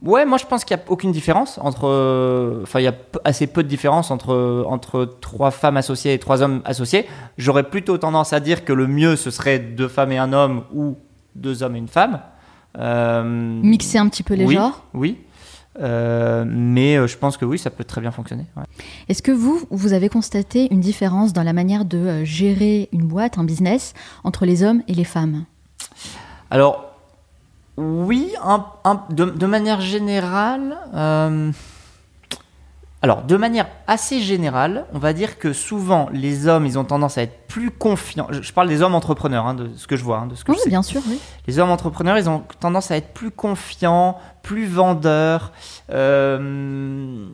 Ouais, 0.03 0.25
moi 0.25 0.37
je 0.37 0.45
pense 0.45 0.65
qu'il 0.65 0.75
n'y 0.75 0.83
a 0.83 0.85
aucune 0.89 1.11
différence 1.13 1.57
entre. 1.61 1.87
euh, 1.87 2.61
Enfin, 2.63 2.79
il 2.81 2.83
y 2.83 2.87
a 2.87 2.95
assez 3.23 3.47
peu 3.47 3.63
de 3.63 3.69
différence 3.69 4.11
entre, 4.11 4.65
entre 4.67 5.05
trois 5.21 5.49
femmes 5.51 5.77
associées 5.77 6.13
et 6.13 6.19
trois 6.19 6.41
hommes 6.41 6.61
associés. 6.65 7.07
J'aurais 7.37 7.63
plutôt 7.63 7.97
tendance 7.97 8.33
à 8.33 8.39
dire 8.41 8.65
que 8.65 8.73
le 8.73 8.87
mieux 8.87 9.15
ce 9.15 9.31
serait 9.31 9.59
deux 9.59 9.87
femmes 9.87 10.11
et 10.11 10.17
un 10.17 10.33
homme 10.33 10.63
ou 10.73 10.97
deux 11.35 11.63
hommes 11.63 11.75
et 11.75 11.79
une 11.79 11.87
femme. 11.87 12.19
Euh, 12.77 13.23
Mixer 13.23 13.99
un 13.99 14.09
petit 14.09 14.23
peu 14.23 14.33
les 14.33 14.45
oui, 14.45 14.55
genres 14.55 14.83
Oui. 14.93 15.17
Euh, 15.81 16.45
mais 16.47 16.97
euh, 16.97 17.07
je 17.07 17.17
pense 17.17 17.35
que 17.37 17.45
oui, 17.45 17.57
ça 17.57 17.71
peut 17.71 17.83
très 17.83 17.99
bien 18.01 18.11
fonctionner. 18.11 18.45
ouais. 18.57 18.63
Est-ce 19.09 19.23
que 19.23 19.31
vous, 19.31 19.61
vous 19.71 19.93
avez 19.93 20.07
constaté 20.09 20.67
une 20.71 20.81
différence 20.81 21.33
dans 21.33 21.41
la 21.43 21.53
manière 21.53 21.83
de 21.85 21.97
euh, 21.97 22.25
gérer 22.25 22.89
une 22.91 23.07
boîte, 23.07 23.37
un 23.39 23.43
business, 23.43 23.93
entre 24.23 24.45
les 24.45 24.61
hommes 24.63 24.83
et 24.87 24.93
les 24.93 25.03
femmes? 25.03 25.45
Alors, 26.51 26.92
oui, 27.77 28.33
un- 28.43 28.65
un- 28.83 29.03
de, 29.09 29.25
de 29.25 29.45
manière 29.45 29.81
générale. 29.81 30.77
euh, 30.93 31.51
alors, 33.01 33.23
de 33.23 33.35
manière 33.35 33.67
assez 33.85 34.21
générale, 34.21 34.85
on 34.93 34.97
va 34.97 35.11
dire 35.11 35.37
que 35.37 35.51
souvent, 35.51 36.07
les 36.13 36.47
hommes, 36.47 36.65
ils 36.65 36.79
ont 36.79 36.85
tendance 36.85 37.17
à 37.17 37.23
être 37.23 37.47
plus 37.49 37.69
confiants. 37.69 38.27
Je, 38.29 38.41
je 38.41 38.53
parle 38.53 38.69
des 38.69 38.81
hommes 38.81 38.95
entrepreneurs, 38.95 39.45
hein, 39.45 39.55
de 39.55 39.71
ce 39.75 39.87
que 39.87 39.97
je 39.97 40.03
vois, 40.05 40.19
hein, 40.19 40.27
de 40.27 40.35
ce 40.35 40.45
que 40.45 40.51
Oui, 40.53 40.57
je 40.57 40.63
sais. 40.63 40.69
bien 40.69 40.81
sûr, 40.83 41.01
oui. 41.09 41.19
Les 41.45 41.59
hommes 41.59 41.69
entrepreneurs, 41.71 42.17
ils 42.17 42.29
ont 42.29 42.43
tendance 42.61 42.91
à 42.91 42.95
être 42.95 43.13
plus 43.13 43.29
confiants, 43.31 44.17
plus 44.41 44.65
vendeurs. 44.67 45.51
euh, 45.89 47.25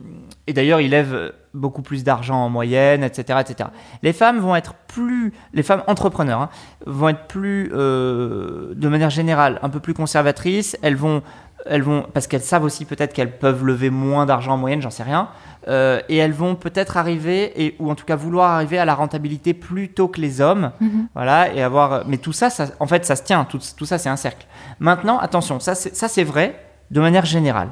et 0.48 0.52
d'ailleurs, 0.52 0.80
ils 0.80 0.90
lèvent 0.90 1.32
beaucoup 1.54 1.82
plus 1.82 2.04
d'argent 2.04 2.36
en 2.44 2.48
moyenne, 2.48 3.02
etc., 3.02 3.40
etc. 3.40 3.70
Les 4.02 4.12
femmes 4.12 4.38
vont 4.38 4.54
être 4.56 4.74
plus, 4.86 5.32
les 5.52 5.62
femmes 5.62 5.82
entrepreneurs 5.86 6.40
hein, 6.42 6.48
vont 6.86 7.08
être 7.08 7.26
plus, 7.26 7.70
euh, 7.74 8.72
de 8.74 8.88
manière 8.88 9.10
générale, 9.10 9.58
un 9.62 9.68
peu 9.68 9.80
plus 9.80 9.94
conservatrices. 9.94 10.76
Elles 10.82 10.96
vont, 10.96 11.22
elles 11.66 11.82
vont, 11.82 12.06
parce 12.14 12.26
qu'elles 12.26 12.42
savent 12.42 12.64
aussi 12.64 12.84
peut-être 12.84 13.12
qu'elles 13.12 13.36
peuvent 13.38 13.64
lever 13.64 13.90
moins 13.90 14.26
d'argent 14.26 14.52
en 14.52 14.56
moyenne, 14.58 14.80
j'en 14.82 14.90
sais 14.90 15.02
rien. 15.02 15.28
euh, 15.68 16.00
et 16.08 16.16
elles 16.16 16.32
vont 16.32 16.54
peut-être 16.54 16.96
arriver, 16.96 17.52
et, 17.62 17.76
ou 17.78 17.90
en 17.90 17.94
tout 17.94 18.06
cas 18.06 18.16
vouloir 18.16 18.52
arriver 18.52 18.78
à 18.78 18.84
la 18.86 18.94
rentabilité 18.94 19.52
plus 19.52 19.90
tôt 19.90 20.08
que 20.08 20.20
les 20.20 20.40
hommes. 20.40 20.72
Mhm. 20.80 21.08
Voilà, 21.14 21.52
et 21.52 21.62
avoir. 21.62 22.06
Mais 22.06 22.16
tout 22.16 22.32
ça, 22.32 22.48
ça 22.48 22.66
en 22.80 22.86
fait, 22.86 23.04
ça 23.04 23.14
se 23.16 23.22
tient. 23.24 23.44
Tout, 23.44 23.60
tout 23.76 23.84
ça, 23.84 23.98
c'est 23.98 24.08
un 24.08 24.16
cercle. 24.16 24.46
Maintenant, 24.78 25.18
attention, 25.18 25.60
ça, 25.60 25.74
c'est 25.74 26.24
vrai 26.24 26.64
de 26.90 27.00
manière 27.00 27.26
générale. 27.26 27.68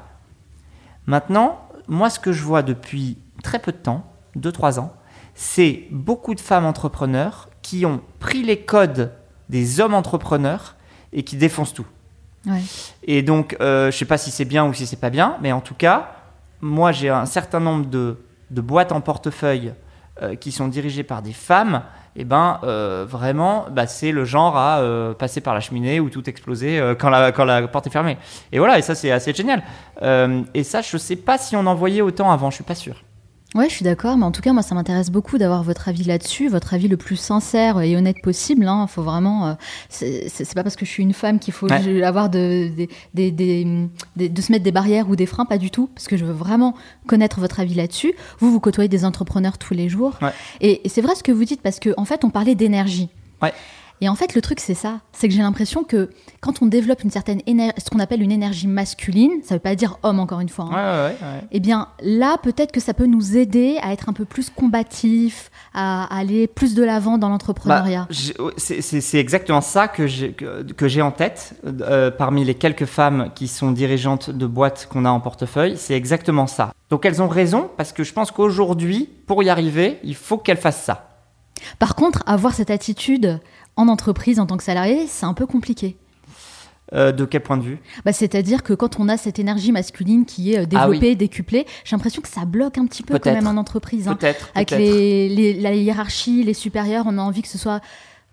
Maintenant, 1.07 1.61
moi, 1.89 2.11
ce 2.11 2.19
que 2.21 2.33
je 2.33 2.43
vois 2.43 2.63
depuis 2.63 3.17
très 3.43 3.59
peu 3.59 3.73
de 3.73 3.77
temps, 3.77 4.05
2-3 4.39 4.81
ans, 4.81 4.93
c'est 5.35 5.85
beaucoup 5.91 6.35
de 6.35 6.41
femmes 6.41 6.67
entrepreneurs 6.67 7.49
qui 7.63 7.87
ont 7.87 8.01
pris 8.19 8.43
les 8.43 8.61
codes 8.61 9.13
des 9.49 9.81
hommes 9.81 9.95
entrepreneurs 9.95 10.77
et 11.13 11.23
qui 11.23 11.37
défoncent 11.37 11.75
tout. 11.75 11.87
Ouais. 12.47 12.63
Et 13.05 13.23
donc, 13.23 13.57
euh, 13.61 13.91
je 13.91 13.97
sais 13.97 14.05
pas 14.05 14.19
si 14.19 14.31
c'est 14.31 14.45
bien 14.45 14.67
ou 14.67 14.73
si 14.73 14.87
c'est 14.87 14.97
pas 14.97 15.11
bien, 15.11 15.37
mais 15.41 15.53
en 15.53 15.61
tout 15.61 15.75
cas, 15.75 16.13
moi 16.61 16.93
j'ai 16.93 17.09
un 17.09 17.27
certain 17.27 17.61
nombre 17.61 17.87
de, 17.87 18.19
de 18.51 18.61
boîtes 18.61 18.93
en 18.93 19.01
portefeuille 19.01 19.73
euh, 20.21 20.35
qui 20.35 20.51
sont 20.51 20.67
dirigées 20.67 21.05
par 21.05 21.23
des 21.23 21.33
femmes. 21.33 21.83
Et 22.17 22.25
ben 22.25 22.59
euh, 22.65 23.07
vraiment, 23.09 23.67
bah, 23.71 23.87
c'est 23.87 24.11
le 24.11 24.25
genre 24.25 24.57
à 24.57 24.81
euh, 24.81 25.15
passer 25.15 25.41
par 25.41 25.55
la 25.55 25.61
cheminée 25.61 26.01
ou 26.01 26.11
tout 26.11 26.29
exploser 26.29 26.83
quand, 26.99 27.11
la, 27.11 27.31
quand 27.31 27.45
la 27.45 27.69
porte 27.69 27.87
est 27.87 27.91
fermée. 27.91 28.19
Et 28.51 28.59
voilà, 28.59 28.79
et 28.79 28.83
ça 28.83 28.97
c'est 28.97 29.13
assez 29.13 29.33
génial. 29.33 29.63
Et 30.55 30.65
ça, 30.65 30.81
je 30.81 30.97
sais 30.97 31.15
pas 31.15 31.39
si 31.39 31.55
on 31.55 31.65
en 31.67 31.75
voyait 31.77 32.01
autant 32.01 32.33
avant, 32.33 32.51
je 32.51 32.57
suis 32.57 32.65
pas 32.65 32.75
sûr. 32.75 33.05
Ouais, 33.55 33.67
je 33.71 33.75
suis 33.75 33.83
d'accord, 33.85 34.19
mais 34.19 34.27
en 34.27 34.31
tout 34.31 34.43
cas, 34.43 34.53
moi, 34.53 34.63
ça 34.63 34.75
m'intéresse 34.75 35.11
beaucoup 35.11 35.39
d'avoir 35.39 35.63
votre 35.63 35.89
avis 35.89 36.05
là-dessus, 36.05 36.49
votre 36.49 36.75
avis 36.75 36.87
le 36.87 36.99
plus 36.99 37.17
sincère 37.17 37.81
et 37.81 37.97
honnête 37.97 38.21
possible. 38.23 38.69
Hein. 38.69 38.87
Faut 38.87 39.03
vraiment, 39.03 39.49
euh, 39.49 39.55
c'est 39.89 40.55
pas 40.55 40.63
parce 40.63 40.77
que 40.77 40.85
je 40.85 40.91
suis 40.91 41.03
une 41.03 41.15
femme 41.15 41.39
qu'il 41.39 41.55
faut 41.55 41.67
Ouais. 41.67 42.03
avoir 42.03 42.29
de, 42.29 42.71
des- 43.15 43.65
de 44.17 44.41
se 44.43 44.53
mettre 44.53 44.65
des 44.65 44.71
barrières 44.73 45.09
ou 45.09 45.17
des 45.17 45.25
freins, 45.27 45.47
pas 45.47 45.57
du 45.57 45.71
tout, 45.71 45.89
parce 45.95 46.09
que 46.09 46.19
je 46.19 46.27
veux 46.27 46.33
vraiment 46.35 46.75
connaître 47.07 47.41
votre 47.41 47.59
avis 47.59 47.75
là-dessus. 47.75 48.13
Vous, 48.39 48.53
vous 48.53 48.61
côtoyez 48.61 48.89
des 48.89 49.07
entrepreneurs 49.07 49.57
tous 49.57 49.73
les 49.73 49.89
jours, 49.89 50.19
Ouais. 50.21 50.31
et, 50.61 50.85
et 50.85 50.89
c'est 50.91 51.01
vrai 51.01 51.15
ce 51.15 51.23
que 51.23 51.33
vous 51.33 51.45
dites 51.47 51.63
parce 51.63 51.81
que 51.81 51.95
en 51.97 52.05
fait, 52.05 52.25
on 52.25 52.31
parlait 52.31 52.55
d'énergie. 52.55 53.09
Ouais. 53.43 53.53
Et 54.01 54.09
en 54.09 54.15
fait, 54.15 54.35
le 54.35 54.41
truc, 54.41 54.61
c'est 54.61 54.75
ça. 54.75 55.01
C'est 55.13 55.29
que 55.29 55.35
j'ai 55.35 55.43
l'impression 55.43 55.83
que 55.85 56.11
quand 56.41 56.63
on 56.63 56.67
développe 56.67 57.03
une 57.03 57.11
certaine 57.11 57.41
énergie, 57.47 57.75
ce 57.85 57.91
qu'on 57.91 57.99
appelle 57.99 58.23
une 58.23 58.31
énergie 58.33 58.67
masculine, 58.69 59.33
ça 59.43 59.55
veut 59.55 59.61
pas 59.61 59.75
dire 59.75 59.99
homme 60.03 60.21
encore 60.21 60.41
une 60.41 60.49
fois, 60.49 60.67
hein, 60.71 61.09
Ouais, 61.09 61.27
ouais, 61.27 61.41
eh 61.51 61.61
bien 61.61 61.89
là, 62.01 62.37
peut-être 62.43 62.71
que 62.73 62.81
ça 62.81 62.95
peut 62.95 63.07
nous 63.07 63.37
aider 63.37 63.79
à 63.83 63.93
être 63.93 64.09
un 64.09 64.13
peu 64.13 64.25
plus 64.25 64.51
combatif, 64.51 65.51
à 65.75 66.05
aller 66.17 66.47
plus 66.47 66.75
de 66.75 66.85
l'avant 66.85 67.19
dans 67.19 67.29
l'entrepreneuriat. 67.29 68.07
Bah, 68.09 68.51
c'est- 68.57 69.19
exactement 69.19 69.61
ça 69.61 69.89
que 69.89 70.07
j'ai 70.07 70.33
que, 70.33 70.63
que 70.73 71.01
en 71.01 71.11
tête 71.11 71.55
euh, 71.65 72.11
parmi 72.11 72.45
les 72.45 72.55
quelques 72.55 72.87
femmes 72.87 73.31
qui 73.35 73.49
sont 73.49 73.73
dirigeantes 73.73 74.31
de 74.31 74.47
boîtes 74.47 74.89
qu'on 74.91 75.05
a 75.05 75.11
en 75.11 75.21
portefeuille. 75.21 75.77
C'est 75.77 75.95
exactement 75.95 76.47
ça. 76.47 76.73
Donc 76.91 77.05
elles 77.05 77.21
ont 77.23 77.29
raison 77.29 77.71
parce 77.77 77.93
que 77.93 78.05
je 78.05 78.13
pense 78.13 78.31
qu'aujourd'hui, 78.31 79.09
pour 79.27 79.43
y 79.43 79.49
arriver, 79.51 79.99
il 80.03 80.15
faut 80.15 80.39
qu'elles 80.39 80.57
fassent 80.57 80.83
ça. 80.83 81.05
Par 81.79 81.95
contre, 81.95 82.23
avoir 82.27 82.55
cette 82.55 82.71
attitude 82.71 83.41
en 83.79 83.89
entreprise, 83.89 84.39
en 84.41 84.45
tant 84.47 84.59
que 84.59 84.63
salarié, 84.65 85.07
c'est 85.09 85.25
un 85.25 85.33
peu 85.35 85.47
compliqué. 85.47 85.97
Euh, 86.95 87.13
de 87.13 87.25
quel 87.27 87.43
point 87.43 87.59
de 87.59 87.63
vue? 87.63 87.79
Bah, 88.07 88.13
C'est-à-dire 88.15 88.63
que 88.63 88.73
quand 88.73 88.99
on 88.99 89.09
a 89.11 89.17
cette 89.19 89.39
énergie 89.39 89.73
masculine 89.73 90.25
qui 90.25 90.53
est 90.55 90.59
euh, 90.59 90.63
Ah 90.63 90.87
développée, 90.87 91.15
décuplée, 91.17 91.67
j'ai 91.85 91.95
l'impression 91.95 92.23
que 92.23 92.29
ça 92.29 92.45
bloque 92.47 92.79
un 92.79 92.87
petit 92.87 93.03
peu 93.03 93.19
quand 93.19 93.33
même 93.33 93.47
en 93.47 93.61
entreprise. 93.61 94.09
hein. 94.09 94.17
Peut-être. 94.17 94.51
Avec 94.55 94.71
les, 94.79 95.29
les- 95.29 95.61
la 95.61 95.75
hiérarchie, 95.75 96.43
les 96.45 96.55
supérieurs, 96.55 97.05
on 97.07 97.19
a 97.19 97.21
envie 97.23 97.43
que 97.43 97.49
ce 97.49 97.59
soit 97.59 97.81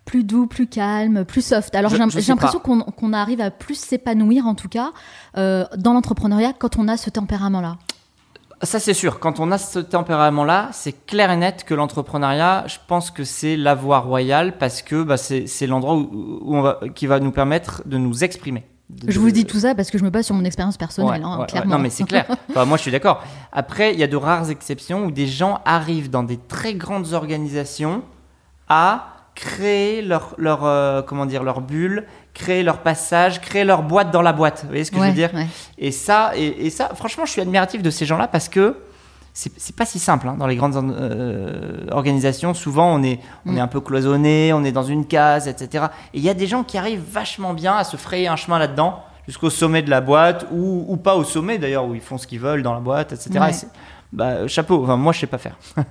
plus 0.06 0.24
doux, 0.24 0.48
plus 0.48 0.68
calme, 0.68 1.26
plus 1.26 1.44
soft. 1.46 1.76
Alors 1.76 1.92
j'ai 1.92 1.98
l'impression 1.98 2.60
qu'on 2.60 2.82
qu'on 2.82 3.12
arrive 3.12 3.42
à 3.42 3.52
plus 3.52 3.76
s'épanouir, 3.78 4.48
en 4.48 4.56
tout 4.56 4.70
cas, 4.70 4.92
euh, 5.38 5.66
dans 5.78 5.94
l'entrepreneuriat 5.94 6.54
quand 6.58 6.78
on 6.78 6.88
a 6.88 6.96
ce 6.96 7.10
tempérament-là. 7.10 7.78
Ça, 8.66 8.80
c'est 8.80 8.94
sûr. 8.94 9.20
Quand 9.20 9.40
on 9.40 9.52
a 9.52 9.58
ce 9.58 9.80
tempérament-là, 9.80 10.70
c'est 10.74 11.06
clair 11.06 11.32
et 11.32 11.38
net 11.38 11.64
que 11.64 11.74
l'entrepreneuriat, 11.74 12.66
je 12.68 12.78
pense 12.88 13.12
que 13.12 13.24
c'est 13.24 13.56
la 13.56 13.76
voie 13.76 14.00
royale 14.00 14.58
parce 14.58 14.82
que 14.82 15.04
bah, 15.04 15.18
c'est 15.18 15.68
l'endroit 15.68 15.96
où, 15.96 16.40
où 16.42 16.56
on 16.56 16.62
va, 16.62 16.80
qui 16.94 17.08
va 17.08 17.20
nous 17.20 17.32
permettre 17.32 17.84
de 17.86 17.98
nous 17.98 18.24
exprimer. 18.24 18.66
De- 18.90 19.12
Je 19.12 19.20
vous 19.20 19.32
dis 19.32 19.46
tout 19.46 19.60
ça 19.60 19.74
parce 19.76 19.90
que 19.90 19.98
je 19.98 20.04
me 20.04 20.10
base 20.12 20.26
sur 20.28 20.36
mon 20.36 20.46
expérience 20.46 20.78
personnelle, 20.78 21.22
Ouais, 21.22 21.26
hein, 21.28 21.36
ouais, 21.36 21.42
ouais. 21.42 21.46
clairement. 21.48 21.76
Non, 21.78 21.80
mais 21.82 21.90
c'est 21.90 22.04
clair. 22.04 22.26
Enfin, 22.50 22.66
moi, 22.66 22.78
je 22.78 22.84
suis 22.84 22.92
d'accord. 22.92 23.24
Après, 23.52 23.94
il 23.94 24.00
y 24.00 24.04
a 24.04 24.08
de 24.08 24.16
rares 24.16 24.50
exceptions 24.52 25.06
où 25.06 25.12
des 25.12 25.28
gens 25.28 25.60
arrivent 25.66 26.10
dans 26.10 26.24
des 26.24 26.38
très 26.38 26.76
grandes 26.76 27.14
organisations 27.14 28.04
à 28.70 29.08
créer 29.36 30.02
leur, 30.02 30.34
leur 30.38 30.66
euh, 30.66 31.02
comment 31.02 31.26
dire, 31.26 31.44
leur 31.44 31.62
bulle, 31.62 32.06
créer 32.36 32.62
leur 32.62 32.80
passage, 32.80 33.42
créer 33.42 33.64
leur 33.64 33.82
boîte 33.82 34.12
dans 34.12 34.22
la 34.22 34.32
boîte. 34.34 34.60
Vous 34.64 34.68
voyez 34.70 34.84
ce 34.84 34.92
que 34.92 34.98
je 35.00 35.04
veux 35.04 35.12
dire 35.14 35.32
ouais. 35.34 35.48
Et 35.80 35.92
ça, 35.92 36.34
et, 36.36 36.68
et 36.68 36.70
ça, 36.70 36.92
franchement, 36.94 37.26
je 37.26 37.32
suis 37.32 37.42
admiratif 37.42 37.82
de 37.82 37.90
ces 37.90 38.06
gens-là 38.06 38.28
parce 38.28 38.48
que 38.50 38.76
c'est 39.34 39.76
pas 39.76 39.86
si 39.86 40.00
simple 40.00 40.30
hein, 40.30 40.36
dans 40.40 40.48
les 40.48 40.56
grandes 40.56 40.76
euh, 40.78 41.88
organisations. 41.92 42.54
Souvent, 42.54 42.94
on 42.96 43.04
est, 43.04 43.20
on 43.46 43.52
Mm. 43.54 43.58
est 43.58 43.62
un 43.62 43.68
peu 43.68 43.82
cloisonné, 43.82 44.54
on 44.54 44.64
est 44.64 44.72
dans 44.72 44.84
une 44.84 45.06
case, 45.08 45.48
etc. 45.50 45.86
Et 46.14 46.20
il 46.20 46.24
y 46.24 46.30
a 46.30 46.34
des 46.34 46.48
gens 46.48 46.64
qui 46.64 46.78
arrivent 46.78 47.04
vachement 47.12 47.54
bien 47.54 47.76
à 47.76 47.84
se 47.84 47.98
frayer 47.98 48.28
un 48.30 48.36
chemin 48.38 48.60
là-dedans 48.60 49.00
jusqu'au 49.28 49.50
sommet 49.50 49.82
de 49.82 49.90
la 49.90 50.02
boîte 50.02 50.46
ou, 50.52 50.86
ou 50.88 50.98
pas 50.98 51.16
au 51.16 51.24
sommet 51.24 51.58
d'ailleurs 51.58 51.86
où 51.86 51.96
ils 51.96 52.02
font 52.02 52.18
ce 52.18 52.28
qu'ils 52.28 52.40
veulent 52.40 52.64
dans 52.64 52.74
la 52.74 52.80
boîte, 52.80 53.12
etc. 53.12 53.32
Ouais. 53.40 53.50
Et 53.50 53.54
c'est- 53.54 53.68
bah, 54.14 54.48
chapeau. 54.48 54.84
Enfin, 54.84 54.96
moi, 54.98 55.12
je 55.12 55.20
sais 55.22 55.28
pas 55.28 55.38
faire. 55.40 55.58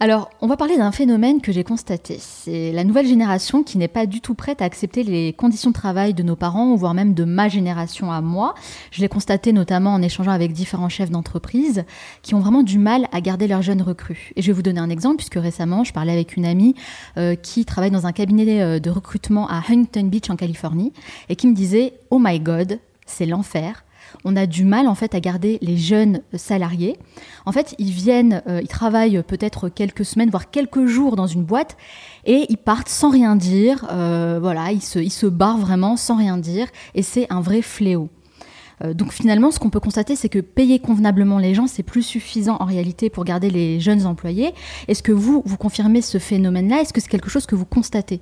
Alors, 0.00 0.28
on 0.40 0.48
va 0.48 0.56
parler 0.56 0.76
d'un 0.76 0.90
phénomène 0.90 1.40
que 1.40 1.52
j'ai 1.52 1.62
constaté. 1.62 2.16
C'est 2.18 2.72
la 2.72 2.82
nouvelle 2.82 3.06
génération 3.06 3.62
qui 3.62 3.78
n'est 3.78 3.88
pas 3.88 4.06
du 4.06 4.20
tout 4.20 4.34
prête 4.34 4.60
à 4.60 4.64
accepter 4.64 5.04
les 5.04 5.32
conditions 5.32 5.70
de 5.70 5.74
travail 5.74 6.14
de 6.14 6.24
nos 6.24 6.34
parents, 6.34 6.74
voire 6.74 6.94
même 6.94 7.14
de 7.14 7.22
ma 7.22 7.48
génération 7.48 8.10
à 8.10 8.20
moi. 8.20 8.54
Je 8.90 9.00
l'ai 9.00 9.08
constaté 9.08 9.52
notamment 9.52 9.94
en 9.94 10.02
échangeant 10.02 10.32
avec 10.32 10.52
différents 10.52 10.88
chefs 10.88 11.10
d'entreprise 11.10 11.84
qui 12.22 12.34
ont 12.34 12.40
vraiment 12.40 12.64
du 12.64 12.78
mal 12.78 13.06
à 13.12 13.20
garder 13.20 13.46
leurs 13.46 13.62
jeunes 13.62 13.82
recrues. 13.82 14.32
Et 14.34 14.42
je 14.42 14.48
vais 14.48 14.52
vous 14.52 14.62
donner 14.62 14.80
un 14.80 14.90
exemple, 14.90 15.16
puisque 15.16 15.36
récemment, 15.36 15.84
je 15.84 15.92
parlais 15.92 16.12
avec 16.12 16.36
une 16.36 16.44
amie 16.44 16.74
euh, 17.16 17.36
qui 17.36 17.64
travaille 17.64 17.92
dans 17.92 18.06
un 18.06 18.12
cabinet 18.12 18.60
euh, 18.60 18.80
de 18.80 18.90
recrutement 18.90 19.48
à 19.48 19.62
Huntington 19.68 20.08
Beach 20.08 20.28
en 20.28 20.36
Californie, 20.36 20.92
et 21.28 21.36
qui 21.36 21.46
me 21.46 21.54
disait, 21.54 21.94
Oh 22.10 22.18
my 22.20 22.40
God, 22.40 22.80
c'est 23.06 23.26
l'enfer. 23.26 23.83
On 24.24 24.36
a 24.36 24.46
du 24.46 24.64
mal 24.64 24.88
en 24.88 24.94
fait 24.94 25.14
à 25.14 25.20
garder 25.20 25.58
les 25.60 25.76
jeunes 25.76 26.20
salariés. 26.34 26.96
En 27.46 27.52
fait, 27.52 27.74
ils 27.78 27.90
viennent, 27.90 28.42
euh, 28.48 28.60
ils 28.62 28.68
travaillent 28.68 29.22
peut-être 29.22 29.68
quelques 29.68 30.04
semaines, 30.04 30.30
voire 30.30 30.50
quelques 30.50 30.86
jours 30.86 31.16
dans 31.16 31.26
une 31.26 31.44
boîte, 31.44 31.76
et 32.24 32.46
ils 32.48 32.58
partent 32.58 32.88
sans 32.88 33.10
rien 33.10 33.36
dire. 33.36 33.86
euh, 33.90 34.38
voilà, 34.40 34.72
ils 34.72 34.82
se, 34.82 34.98
ils 34.98 35.10
se 35.10 35.26
barrent 35.26 35.58
vraiment 35.58 35.96
sans 35.96 36.16
rien 36.16 36.38
dire, 36.38 36.68
et 36.94 37.02
c'est 37.02 37.26
un 37.30 37.40
vrai 37.40 37.62
fléau. 37.62 38.08
Euh, 38.82 38.94
donc 38.94 39.12
finalement, 39.12 39.50
ce 39.50 39.58
qu'on 39.58 39.70
peut 39.70 39.80
constater, 39.80 40.16
c'est 40.16 40.28
que 40.28 40.40
payer 40.40 40.78
convenablement 40.78 41.38
les 41.38 41.54
gens, 41.54 41.66
c'est 41.66 41.82
plus 41.82 42.02
suffisant 42.02 42.56
en 42.60 42.64
réalité 42.64 43.10
pour 43.10 43.24
garder 43.24 43.50
les 43.50 43.80
jeunes 43.80 44.06
employés. 44.06 44.52
Est-ce 44.88 45.02
que 45.02 45.12
vous, 45.12 45.42
vous 45.44 45.56
confirmez 45.56 46.02
ce 46.02 46.18
phénomène-là? 46.18 46.80
Est-ce 46.80 46.92
que 46.92 47.00
c'est 47.00 47.08
quelque 47.08 47.30
chose 47.30 47.46
que 47.46 47.54
vous 47.54 47.66
constatez? 47.66 48.20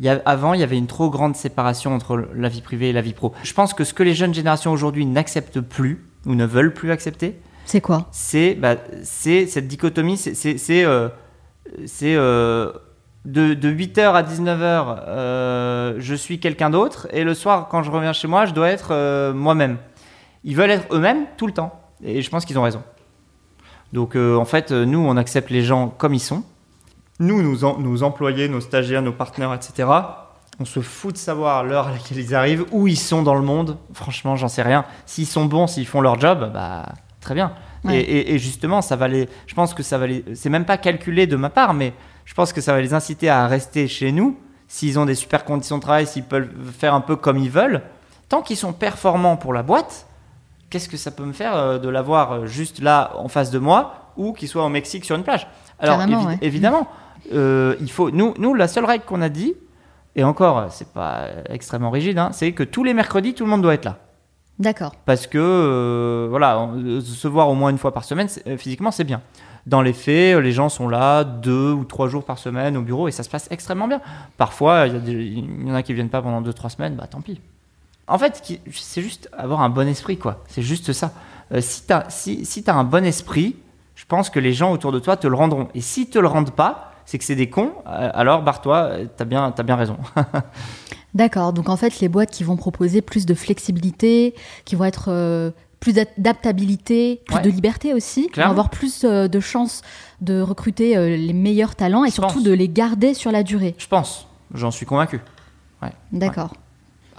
Il 0.00 0.06
y 0.06 0.08
a- 0.08 0.20
avant, 0.26 0.54
il 0.54 0.60
y 0.60 0.62
avait 0.62 0.76
une 0.78 0.86
trop 0.88 1.08
grande 1.10 1.36
séparation 1.36 1.94
entre 1.94 2.28
la 2.34 2.48
vie 2.48 2.60
privée 2.62 2.90
et 2.90 2.92
la 2.92 3.00
vie 3.00 3.12
pro. 3.12 3.32
Je 3.42 3.52
pense 3.54 3.74
que 3.74 3.84
ce 3.84 3.94
que 3.94 4.02
les 4.02 4.14
jeunes 4.14 4.34
générations 4.34 4.72
aujourd'hui 4.72 5.06
n'acceptent 5.06 5.60
plus 5.60 6.04
ou 6.26 6.34
ne 6.34 6.44
veulent 6.46 6.72
plus 6.74 6.90
accepter, 6.90 7.38
C'est 7.66 7.80
quoi? 7.80 8.08
c'est 8.10 8.54
bah, 8.54 8.76
c'est 9.02 9.46
cette 9.46 9.68
dichotomie, 9.68 10.16
c'est- 10.16 10.84
euh, 10.84 11.08
euh, 12.02 12.72
de, 13.24 13.54
de 13.54 13.68
8h 13.70 14.14
à 14.14 14.22
19h, 14.22 15.02
euh, 15.06 15.94
je 15.98 16.14
suis 16.14 16.40
quelqu'un 16.40 16.70
d'autre, 16.70 17.06
et 17.12 17.24
le 17.24 17.32
soir, 17.34 17.68
quand 17.70 17.82
je 17.82 17.90
reviens 17.90 18.12
chez 18.12 18.28
moi, 18.28 18.44
je 18.46 18.52
dois 18.52 18.68
être 18.70 18.88
euh, 18.90 19.32
moi-même. 19.32 19.78
Ils 20.44 20.56
veulent 20.56 20.70
être 20.70 20.92
eux-mêmes 20.94 21.24
tout 21.38 21.46
le 21.46 21.52
temps, 21.54 21.80
et 22.02 22.20
je 22.20 22.28
pense 22.30 22.44
qu'ils 22.44 22.58
ont 22.58 22.62
raison. 22.62 22.82
Donc 23.92 24.16
en 24.16 24.44
fait, 24.44 24.72
nous, 24.72 24.98
on 24.98 25.16
accepte 25.16 25.50
les 25.50 25.62
gens 25.62 25.88
comme 25.88 26.14
ils 26.14 26.20
sont. 26.20 26.42
Nous, 27.20 27.42
nos, 27.42 27.64
em- 27.64 27.80
nos 27.80 28.02
employés, 28.02 28.48
nos 28.48 28.60
stagiaires, 28.60 29.02
nos 29.02 29.12
partenaires, 29.12 29.54
etc., 29.54 29.88
on 30.60 30.64
se 30.64 30.80
fout 30.80 31.12
de 31.14 31.18
savoir 31.18 31.64
l'heure 31.64 31.88
à 31.88 31.92
laquelle 31.92 32.18
ils 32.18 32.34
arrivent, 32.34 32.64
où 32.70 32.86
ils 32.86 32.98
sont 32.98 33.22
dans 33.24 33.34
le 33.34 33.42
monde. 33.42 33.76
Franchement, 33.92 34.36
j'en 34.36 34.46
sais 34.48 34.62
rien. 34.62 34.84
S'ils 35.04 35.26
sont 35.26 35.46
bons, 35.46 35.66
s'ils 35.66 35.86
font 35.86 36.00
leur 36.00 36.20
job, 36.20 36.50
bah 36.52 36.86
très 37.20 37.34
bien. 37.34 37.52
Ouais. 37.84 37.96
Et, 37.96 38.00
et- 38.18 38.34
et 38.34 38.38
justement, 38.38 38.80
ça 38.80 38.94
va 38.96 39.08
les. 39.08 39.28
Je 39.48 39.54
pense 39.54 39.74
que 39.74 39.82
ça 39.82 39.98
va 39.98 40.06
les. 40.06 40.24
C'est 40.34 40.50
même 40.50 40.64
pas 40.64 40.76
calculé 40.78 41.26
de 41.26 41.34
ma 41.36 41.50
part, 41.50 41.74
mais 41.74 41.92
je 42.24 42.34
pense 42.34 42.52
que 42.52 42.60
ça 42.60 42.72
va 42.72 42.80
les 42.80 42.94
inciter 42.94 43.28
à 43.28 43.46
rester 43.48 43.88
chez 43.88 44.12
nous 44.12 44.38
s'ils 44.68 44.96
ont 44.98 45.06
des 45.06 45.16
super 45.16 45.44
conditions 45.44 45.76
de 45.78 45.82
travail, 45.82 46.06
s'ils 46.06 46.22
peuvent 46.24 46.48
faire 46.78 46.94
un 46.94 47.00
peu 47.00 47.16
comme 47.16 47.38
ils 47.38 47.50
veulent. 47.50 47.82
Tant 48.28 48.40
qu'ils 48.40 48.56
sont 48.56 48.72
performants 48.72 49.36
pour 49.36 49.52
la 49.54 49.62
boîte, 49.64 50.06
qu'est-ce 50.70 50.88
que 50.88 50.96
ça 50.96 51.10
peut 51.10 51.24
me 51.24 51.32
faire 51.32 51.56
euh, 51.56 51.78
de 51.78 51.88
l'avoir 51.88 52.32
euh, 52.32 52.46
juste 52.46 52.80
là 52.80 53.10
en 53.18 53.26
face 53.28 53.50
de 53.50 53.58
moi 53.58 54.12
ou 54.16 54.32
qu'il 54.32 54.48
soit 54.48 54.64
au 54.64 54.68
Mexique 54.68 55.04
sur 55.04 55.16
une 55.16 55.24
plage? 55.24 55.46
Alors 55.80 55.98
Carrément, 55.98 56.22
évi- 56.22 56.26
ouais. 56.28 56.38
évidemment, 56.42 56.86
euh, 57.32 57.76
il 57.80 57.90
faut. 57.90 58.10
Nous, 58.10 58.34
nous, 58.38 58.54
la 58.54 58.68
seule 58.68 58.84
règle 58.84 59.04
qu'on 59.04 59.22
a 59.22 59.28
dit, 59.28 59.54
et 60.16 60.24
encore, 60.24 60.66
c'est 60.70 60.88
pas 60.92 61.26
extrêmement 61.48 61.90
rigide, 61.90 62.18
hein, 62.18 62.30
c'est 62.32 62.52
que 62.52 62.62
tous 62.62 62.84
les 62.84 62.94
mercredis, 62.94 63.34
tout 63.34 63.44
le 63.44 63.50
monde 63.50 63.62
doit 63.62 63.74
être 63.74 63.84
là 63.84 63.98
D'accord. 64.58 64.94
parce 65.06 65.26
que 65.26 65.38
euh, 65.38 66.26
voilà, 66.30 66.60
on- 66.60 66.76
euh, 66.78 67.00
se 67.00 67.26
voir 67.28 67.48
au 67.48 67.54
moins 67.54 67.70
une 67.70 67.78
fois 67.78 67.92
par 67.92 68.04
semaine, 68.04 68.28
physiquement, 68.58 68.90
c'est 68.90 69.04
bien. 69.04 69.20
Dans 69.66 69.80
les 69.82 69.94
faits, 69.94 70.38
les 70.40 70.52
gens 70.52 70.68
sont 70.68 70.88
là 70.88 71.24
deux 71.24 71.72
ou 71.72 71.84
trois 71.84 72.08
jours 72.08 72.24
par 72.24 72.38
semaine 72.38 72.76
au 72.76 72.82
bureau 72.82 73.08
et 73.08 73.10
ça 73.10 73.22
se 73.22 73.30
passe 73.30 73.48
extrêmement 73.50 73.88
bien. 73.88 74.00
Parfois, 74.36 74.86
il 74.86 74.92
y, 74.92 74.96
a 74.96 75.00
des- 75.00 75.12
il 75.24 75.66
y 75.68 75.70
en 75.70 75.74
a 75.74 75.82
qui 75.82 75.94
viennent 75.94 76.10
pas 76.10 76.20
pendant 76.22 76.42
deux 76.42 76.52
trois 76.52 76.68
semaines, 76.70 76.94
bah 76.94 77.06
tant 77.10 77.22
pis. 77.22 77.40
En 78.06 78.18
fait, 78.18 78.42
c'est 78.70 79.00
juste 79.00 79.30
avoir 79.36 79.62
un 79.62 79.70
bon 79.70 79.88
esprit, 79.88 80.18
quoi. 80.18 80.44
C'est 80.48 80.60
juste 80.62 80.92
ça. 80.92 81.12
euh, 81.52 81.60
si 81.62 81.86
tu 81.86 81.92
as, 81.94 82.04
si, 82.10 82.44
si 82.44 82.62
t'as 82.62 82.74
un 82.74 82.84
bon 82.84 83.04
esprit, 83.06 83.56
je 83.94 84.04
pense 84.04 84.28
que 84.30 84.38
les 84.38 84.52
gens 84.52 84.70
autour 84.72 84.92
de 84.92 84.98
toi 84.98 85.16
te 85.16 85.26
le 85.26 85.34
rendront. 85.34 85.68
Et 85.74 85.80
s'ils 85.80 86.10
te 86.10 86.18
le 86.18 86.28
rendent 86.28 86.50
pas, 86.50 86.92
c'est 87.06 87.18
que 87.18 87.24
c'est 87.24 87.34
des 87.36 87.50
cons, 87.50 87.72
euh, 87.86 88.10
alors 88.14 88.42
barre-toi, 88.42 88.90
tu 89.16 89.22
as 89.22 89.24
bien, 89.26 89.50
t'as 89.52 89.62
bien 89.62 89.76
raison. 89.76 89.96
D'accord, 91.14 91.52
donc 91.52 91.68
en 91.68 91.76
fait, 91.76 92.00
les 92.00 92.08
boîtes 92.08 92.30
qui 92.30 92.42
vont 92.44 92.56
proposer 92.56 93.00
plus 93.02 93.24
de 93.26 93.34
flexibilité, 93.34 94.34
qui 94.64 94.74
vont 94.74 94.84
être 94.84 95.06
euh, 95.10 95.50
plus 95.78 95.92
d'adaptabilité, 95.92 97.20
plus 97.26 97.36
Ouais. 97.36 97.42
de 97.42 97.50
liberté 97.50 97.94
aussi, 97.94 98.28
vont 98.36 98.42
avoir 98.42 98.68
plus 98.70 99.04
euh, 99.04 99.28
de 99.28 99.38
chances 99.38 99.82
de 100.20 100.40
recruter 100.40 100.96
euh, 100.96 101.16
les 101.16 101.32
meilleurs 101.32 101.76
talents 101.76 102.04
et 102.04 102.08
Je 102.08 102.14
surtout 102.14 102.34
pense. 102.36 102.42
de 102.44 102.52
les 102.52 102.68
garder 102.68 103.14
sur 103.14 103.30
la 103.30 103.42
durée. 103.44 103.74
je 103.78 103.86
pense, 103.86 104.26
j'en 104.54 104.70
suis 104.70 104.86
convaincu. 104.86 105.20
D'accord. 106.12 106.54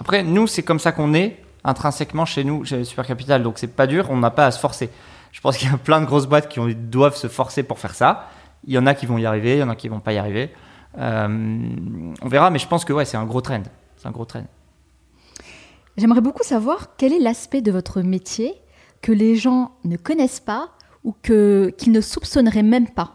Après, 0.00 0.24
nous, 0.24 0.46
c'est 0.48 0.64
comme 0.64 0.80
ça 0.80 0.90
qu'on 0.90 1.14
est, 1.14 1.40
intrinsèquement 1.62 2.24
chez 2.26 2.42
nous, 2.42 2.64
chez 2.64 2.82
Super 2.84 3.06
Capital. 3.06 3.42
Donc, 3.44 3.58
c'est 3.58 3.68
pas 3.68 3.86
dur, 3.86 4.08
on 4.10 4.16
n'a 4.16 4.30
pas 4.30 4.46
à 4.46 4.50
se 4.50 4.58
forcer. 4.58 4.90
Je 5.30 5.40
pense 5.40 5.56
qu'il 5.56 5.70
y 5.70 5.72
a 5.72 5.76
plein 5.76 6.00
de 6.00 6.06
grosses 6.06 6.26
boîtes 6.26 6.48
qui 6.48 6.58
doivent 6.74 7.16
se 7.16 7.28
forcer 7.28 7.62
pour 7.62 7.78
faire 7.78 7.94
ça. 7.94 8.28
Il 8.66 8.74
y 8.74 8.78
en 8.78 8.86
a 8.86 8.94
qui 8.94 9.06
vont 9.06 9.18
y 9.18 9.26
arriver, 9.26 9.54
il 9.56 9.60
y 9.60 9.62
en 9.62 9.68
a 9.68 9.76
qui 9.76 9.88
vont 9.88 10.00
pas 10.00 10.12
y 10.12 10.18
arriver. 10.18 10.50
Euh, 10.98 11.28
on 12.22 12.28
verra, 12.28 12.50
mais 12.50 12.58
je 12.58 12.66
pense 12.66 12.84
que 12.84 12.92
ouais, 12.92 13.04
c'est 13.04 13.16
un 13.16 13.24
gros 13.24 13.40
trend. 13.40 13.62
C'est 13.96 14.08
un 14.08 14.10
gros 14.10 14.24
trend. 14.24 14.44
J'aimerais 15.96 16.20
beaucoup 16.20 16.42
savoir 16.42 16.96
quel 16.96 17.12
est 17.12 17.18
l'aspect 17.18 17.62
de 17.62 17.70
votre 17.72 18.02
métier 18.02 18.54
que 19.02 19.12
les 19.12 19.36
gens 19.36 19.72
ne 19.84 19.96
connaissent 19.96 20.40
pas 20.40 20.70
ou 21.04 21.14
que 21.22 21.72
qu'ils 21.78 21.92
ne 21.92 22.00
soupçonneraient 22.00 22.62
même 22.62 22.88
pas. 22.88 23.12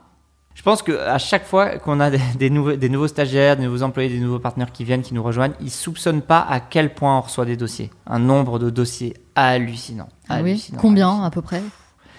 Je 0.53 0.63
pense 0.63 0.81
qu'à 0.83 1.17
chaque 1.17 1.45
fois 1.45 1.77
qu'on 1.77 1.99
a 1.99 2.09
des, 2.09 2.19
des 2.37 2.49
nouveaux, 2.49 2.75
des 2.75 2.89
nouveaux 2.89 3.07
stagiaires, 3.07 3.55
des 3.57 3.63
nouveaux 3.63 3.83
employés, 3.83 4.09
des 4.09 4.19
nouveaux 4.19 4.39
partenaires 4.39 4.71
qui 4.71 4.83
viennent, 4.83 5.01
qui 5.01 5.13
nous 5.13 5.23
rejoignent, 5.23 5.53
ils 5.61 5.71
soupçonnent 5.71 6.21
pas 6.21 6.39
à 6.41 6.59
quel 6.59 6.93
point 6.93 7.17
on 7.17 7.21
reçoit 7.21 7.45
des 7.45 7.57
dossiers. 7.57 7.89
Un 8.05 8.19
nombre 8.19 8.59
de 8.59 8.69
dossiers 8.69 9.15
hallucinant. 9.35 10.09
Ah 10.27 10.41
oui 10.41 10.51
hallucinant, 10.51 10.79
Combien 10.79 11.23
à 11.23 11.29
peu 11.29 11.41
près? 11.41 11.61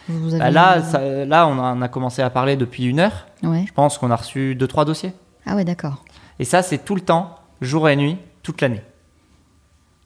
Vous 0.08 0.30
avez 0.34 0.38
Bah 0.38 0.50
là, 0.50 0.82
ça- 0.82 1.24
là, 1.24 1.46
on 1.46 1.58
en 1.58 1.80
a 1.82 1.88
commencé 1.88 2.22
à 2.22 2.30
parler 2.30 2.56
depuis 2.56 2.84
une 2.84 2.98
heure. 3.00 3.26
Ouais. 3.42 3.64
Je 3.66 3.72
pense 3.72 3.98
qu'on 3.98 4.10
a 4.10 4.16
reçu 4.16 4.54
deux, 4.54 4.66
trois 4.66 4.84
dossiers. 4.84 5.12
Ah 5.46 5.54
ouais, 5.56 5.64
d'accord. 5.64 6.04
Et 6.38 6.44
ça, 6.44 6.62
c'est 6.62 6.78
tout 6.78 6.94
le 6.94 7.00
temps, 7.00 7.36
jour 7.60 7.88
et 7.88 7.96
nuit, 7.96 8.16
toute 8.42 8.60
l'année. 8.60 8.82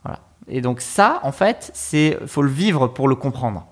Voilà. 0.04 0.20
Et 0.48 0.60
donc 0.60 0.80
ça, 0.80 1.20
en 1.22 1.32
fait, 1.32 1.70
c'est 1.74 2.18
faut 2.26 2.42
le 2.42 2.50
vivre 2.50 2.86
pour 2.88 3.08
le 3.08 3.14
comprendre. 3.16 3.66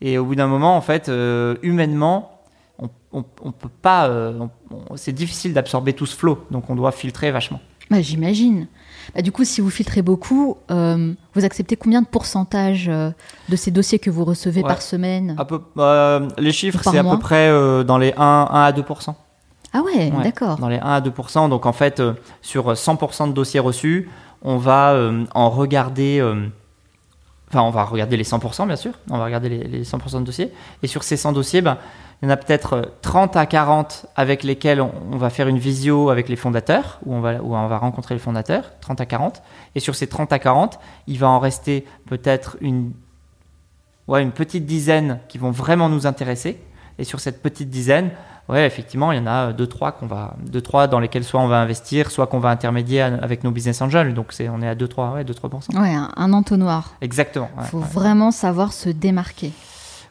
Et 0.00 0.16
au 0.18 0.24
bout 0.24 0.36
d'un 0.36 0.46
moment, 0.46 0.76
en 0.76 0.80
fait, 0.80 1.08
euh, 1.08 1.56
humainement, 1.62 2.40
on, 2.78 2.88
on, 3.12 3.24
on 3.42 3.50
peut 3.52 3.68
pas. 3.68 4.06
euh, 4.08 4.46
c'est 4.94 5.12
difficile 5.12 5.52
d'absorber 5.54 5.92
tout 5.92 6.06
ce 6.06 6.14
flot, 6.16 6.46
donc 6.52 6.70
on 6.70 6.76
doit 6.76 6.92
filtrer 6.92 7.30
vachement. 7.32 7.60
Bah, 7.90 8.00
J'imagine. 8.00 8.66
Bah, 9.14 9.22
du 9.22 9.32
coup, 9.32 9.44
si 9.44 9.60
vous 9.60 9.70
filtrez 9.70 10.02
beaucoup, 10.02 10.56
euh, 10.70 11.12
vous 11.34 11.44
acceptez 11.44 11.76
combien 11.76 12.02
de 12.02 12.06
pourcentage 12.06 12.88
euh, 12.88 13.10
de 13.48 13.56
ces 13.56 13.70
dossiers 13.70 13.98
que 13.98 14.10
vous 14.10 14.24
recevez 14.24 14.62
Ouais. 14.62 14.68
par 14.68 14.82
semaine 14.82 15.34
À 15.38 15.44
peu, 15.44 15.60
euh, 15.78 16.28
les 16.38 16.52
chiffres, 16.52 16.80
c'est 16.82 16.98
à 16.98 17.04
peu 17.04 17.18
près 17.18 17.48
euh, 17.48 17.84
dans 17.84 17.98
les 17.98 18.12
1, 18.16 18.22
1 18.50 18.64
à 18.64 18.72
2 18.72 18.84
Ah 19.72 19.80
ouais, 19.82 20.12
Ouais, 20.12 20.22
d'accord. 20.22 20.58
Dans 20.58 20.68
les 20.68 20.78
1 20.78 20.80
à 20.80 21.00
2 21.00 21.12
Donc 21.48 21.64
en 21.66 21.72
fait, 21.72 22.00
euh, 22.00 22.12
sur 22.42 22.72
100% 22.72 23.28
de 23.28 23.32
dossiers 23.32 23.60
reçus, 23.60 24.08
on 24.42 24.56
va 24.56 24.92
euh, 24.92 25.24
en 25.34 25.50
regarder. 25.50 26.18
euh, 26.20 26.48
Enfin, 27.50 27.62
on 27.62 27.70
va 27.70 27.84
regarder 27.84 28.18
les 28.18 28.24
100%, 28.24 28.66
bien 28.66 28.76
sûr. 28.76 28.92
On 29.08 29.16
va 29.16 29.24
regarder 29.24 29.48
les, 29.48 29.64
les 29.64 29.82
100% 29.82 30.20
de 30.20 30.24
dossiers. 30.24 30.52
Et 30.82 30.86
sur 30.86 31.02
ces 31.02 31.16
100 31.16 31.32
dossiers, 31.32 31.62
ben, 31.62 31.78
il 32.20 32.26
y 32.26 32.28
en 32.28 32.32
a 32.32 32.36
peut-être 32.36 32.72
euh, 32.72 32.82
30 33.02 33.36
à 33.36 33.46
40 33.46 34.06
avec 34.16 34.42
lesquels 34.42 34.80
on, 34.80 34.92
on 35.12 35.16
va 35.16 35.30
faire 35.30 35.46
une 35.46 35.58
visio 35.58 36.10
avec 36.10 36.28
les 36.28 36.36
fondateurs, 36.36 36.98
où 37.06 37.14
on, 37.14 37.20
va, 37.20 37.34
où 37.34 37.54
on 37.54 37.68
va 37.68 37.78
rencontrer 37.78 38.14
les 38.14 38.20
fondateurs, 38.20 38.72
30 38.80 39.00
à 39.00 39.06
40. 39.06 39.42
Et 39.74 39.80
sur 39.80 39.94
ces 39.94 40.08
30 40.08 40.32
à 40.32 40.38
40, 40.38 40.80
il 41.06 41.18
va 41.18 41.28
en 41.28 41.38
rester 41.38 41.84
peut-être 42.06 42.56
une, 42.60 42.92
ouais, 44.08 44.22
une 44.22 44.32
petite 44.32 44.66
dizaine 44.66 45.20
qui 45.28 45.38
vont 45.38 45.52
vraiment 45.52 45.88
nous 45.88 46.06
intéresser. 46.06 46.60
Et 46.98 47.04
sur 47.04 47.20
cette 47.20 47.40
petite 47.40 47.70
dizaine, 47.70 48.10
ouais, 48.48 48.66
effectivement, 48.66 49.12
il 49.12 49.18
y 49.18 49.20
en 49.20 49.26
a 49.28 49.52
deux, 49.52 49.68
trois 49.68 49.92
qu'on 49.92 50.06
va, 50.06 50.34
deux, 50.44 50.60
trois 50.60 50.88
dans 50.88 50.98
lesquels 50.98 51.22
soit 51.22 51.40
on 51.40 51.46
va 51.46 51.60
investir, 51.60 52.10
soit 52.10 52.26
qu'on 52.26 52.40
va 52.40 52.48
intermédier 52.48 53.02
avec 53.02 53.44
nos 53.44 53.52
business 53.52 53.80
angels. 53.80 54.14
Donc 54.14 54.32
c'est, 54.32 54.48
on 54.48 54.60
est 54.60 54.68
à 54.68 54.74
2, 54.74 54.88
3, 54.88 55.12
ouais, 55.12 55.24
2, 55.24 55.32
3%. 55.32 55.80
Ouais, 55.80 55.94
un, 55.94 56.32
entonnoir. 56.32 56.94
Exactement. 57.00 57.48
Il 57.56 57.60
ouais, 57.60 57.66
faut 57.68 57.78
ouais. 57.78 57.86
vraiment 57.92 58.32
savoir 58.32 58.72
se 58.72 58.88
démarquer. 58.88 59.52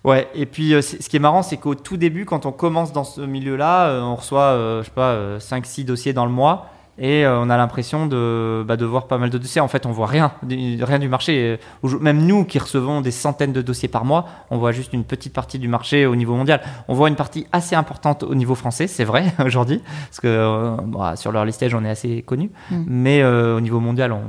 Ouais, 0.07 0.29
et 0.33 0.45
puis 0.45 0.73
euh, 0.73 0.81
ce 0.81 0.95
qui 1.09 1.17
est 1.17 1.19
marrant, 1.19 1.41
c'est 1.43 1.57
qu'au 1.57 1.75
tout 1.75 1.97
début, 1.97 2.23
quand 2.23 2.45
on 2.45 2.53
commence 2.53 2.93
dans 2.93 3.03
ce 3.03 3.19
milieu-là, 3.19 3.87
euh, 3.89 4.01
on 4.01 4.15
reçoit, 4.15 4.53
euh, 4.53 4.79
je 4.81 4.85
sais 4.85 4.91
pas, 4.95 5.37
5-6 5.37 5.83
dossiers 5.83 6.13
dans 6.13 6.25
le 6.25 6.31
mois. 6.31 6.67
Et 6.97 7.27
on 7.27 7.49
a 7.51 7.57
l'impression 7.57 8.07
de, 8.07 8.63
bah, 8.65 8.75
de 8.75 8.83
voir 8.85 9.05
pas 9.05 9.19
mal 9.19 9.29
de 9.29 9.37
dossiers. 9.37 9.61
En 9.61 9.67
fait, 9.67 9.85
on 9.85 9.91
voit 9.91 10.07
rien, 10.07 10.31
du- 10.41 10.81
rien 10.83 10.97
du 10.97 11.07
marché. 11.09 11.59
Même 12.01 12.25
nous 12.25 12.43
qui 12.45 12.57
recevons 12.57 13.01
des 13.01 13.11
centaines 13.11 13.53
de 13.53 13.61
dossiers 13.61 13.87
par 13.89 14.03
mois, 14.03 14.25
on 14.49 14.57
voit 14.57 14.71
juste 14.71 14.93
une 14.93 15.03
petite 15.03 15.31
partie 15.33 15.59
du 15.59 15.67
marché 15.67 16.07
au 16.07 16.15
niveau 16.15 16.35
mondial. 16.35 16.61
On 16.87 16.95
voit 16.95 17.09
une 17.09 17.15
partie 17.15 17.45
assez 17.51 17.75
importante 17.75 18.23
au 18.23 18.33
niveau 18.33 18.55
français, 18.55 18.87
c'est 18.87 19.03
vrai 19.03 19.25
aujourd'hui, 19.45 19.83
parce 20.05 20.21
que 20.21 20.75
bah, 20.85 21.15
sur 21.17 21.31
leur 21.31 21.45
listage, 21.45 21.75
on 21.75 21.83
est 21.85 21.89
assez 21.89 22.23
connu. 22.23 22.49
Mm. 22.71 22.83
Mais 22.87 23.23
au 23.23 23.59
niveau 23.59 23.79
mondial, 23.79 24.11
on, 24.13 24.23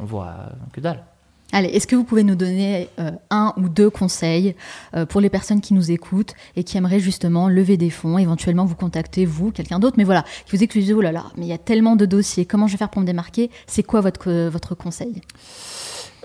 on 0.00 0.04
voit 0.04 0.34
que 0.72 0.80
dalle. 0.80 1.04
Allez, 1.52 1.68
est-ce 1.70 1.86
que 1.88 1.96
vous 1.96 2.04
pouvez 2.04 2.22
nous 2.22 2.36
donner 2.36 2.88
euh, 3.00 3.10
un 3.30 3.52
ou 3.56 3.68
deux 3.68 3.90
conseils 3.90 4.54
euh, 4.94 5.04
pour 5.04 5.20
les 5.20 5.28
personnes 5.30 5.60
qui 5.60 5.74
nous 5.74 5.90
écoutent 5.90 6.34
et 6.54 6.62
qui 6.62 6.76
aimeraient 6.78 7.00
justement 7.00 7.48
lever 7.48 7.76
des 7.76 7.90
fonds, 7.90 8.18
éventuellement 8.18 8.64
vous 8.64 8.76
contacter, 8.76 9.24
vous, 9.26 9.50
quelqu'un 9.50 9.80
d'autre, 9.80 9.96
mais 9.98 10.04
voilà, 10.04 10.24
qui 10.46 10.56
vous 10.56 10.62
éclusez, 10.62 10.94
oh 10.94 11.00
là 11.00 11.10
là, 11.10 11.24
mais 11.36 11.46
il 11.46 11.48
y 11.48 11.52
a 11.52 11.58
tellement 11.58 11.96
de 11.96 12.06
dossiers, 12.06 12.44
comment 12.46 12.66
je 12.68 12.72
vais 12.72 12.78
faire 12.78 12.88
pour 12.90 13.02
me 13.02 13.06
démarquer? 13.06 13.50
C'est 13.66 13.82
quoi 13.82 14.00
votre, 14.00 14.30
euh, 14.30 14.48
votre 14.48 14.74
conseil? 14.76 15.22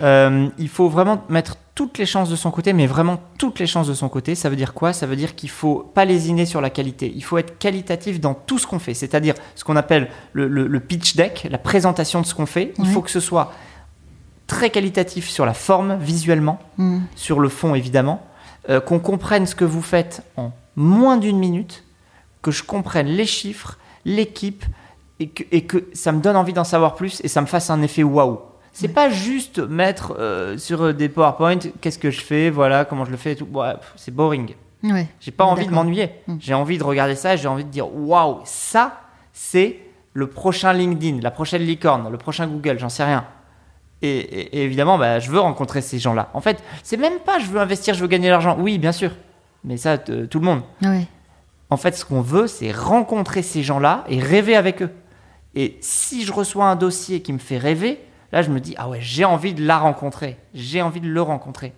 Euh, 0.02 0.48
il 0.58 0.68
faut 0.68 0.88
vraiment 0.88 1.24
mettre 1.30 1.56
toutes 1.74 1.96
les 1.98 2.06
chances 2.06 2.28
de 2.28 2.36
son 2.36 2.50
côté, 2.50 2.72
mais 2.74 2.86
vraiment 2.86 3.18
toutes 3.38 3.58
les 3.58 3.66
chances 3.66 3.88
de 3.88 3.94
son 3.94 4.08
côté. 4.10 4.34
Ça 4.34 4.50
veut 4.50 4.56
dire 4.56 4.74
quoi? 4.74 4.92
Ça 4.92 5.06
veut 5.06 5.16
dire 5.16 5.34
qu'il 5.34 5.48
faut 5.48 5.90
pas 5.94 6.04
lésiner 6.04 6.44
sur 6.46 6.60
la 6.60 6.68
qualité. 6.70 7.10
Il 7.16 7.24
faut 7.24 7.38
être 7.38 7.58
qualitatif 7.58 8.20
dans 8.20 8.34
tout 8.34 8.58
ce 8.58 8.66
qu'on 8.66 8.78
fait, 8.78 8.94
c'est-à-dire 8.94 9.34
ce 9.54 9.64
qu'on 9.64 9.76
appelle 9.76 10.08
le, 10.34 10.48
le- 10.48 10.66
le 10.66 10.80
pitch 10.80 11.16
deck, 11.16 11.46
la 11.50 11.58
présentation 11.58 12.20
de 12.20 12.26
ce 12.26 12.34
qu'on 12.34 12.46
fait. 12.46 12.74
Il 12.78 12.84
Ouais. 12.84 12.90
faut 12.92 13.00
que 13.02 13.10
ce 13.10 13.20
soit 13.20 13.52
très 14.46 14.70
qualitatif 14.70 15.28
sur 15.28 15.44
la 15.46 15.54
forme, 15.54 15.98
visuellement, 15.98 16.58
Hmm. 16.78 17.00
sur 17.14 17.40
le 17.40 17.48
fond 17.48 17.74
évidemment, 17.74 18.24
euh, 18.68 18.80
qu'on 18.80 18.98
comprenne 18.98 19.46
ce 19.46 19.54
que 19.54 19.64
vous 19.64 19.82
faites 19.82 20.22
en 20.36 20.52
moins 20.76 21.16
d'une 21.16 21.38
minute, 21.38 21.84
que 22.42 22.50
je 22.50 22.62
comprenne 22.62 23.06
les 23.06 23.26
chiffres, 23.26 23.78
l'équipe, 24.04 24.64
et 25.18 25.28
que, 25.28 25.42
et 25.50 25.62
que 25.64 25.88
ça 25.94 26.12
me 26.12 26.20
donne 26.20 26.36
envie 26.36 26.52
d'en 26.52 26.64
savoir 26.64 26.94
plus 26.94 27.20
et 27.24 27.28
ça 27.28 27.40
me 27.40 27.46
fasse 27.46 27.70
un 27.70 27.80
effet 27.82 28.02
waouh. 28.02 28.38
C'est 28.72 28.88
pas 28.88 29.08
juste 29.08 29.58
mettre 29.58 30.14
euh, 30.18 30.58
sur 30.58 30.92
des 30.92 31.08
PowerPoint 31.08 31.58
qu'est-ce 31.80 31.98
que 31.98 32.10
je 32.10 32.20
fais, 32.20 32.50
voilà 32.50 32.84
comment 32.84 33.06
je 33.06 33.10
le 33.10 33.16
fais 33.16 33.32
et 33.32 33.36
tout. 33.36 33.48
Ouais, 33.50 33.72
c'est 33.96 34.14
boring. 34.14 34.54
Ouais. 34.82 35.08
J'ai 35.18 35.30
pas 35.30 35.44
envie 35.44 35.66
de 35.66 35.72
m'ennuyer. 35.72 36.10
Mm. 36.26 36.36
J'ai 36.38 36.52
envie 36.52 36.76
de 36.76 36.84
regarder 36.84 37.14
ça 37.16 37.32
et 37.34 37.38
j'ai 37.38 37.48
envie 37.48 37.64
de 37.64 37.70
dire 37.70 37.88
waouh, 37.92 38.40
ça 38.44 39.00
c'est 39.32 39.78
le 40.12 40.26
prochain 40.26 40.74
LinkedIn, 40.74 41.20
la 41.22 41.30
prochaine 41.30 41.62
licorne, 41.62 42.10
le 42.10 42.18
prochain 42.18 42.46
Google, 42.46 42.78
j'en 42.78 42.90
sais 42.90 43.04
rien. 43.04 43.24
Et, 44.06 44.18
et- 44.40 44.58
et 44.58 44.64
évidemment, 44.64 44.98
bah, 44.98 45.18
je 45.18 45.30
veux 45.30 45.40
rencontrer 45.40 45.80
ces 45.82 45.98
gens-là. 45.98 46.30
En 46.34 46.40
fait, 46.40 46.62
c'est 46.82 46.96
même 46.96 47.18
pas 47.24 47.38
je 47.38 47.46
veux 47.46 47.60
investir, 47.60 47.94
je 47.94 48.00
veux 48.00 48.08
gagner 48.08 48.26
de 48.26 48.32
l'argent. 48.32 48.56
Oui, 48.58 48.78
bien 48.78 48.92
sûr. 48.92 49.10
Mais 49.64 49.76
ça, 49.76 49.98
t- 49.98 50.26
tout 50.28 50.38
le 50.38 50.44
monde. 50.46 50.62
Ouais. 50.82 51.06
En 51.70 51.76
fait, 51.76 51.96
ce 51.96 52.04
qu'on 52.04 52.20
veut, 52.20 52.46
c'est 52.46 52.70
rencontrer 52.70 53.42
ces 53.42 53.62
gens-là 53.62 54.04
et 54.08 54.20
rêver 54.20 54.54
avec 54.56 54.82
eux. 54.82 54.90
Et 55.54 55.78
si 55.80 56.24
je 56.24 56.32
reçois 56.32 56.66
un 56.66 56.76
dossier 56.76 57.22
qui 57.22 57.32
me 57.32 57.38
fait 57.38 57.58
rêver, 57.58 57.98
là, 58.30 58.42
je 58.42 58.50
me 58.50 58.60
dis, 58.60 58.74
ah 58.78 58.88
ouais, 58.88 58.98
j'ai 59.00 59.24
envie 59.24 59.54
de 59.54 59.64
la 59.66 59.78
rencontrer. 59.78 60.36
J'ai 60.54 60.82
envie 60.82 61.00
de 61.00 61.08
le 61.08 61.22
rencontrer. 61.22 61.72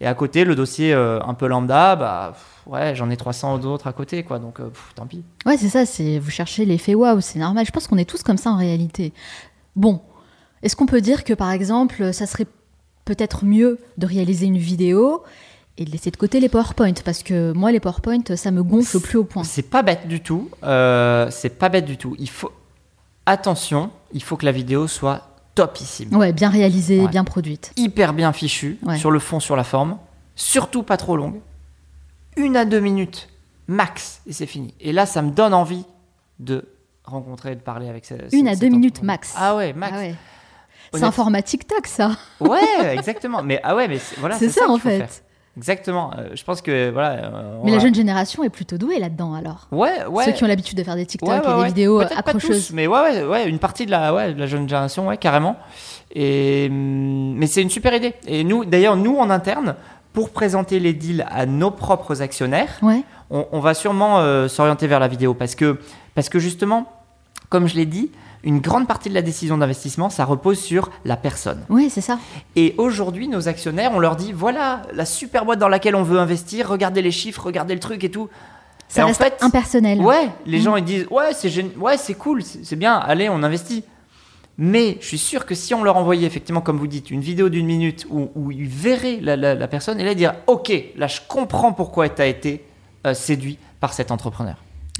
Et 0.00 0.06
à 0.06 0.14
côté, 0.14 0.44
le 0.44 0.54
dossier 0.54 0.94
euh, 0.94 1.20
un 1.26 1.34
peu 1.34 1.46
lambda, 1.46 1.94
bah, 1.96 2.30
pff, 2.32 2.72
ouais, 2.72 2.94
j'en 2.94 3.10
ai 3.10 3.18
300 3.18 3.58
d'autres 3.58 3.86
à 3.86 3.92
côté, 3.92 4.22
quoi. 4.22 4.38
Donc, 4.38 4.58
euh, 4.60 4.68
pff, 4.70 4.92
tant 4.94 5.06
pis. 5.06 5.22
Ouais, 5.44 5.58
c'est 5.58 5.68
ça, 5.68 5.84
c'est 5.84 6.18
vous 6.18 6.30
cherchez 6.30 6.64
l'effet 6.64 6.94
waouh, 6.94 7.20
c'est 7.20 7.38
normal. 7.38 7.66
Je 7.66 7.70
pense 7.72 7.86
qu'on 7.86 7.98
est 7.98 8.08
tous 8.08 8.22
comme 8.22 8.38
ça 8.38 8.50
en 8.50 8.56
réalité. 8.56 9.12
Bon, 9.76 10.00
est-ce 10.62 10.76
qu'on 10.76 10.86
peut 10.86 11.00
dire 11.00 11.24
que 11.24 11.32
par 11.34 11.50
exemple, 11.52 12.12
ça 12.12 12.26
serait 12.26 12.46
peut-être 13.04 13.44
mieux 13.44 13.78
de 13.98 14.06
réaliser 14.06 14.46
une 14.46 14.58
vidéo 14.58 15.22
et 15.78 15.84
de 15.84 15.90
laisser 15.90 16.10
de 16.10 16.16
côté 16.16 16.40
les 16.40 16.48
PowerPoint? 16.48 16.92
Parce 17.04 17.22
que 17.22 17.52
moi 17.52 17.72
les 17.72 17.80
PowerPoint 17.80 18.22
ça 18.36 18.50
me 18.50 18.62
gonfle 18.62 18.96
au 18.96 19.00
plus 19.00 19.18
haut 19.18 19.24
point. 19.24 19.44
C'est 19.44 19.62
pas 19.62 19.82
bête 19.82 20.06
du 20.08 20.20
tout. 20.20 20.50
euh, 20.64 21.28
c'est 21.30 21.50
pas 21.58 21.68
bête 21.68 21.86
du 21.86 21.96
tout. 21.96 22.14
Il 22.18 22.28
faut. 22.30 22.52
Attention, 23.26 23.90
il 24.12 24.22
faut 24.22 24.36
que 24.36 24.44
la 24.44 24.52
vidéo 24.52 24.86
soit 24.88 25.28
topissime. 25.54 26.14
Ouais, 26.16 26.32
bien 26.32 26.48
réalisée, 26.48 27.00
Ouais. 27.02 27.08
bien 27.08 27.24
produite. 27.24 27.72
hyper 27.76 28.12
bien 28.12 28.32
fichue, 28.32 28.78
Ouais. 28.82 28.96
sur 28.98 29.10
le 29.10 29.18
fond, 29.18 29.40
sur 29.40 29.56
la 29.56 29.64
forme, 29.64 29.98
surtout 30.34 30.82
pas 30.82 30.96
trop 30.96 31.16
longue, 31.16 31.40
une 32.36 32.56
à 32.56 32.64
deux 32.64 32.80
minutes 32.80 33.28
max, 33.66 34.20
et 34.26 34.32
c'est 34.32 34.46
fini. 34.46 34.74
Et 34.80 34.92
là, 34.92 35.06
ça 35.06 35.22
me 35.22 35.30
donne 35.30 35.54
envie 35.54 35.84
de 36.38 36.64
rencontrer 37.04 37.52
et 37.52 37.56
de 37.56 37.60
parler 37.60 37.88
avec 37.88 38.04
ce, 38.04 38.14
ce- 38.30 38.34
Une 38.36 38.48
à 38.48 38.56
deux 38.56 38.68
minutes 38.68 39.02
max. 39.02 39.34
Ah 39.36 39.54
ouais, 39.56 39.72
max. 39.74 39.92
Ah 39.94 40.00
ouais. 40.00 40.14
C'est 40.92 41.04
un 41.04 41.10
format 41.12 41.42
TikTok 41.42 41.86
ça. 41.86 42.12
Ouais, 42.40 42.58
exactement. 42.94 43.42
Mais 43.42 43.60
ah 43.62 43.76
ouais, 43.76 43.86
mais 43.88 43.98
c'est- 43.98 44.18
voilà, 44.18 44.36
c'est 44.36 44.48
ça, 44.48 44.68
en 44.68 44.78
fait. 44.78 44.98
faire. 44.98 45.08
Exactement. 45.56 46.12
Euh, 46.16 46.28
je 46.34 46.44
pense 46.44 46.62
que 46.62 46.90
voilà. 46.90 47.10
euh, 47.24 47.58
Mais 47.64 47.72
la 47.72 47.80
jeune 47.80 47.94
génération 47.94 48.44
est 48.44 48.50
plutôt 48.50 48.78
douée 48.78 48.98
là-dedans 49.00 49.34
alors. 49.34 49.66
Ouais, 49.72 50.06
ouais. 50.08 50.24
Ceux 50.24 50.32
qui 50.32 50.44
ont 50.44 50.46
l'habitude 50.46 50.78
de 50.78 50.84
faire 50.84 50.94
des 50.96 51.04
TikTok 51.06 51.28
Ouais, 51.28 51.36
et 51.36 51.40
ouais, 51.40 51.54
des 51.54 51.60
ouais. 51.60 51.66
vidéos 51.66 52.00
accrocheuses. 52.00 52.68
tous, 52.68 52.72
mais 52.74 52.86
ouais, 52.86 52.98
ouais, 53.00 53.24
ouais, 53.24 53.48
une 53.48 53.58
partie 53.58 53.84
de 53.84 53.90
la, 53.90 54.14
ouais, 54.14 54.32
de 54.32 54.38
la 54.38 54.46
jeune 54.46 54.68
génération, 54.68 55.08
ouais, 55.08 55.16
carrément. 55.16 55.56
Et, 56.14 56.68
hum, 56.70 57.34
mais 57.34 57.46
c'est 57.46 57.62
une 57.62 57.70
super 57.70 57.92
idée. 57.94 58.14
Et 58.26 58.44
nous, 58.44 58.64
d'ailleurs, 58.64 58.96
nous 58.96 59.16
en 59.18 59.28
interne, 59.28 59.74
pour 60.12 60.30
présenter 60.30 60.78
les 60.80 60.92
deals 60.92 61.26
à 61.30 61.46
nos 61.46 61.70
propres 61.70 62.22
actionnaires, 62.22 62.78
Ouais. 62.82 63.02
on, 63.30 63.46
on 63.52 63.60
va 63.60 63.74
sûrement 63.74 64.18
euh, 64.20 64.48
s'orienter 64.48 64.86
vers 64.86 64.98
la 65.00 65.08
vidéo 65.08 65.34
parce 65.34 65.54
que, 65.54 65.78
parce 66.14 66.28
que 66.28 66.38
justement, 66.38 66.90
comme 67.48 67.66
je 67.68 67.74
l'ai 67.76 67.86
dit, 67.86 68.10
une 68.42 68.60
grande 68.60 68.86
partie 68.88 69.08
de 69.08 69.14
la 69.14 69.22
décision 69.22 69.58
d'investissement, 69.58 70.08
ça 70.10 70.24
repose 70.24 70.58
sur 70.58 70.90
la 71.04 71.16
personne. 71.16 71.62
Oui, 71.68 71.90
c'est 71.90 72.00
ça. 72.00 72.18
Et 72.56 72.74
aujourd'hui, 72.78 73.28
nos 73.28 73.48
actionnaires, 73.48 73.92
on 73.94 73.98
leur 73.98 74.16
dit 74.16 74.32
voilà 74.32 74.82
la 74.94 75.04
super 75.04 75.44
boîte 75.44 75.58
dans 75.58 75.68
laquelle 75.68 75.94
on 75.94 76.02
veut 76.02 76.18
investir, 76.18 76.68
regardez 76.68 77.02
les 77.02 77.10
chiffres, 77.10 77.42
regardez 77.44 77.74
le 77.74 77.80
truc 77.80 78.02
et 78.04 78.10
tout. 78.10 78.28
Ça 78.88 79.02
Et 79.02 79.04
en 79.04 79.08
reste 79.08 79.22
fait, 79.22 79.36
impersonnel. 79.42 80.00
Ouais, 80.00 80.30
les 80.46 80.58
Mm. 80.58 80.62
gens 80.62 80.76
ils 80.76 80.84
disent 80.84 81.06
ouais 81.10 81.32
c'est 81.32 81.48
gén- 81.48 81.76
ouais 81.78 81.96
c'est 81.96 82.14
cool, 82.14 82.42
c'est 82.42 82.76
bien, 82.76 82.96
allez 82.96 83.28
on 83.28 83.42
investit. 83.42 83.84
Mais 84.62 84.98
je 85.00 85.06
suis 85.06 85.18
sûr 85.18 85.46
que 85.46 85.54
si 85.54 85.72
on 85.74 85.82
leur 85.82 85.96
envoyait 85.96 86.26
effectivement, 86.26 86.60
comme 86.60 86.76
vous 86.76 86.86
dites, 86.86 87.10
une 87.10 87.20
vidéo 87.22 87.48
d'une 87.48 87.64
minute 87.66 88.06
où, 88.10 88.30
où 88.34 88.50
ils 88.50 88.66
verraient 88.68 89.18
la, 89.22 89.36
la- 89.36 89.54
la 89.54 89.68
personne 89.68 89.98
et 90.00 90.04
là 90.04 90.12
ils 90.12 90.16
diraient 90.16 90.38
ok, 90.48 90.72
là 90.96 91.06
je 91.06 91.20
comprends 91.28 91.72
pourquoi 91.72 92.08
tu 92.08 92.20
as 92.20 92.26
été 92.26 92.64
euh, 93.06 93.14
séduit 93.14 93.58
par 93.80 93.92
cet 93.94 94.10
entrepreneur. 94.10 94.56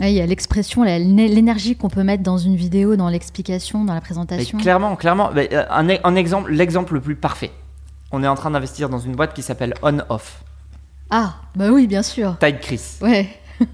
Il 0.08 0.14
y 0.14 0.20
a 0.20 0.26
l'expression, 0.26 0.82
l'énergie 0.82 1.76
qu'on 1.76 1.88
peut 1.88 2.02
mettre 2.04 2.22
dans 2.22 2.38
une 2.38 2.56
vidéo, 2.56 2.96
dans 2.96 3.08
l'explication, 3.08 3.84
dans 3.84 3.92
la 3.92 4.00
Mais 4.00 4.04
présentation. 4.04 4.58
clairement, 4.58 4.96
clairement, 4.96 5.30
euh, 5.36 5.64
un, 5.70 5.88
un 6.02 6.14
exemple, 6.16 6.52
l'exemple 6.52 6.94
le 6.94 7.00
plus 7.00 7.16
parfait. 7.16 7.50
On 8.12 8.22
est 8.22 8.28
en 8.28 8.34
train 8.34 8.50
d'investir 8.50 8.88
dans 8.88 8.98
une 8.98 9.14
boîte 9.14 9.34
qui 9.34 9.42
s'appelle 9.42 9.74
On 9.82 9.98
Off. 10.08 10.42
Ah, 11.10 11.34
bah 11.54 11.70
oui, 11.70 11.86
bien 11.86 12.02
sûr. 12.02 12.36
Tide 12.38 12.60
Chris. 12.60 12.80
Ouais. 13.02 13.28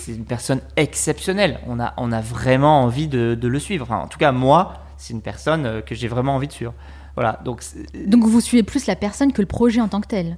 c'est 0.00 0.12
une 0.12 0.24
personne 0.24 0.60
exceptionnelle. 0.76 1.58
On 1.66 1.80
a, 1.80 1.92
on 1.96 2.12
a 2.12 2.20
vraiment 2.20 2.82
envie 2.82 3.08
de, 3.08 3.34
de 3.34 3.48
le 3.48 3.58
suivre. 3.58 3.84
Enfin, 3.88 4.02
en 4.04 4.06
tout 4.06 4.18
cas, 4.18 4.32
moi, 4.32 4.74
c'est 4.96 5.12
une 5.12 5.22
personne 5.22 5.66
euh, 5.66 5.80
que 5.80 5.94
j'ai 5.94 6.08
vraiment 6.08 6.34
envie 6.36 6.46
de 6.48 6.52
suivre. 6.52 6.74
Voilà. 7.16 7.40
Donc, 7.44 7.62
Donc 8.06 8.24
vous 8.24 8.40
suivez 8.40 8.62
plus 8.62 8.86
la 8.86 8.96
personne 8.96 9.32
que 9.32 9.40
le 9.42 9.46
projet 9.46 9.80
en 9.80 9.88
tant 9.88 10.00
que 10.00 10.08
tel. 10.08 10.36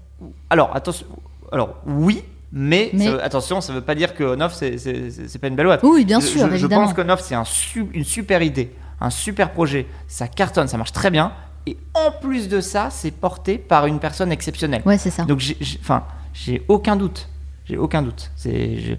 alors 0.51 0.74
attention. 0.76 1.07
Alors 1.53 1.76
oui, 1.87 2.22
mais, 2.53 2.90
Mais- 2.92 3.05
ça 3.07 3.11
veut- 3.12 3.24
attention, 3.24 3.61
ça 3.61 3.72
veut 3.72 3.80
pas 3.80 3.94
dire 3.94 4.14
que 4.14 4.24
On-Off 4.24 4.55
c'est 4.55 5.38
pas 5.40 5.49
une 5.49 5.57
belle 5.57 5.66
boîte. 5.66 5.80
Oui, 5.82 6.05
bien 6.05 6.20
Je- 6.20 6.26
sûr, 6.26 6.44
je, 6.47 6.51
je 6.51 6.55
évidemment. 6.57 6.84
pense 6.84 6.94
qu'On-Off 6.94 7.20
c'est 7.20 7.34
un 7.34 7.44
une 7.92 8.05
super 8.05 8.42
idée, 8.42 8.72
un 9.01 9.11
super 9.11 9.53
projet. 9.53 9.86
Ça 10.09 10.28
cartonne, 10.28 10.68
ça 10.68 10.76
marche 10.78 10.92
très 10.92 11.11
bien. 11.11 11.32
Et 11.66 11.76
en 11.94 12.12
plus 12.12 12.49
de 12.49 12.61
ça, 12.61 12.90
c'est 12.90 13.11
porté 13.11 13.59
par 13.59 13.86
une 13.86 13.99
personne 13.99 14.30
exceptionnelle. 14.30 14.82
Ouais, 14.86 14.99
c'est 14.99 15.11
ça. 15.11 15.24
Donc, 15.24 15.40
j'ai- 15.40 15.57
j'ai- 15.61 15.80
enfin, 15.82 16.05
j'ai 16.32 16.62
aucun 16.68 16.94
doute. 16.94 17.28
J'ai 17.64 17.76
aucun 17.76 18.03
doute. 18.03 18.30
C'est, 18.36 18.78
je- 18.78 18.94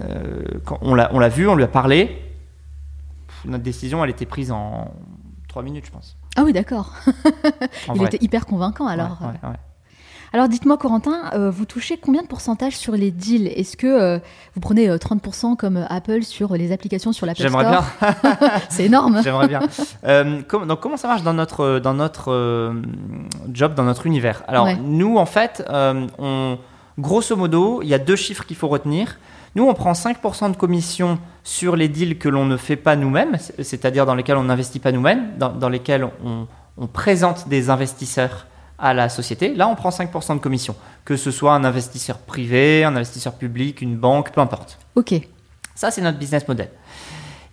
euh, 0.00 0.42
quand 0.64 0.78
on 0.80 0.94
l'a, 0.94 1.28
vu, 1.28 1.46
on 1.46 1.54
lui 1.54 1.64
a 1.64 1.68
parlé. 1.68 2.06
Pff, 3.26 3.44
Notre 3.44 3.62
décision, 3.62 4.02
elle 4.02 4.08
était 4.08 4.24
prise 4.24 4.50
en 4.50 4.90
3 5.48 5.62
minutes, 5.62 5.84
je 5.84 5.90
pense. 5.90 6.16
Ah 6.36 6.42
oui, 6.44 6.54
d'accord. 6.54 6.94
Il 7.88 7.98
vrai. 7.98 8.06
était 8.06 8.24
hyper 8.24 8.46
convaincant 8.46 8.86
alors. 8.86 9.18
Ouais, 9.20 9.26
ouais, 9.42 9.50
ouais. 9.50 9.56
Alors 10.34 10.48
dites-moi, 10.48 10.76
Corentin, 10.78 11.30
euh, 11.34 11.48
vous 11.48 11.64
touchez 11.64 11.96
combien 11.96 12.22
de 12.22 12.26
pourcentage 12.26 12.76
sur 12.76 12.94
les 12.94 13.12
deals? 13.12 13.46
Est-ce 13.46 13.76
que 13.76 13.86
euh, 13.86 14.18
vous 14.56 14.60
prenez 14.60 14.88
euh, 14.90 14.96
30% 14.96 15.54
comme 15.54 15.76
euh, 15.76 15.84
Apple 15.88 16.24
sur 16.24 16.54
les 16.54 16.72
applications 16.72 17.12
sur 17.12 17.24
l'Apple 17.24 17.46
Store? 17.48 17.60
J'aimerais 17.62 17.70
bien. 18.42 18.50
C'est 18.68 18.86
énorme. 18.86 19.20
J'aimerais 19.22 19.46
bien. 19.46 19.60
Euh, 20.04 20.42
com- 20.42 20.66
donc, 20.66 20.80
comment 20.80 20.96
ça 20.96 21.06
marche 21.06 21.22
dans 21.22 21.34
notre, 21.34 21.78
dans 21.78 21.94
notre 21.94 22.74
job, 23.52 23.74
dans 23.74 23.84
notre 23.84 24.06
univers? 24.06 24.42
Alors, 24.48 24.64
Ouais. 24.64 24.76
nous, 24.82 25.18
en 25.18 25.26
fait, 25.26 25.62
on, 26.18 26.58
grosso 26.98 27.36
modo, 27.36 27.80
il 27.82 27.88
y 27.88 27.94
a 27.94 27.98
deux 28.00 28.16
chiffres 28.16 28.44
qu'il 28.44 28.56
faut 28.56 28.66
retenir. 28.68 29.18
Nous, 29.54 29.64
on 29.68 29.72
prend 29.74 29.92
5% 29.92 30.50
de 30.50 30.56
commission 30.56 31.20
sur 31.44 31.76
les 31.76 31.86
deals 31.86 32.18
que 32.18 32.28
l'on 32.28 32.44
ne 32.44 32.56
fait 32.56 32.74
pas 32.74 32.96
nous-mêmes, 32.96 33.36
c'est- 33.38 33.62
c'est-à-dire 33.62 34.04
dans 34.04 34.16
lesquels 34.16 34.36
on 34.36 34.42
n'investit 34.42 34.80
pas 34.80 34.90
nous-mêmes, 34.90 35.28
dans, 35.38 35.50
dans 35.52 35.68
lesquels 35.68 36.08
on, 36.24 36.48
on 36.76 36.86
présente 36.88 37.46
des 37.48 37.70
investisseurs 37.70 38.48
à 38.84 38.92
la 38.92 39.08
société. 39.08 39.54
Là, 39.54 39.66
on 39.66 39.74
prend 39.74 39.88
5% 39.88 40.34
de 40.34 40.40
commission, 40.40 40.76
que 41.06 41.16
ce 41.16 41.30
soit 41.30 41.54
un 41.54 41.64
investisseur 41.64 42.18
privé, 42.18 42.84
un 42.84 42.94
investisseur 42.94 43.32
public, 43.32 43.80
une 43.80 43.96
banque, 43.96 44.30
peu 44.30 44.42
importe. 44.42 44.78
Ok. 44.94 45.14
Ça, 45.74 45.90
c'est 45.90 46.02
notre 46.02 46.18
business 46.18 46.46
model. 46.46 46.68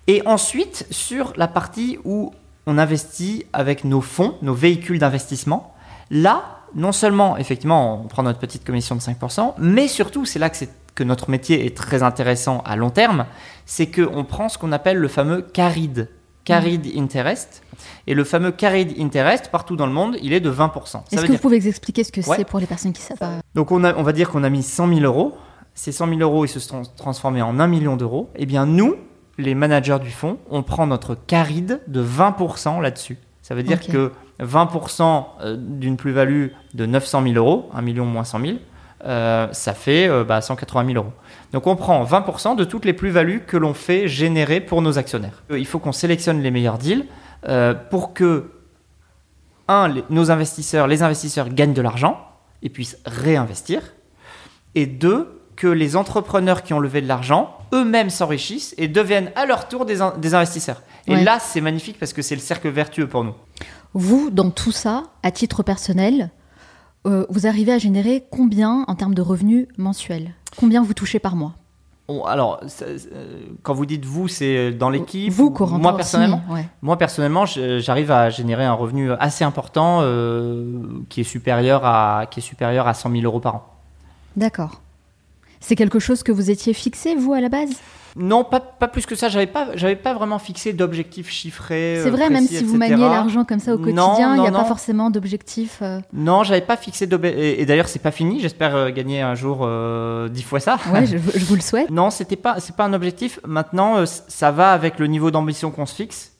Et 0.07 0.21
ensuite, 0.25 0.85
sur 0.91 1.31
la 1.37 1.47
partie 1.47 1.97
où 2.03 2.33
on 2.67 2.77
investit 2.77 3.45
avec 3.53 3.85
nos 3.85 4.01
fonds, 4.01 4.35
nos 4.41 4.53
véhicules 4.53 4.99
d'investissement, 4.99 5.73
là, 6.09 6.43
non 6.75 6.91
seulement, 6.91 7.37
effectivement, 7.37 8.03
on 8.03 8.07
prend 8.09 8.23
notre 8.23 8.39
petite 8.39 8.65
commission 8.65 8.95
de 8.95 9.01
5%, 9.01 9.53
mais 9.57 9.87
surtout, 9.87 10.25
c'est 10.25 10.37
là 10.37 10.49
que, 10.49 10.65
que 10.95 11.03
notre 11.05 11.29
métier 11.29 11.65
est 11.65 11.77
très 11.77 12.03
intéressant 12.03 12.61
à 12.65 12.75
long 12.75 12.89
terme, 12.89 13.25
c'est 13.65 13.89
qu'on 13.89 14.25
prend 14.25 14.49
ce 14.49 14.57
qu'on 14.57 14.73
appelle 14.73 14.97
le 14.97 15.07
fameux 15.07 15.41
carried, 15.41 16.09
carried 16.43 16.87
interest. 16.97 17.63
Et 18.07 18.13
le 18.13 18.23
fameux 18.23 18.51
carried 18.51 18.95
interest, 18.99 19.49
partout 19.51 19.75
dans 19.75 19.85
le 19.87 19.91
monde, 19.93 20.17
il 20.21 20.33
est 20.33 20.39
de 20.39 20.51
20%. 20.51 20.85
Ça 20.85 21.03
Est-ce 21.11 21.21
que 21.21 21.27
dire 21.27 21.35
vous 21.35 21.41
pouvez 21.41 21.67
expliquer 21.67 22.03
ce 22.03 22.11
que 22.11 22.21
Ouais. 22.27 22.37
c'est 22.37 22.45
pour 22.45 22.59
les 22.59 22.65
personnes 22.67 22.93
qui 22.93 23.01
savent 23.01 23.17
pas 23.17 23.37
donc 23.55 23.71
on, 23.71 23.83
a- 23.83 23.95
on 23.95 24.03
va 24.03 24.11
dire 24.13 24.29
qu'on 24.29 24.43
a 24.43 24.49
mis 24.49 24.63
100 24.63 24.87
000 24.87 24.99
euros. 25.01 25.35
Ces 25.73 25.91
100 25.91 26.07
000 26.09 26.19
euros, 26.21 26.45
ils 26.45 26.49
se 26.49 26.59
sont 26.59 26.81
transformés 26.97 27.41
en 27.41 27.59
1 27.59 27.67
million 27.67 27.95
d'euros. 27.95 28.29
Eh 28.35 28.45
bien 28.45 28.65
nous, 28.65 28.95
les 29.37 29.55
managers 29.55 29.99
du 29.99 30.11
fonds, 30.11 30.37
on 30.49 30.63
prend 30.63 30.85
notre 30.87 31.15
caride 31.15 31.81
de 31.87 32.03
20% 32.03 32.81
là-dessus. 32.81 33.17
Ça 33.41 33.55
veut 33.55 33.63
dire 33.63 33.79
Ok. 33.83 33.91
que 33.91 34.11
20% 34.39 35.25
euh, 35.41 35.55
d'une 35.57 35.97
plus-value 35.97 36.47
de 36.73 36.85
900 36.85 37.23
000 37.23 37.35
euros, 37.35 37.69
1 37.73 37.81
million 37.81 38.05
moins 38.05 38.23
100 38.23 38.39
000, 38.41 38.57
euh, 39.05 39.47
ça 39.51 39.73
fait 39.73 40.07
euh, 40.07 40.23
bah, 40.23 40.41
180 40.41 40.85
000 40.93 40.97
euros. 41.03 41.13
Donc 41.53 41.67
on 41.67 41.75
prend 41.75 42.03
20% 42.03 42.55
de 42.55 42.63
toutes 42.63 42.85
les 42.85 42.93
plus-values 42.93 43.41
que 43.45 43.57
l'on 43.57 43.73
fait 43.73 44.07
générer 44.07 44.61
pour 44.61 44.81
nos 44.81 44.97
actionnaires. 44.97 45.43
Euh, 45.51 45.59
Il 45.59 45.65
faut 45.65 45.79
qu'on 45.79 45.91
sélectionne 45.91 46.41
les 46.41 46.51
meilleurs 46.51 46.77
deals 46.77 47.05
euh, 47.47 47.73
pour 47.73 48.13
que, 48.13 48.51
un, 49.67 49.87
les- 49.89 50.03
nos 50.09 50.31
investisseurs, 50.31 50.87
les 50.87 51.03
investisseurs 51.03 51.49
gagnent 51.49 51.73
de 51.73 51.81
l'argent 51.81 52.19
et 52.63 52.69
puissent 52.69 52.97
réinvestir, 53.05 53.81
et 54.75 54.85
deux, 54.85 55.37
que 55.55 55.67
les 55.67 55.95
entrepreneurs 55.95 56.63
qui 56.63 56.73
ont 56.73 56.79
levé 56.79 57.01
de 57.01 57.07
l'argent 57.07 57.57
eux-mêmes 57.73 58.09
s'enrichissent 58.09 58.73
et 58.77 58.87
deviennent 58.87 59.31
à 59.35 59.45
leur 59.45 59.67
tour 59.67 59.85
des, 59.85 60.01
in- 60.01 60.13
des 60.17 60.33
investisseurs. 60.33 60.81
Et 61.07 61.13
Ouais. 61.15 61.23
là, 61.23 61.39
c'est 61.39 61.61
magnifique 61.61 61.97
parce 61.99 62.13
que 62.13 62.21
c'est 62.21 62.35
le 62.35 62.41
cercle 62.41 62.69
vertueux 62.69 63.07
pour 63.07 63.23
nous. 63.23 63.33
Vous, 63.93 64.29
dans 64.31 64.49
tout 64.51 64.71
ça, 64.71 65.03
à 65.23 65.31
titre 65.31 65.63
personnel, 65.63 66.31
euh, 67.05 67.25
vous 67.29 67.45
arrivez 67.47 67.73
à 67.73 67.77
générer 67.77 68.23
combien 68.31 68.85
en 68.87 68.95
termes 68.95 69.13
de 69.15 69.21
revenus 69.21 69.67
mensuels? 69.77 70.33
Combien 70.57 70.83
vous 70.83 70.93
touchez 70.93 71.19
par 71.19 71.35
mois 71.35 71.53
alors, 72.25 72.59
euh, 72.81 72.97
quand 73.63 73.73
vous 73.73 73.85
dites 73.85 74.03
vous, 74.03 74.27
c'est 74.27 74.71
dans 74.71 74.89
l'équipe 74.89 75.31
Vous, 75.31 75.45
ou 75.45 75.51
Corentin 75.51 75.81
Moi, 75.81 75.95
personnellement 75.95 76.41
ouais. 76.49 76.67
Moi, 76.81 76.97
personnellement, 76.97 77.45
j'arrive 77.45 78.11
à 78.11 78.29
générer 78.29 78.65
un 78.65 78.73
revenu 78.73 79.11
assez 79.13 79.45
important 79.45 79.99
euh, 80.01 80.81
qui, 81.07 81.21
est 81.21 81.23
supérieur 81.23 81.85
à, 81.85 82.25
qui 82.29 82.39
est 82.39 82.43
supérieur 82.43 82.87
à 82.87 82.93
100 82.93 83.11
000 83.11 83.23
euros 83.23 83.39
par 83.39 83.55
an. 83.55 83.67
D'accord. 84.35 84.81
C'est 85.61 85.77
quelque 85.77 85.99
chose 85.99 86.21
que 86.23 86.33
vous 86.33 86.49
étiez 86.49 86.73
fixé, 86.73 87.15
vous, 87.15 87.31
à 87.33 87.39
la 87.39 87.49
base 87.49 87.79
Non, 88.15 88.43
pas, 88.43 88.59
pas 88.59 88.87
plus 88.87 89.05
que 89.05 89.15
ça. 89.15 89.29
J'avais 89.29 89.47
pas, 89.47 89.69
j'avais 89.75 89.95
pas 89.95 90.13
vraiment 90.13 90.39
fixé 90.39 90.73
d'objectifs 90.73 91.29
chiffrés. 91.29 91.99
C'est 92.01 92.09
euh, 92.09 92.11
vrai, 92.11 92.29
même 92.29 92.45
si 92.45 92.63
vous 92.63 92.77
maniez 92.77 92.97
l'argent 92.97 93.45
comme 93.45 93.59
ça 93.59 93.73
au 93.73 93.77
quotidien, 93.77 94.35
il 94.35 94.41
n'y 94.41 94.47
a 94.47 94.51
non, 94.51 94.59
pas 94.59 94.65
forcément 94.65 95.09
d'objectif. 95.09 95.79
euh, 95.81 95.99
Non, 96.13 96.43
j'avais 96.43 96.61
pas 96.61 96.77
fixé 96.77 97.07
d'obje- 97.07 97.33
Et, 97.37 97.65
d'ailleurs, 97.65 97.87
c'est 97.87 97.99
pas 98.01 98.11
fini. 98.11 98.39
J'espère 98.39 98.75
euh, 98.75 98.89
gagner 98.89 99.21
un 99.21 99.35
jour 99.35 99.67
dix 100.29 100.43
fois 100.43 100.59
ça. 100.59 100.77
Ouais, 100.91 101.05
je, 101.05 101.17
je 101.17 101.45
vous 101.45 101.55
le 101.55 101.61
souhaite. 101.61 101.89
Non, 102.01 102.09
c'était 102.09 102.35
pas, 102.35 102.59
c'est 102.59 102.75
pas 102.75 102.85
un 102.85 102.93
objectif. 102.93 103.39
Maintenant, 103.45 104.03
ça 104.05 104.51
va 104.51 104.71
avec 104.71 104.97
le 104.99 105.07
niveau 105.07 105.29
d'ambition 105.31 105.71
qu'on 105.71 105.85
se 105.85 105.95
fixe. 105.95 106.31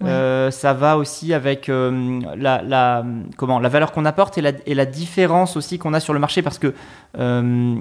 Ouais. 0.00 0.08
Euh, 0.10 0.50
ça 0.50 0.72
va 0.72 0.98
aussi 0.98 1.32
avec 1.32 1.68
euh, 1.68 2.20
la, 2.36 2.62
la- 2.62 3.04
comment, 3.36 3.60
la 3.60 3.68
valeur 3.68 3.92
qu'on 3.92 4.04
apporte 4.04 4.36
et 4.38 4.40
la, 4.40 4.50
et 4.66 4.74
la 4.74 4.86
différence 4.86 5.56
aussi 5.56 5.78
qu'on 5.78 5.94
a 5.94 6.00
sur 6.00 6.12
le 6.12 6.18
marché. 6.18 6.42
Parce 6.42 6.58
que 6.58 6.74
euh, 7.18 7.76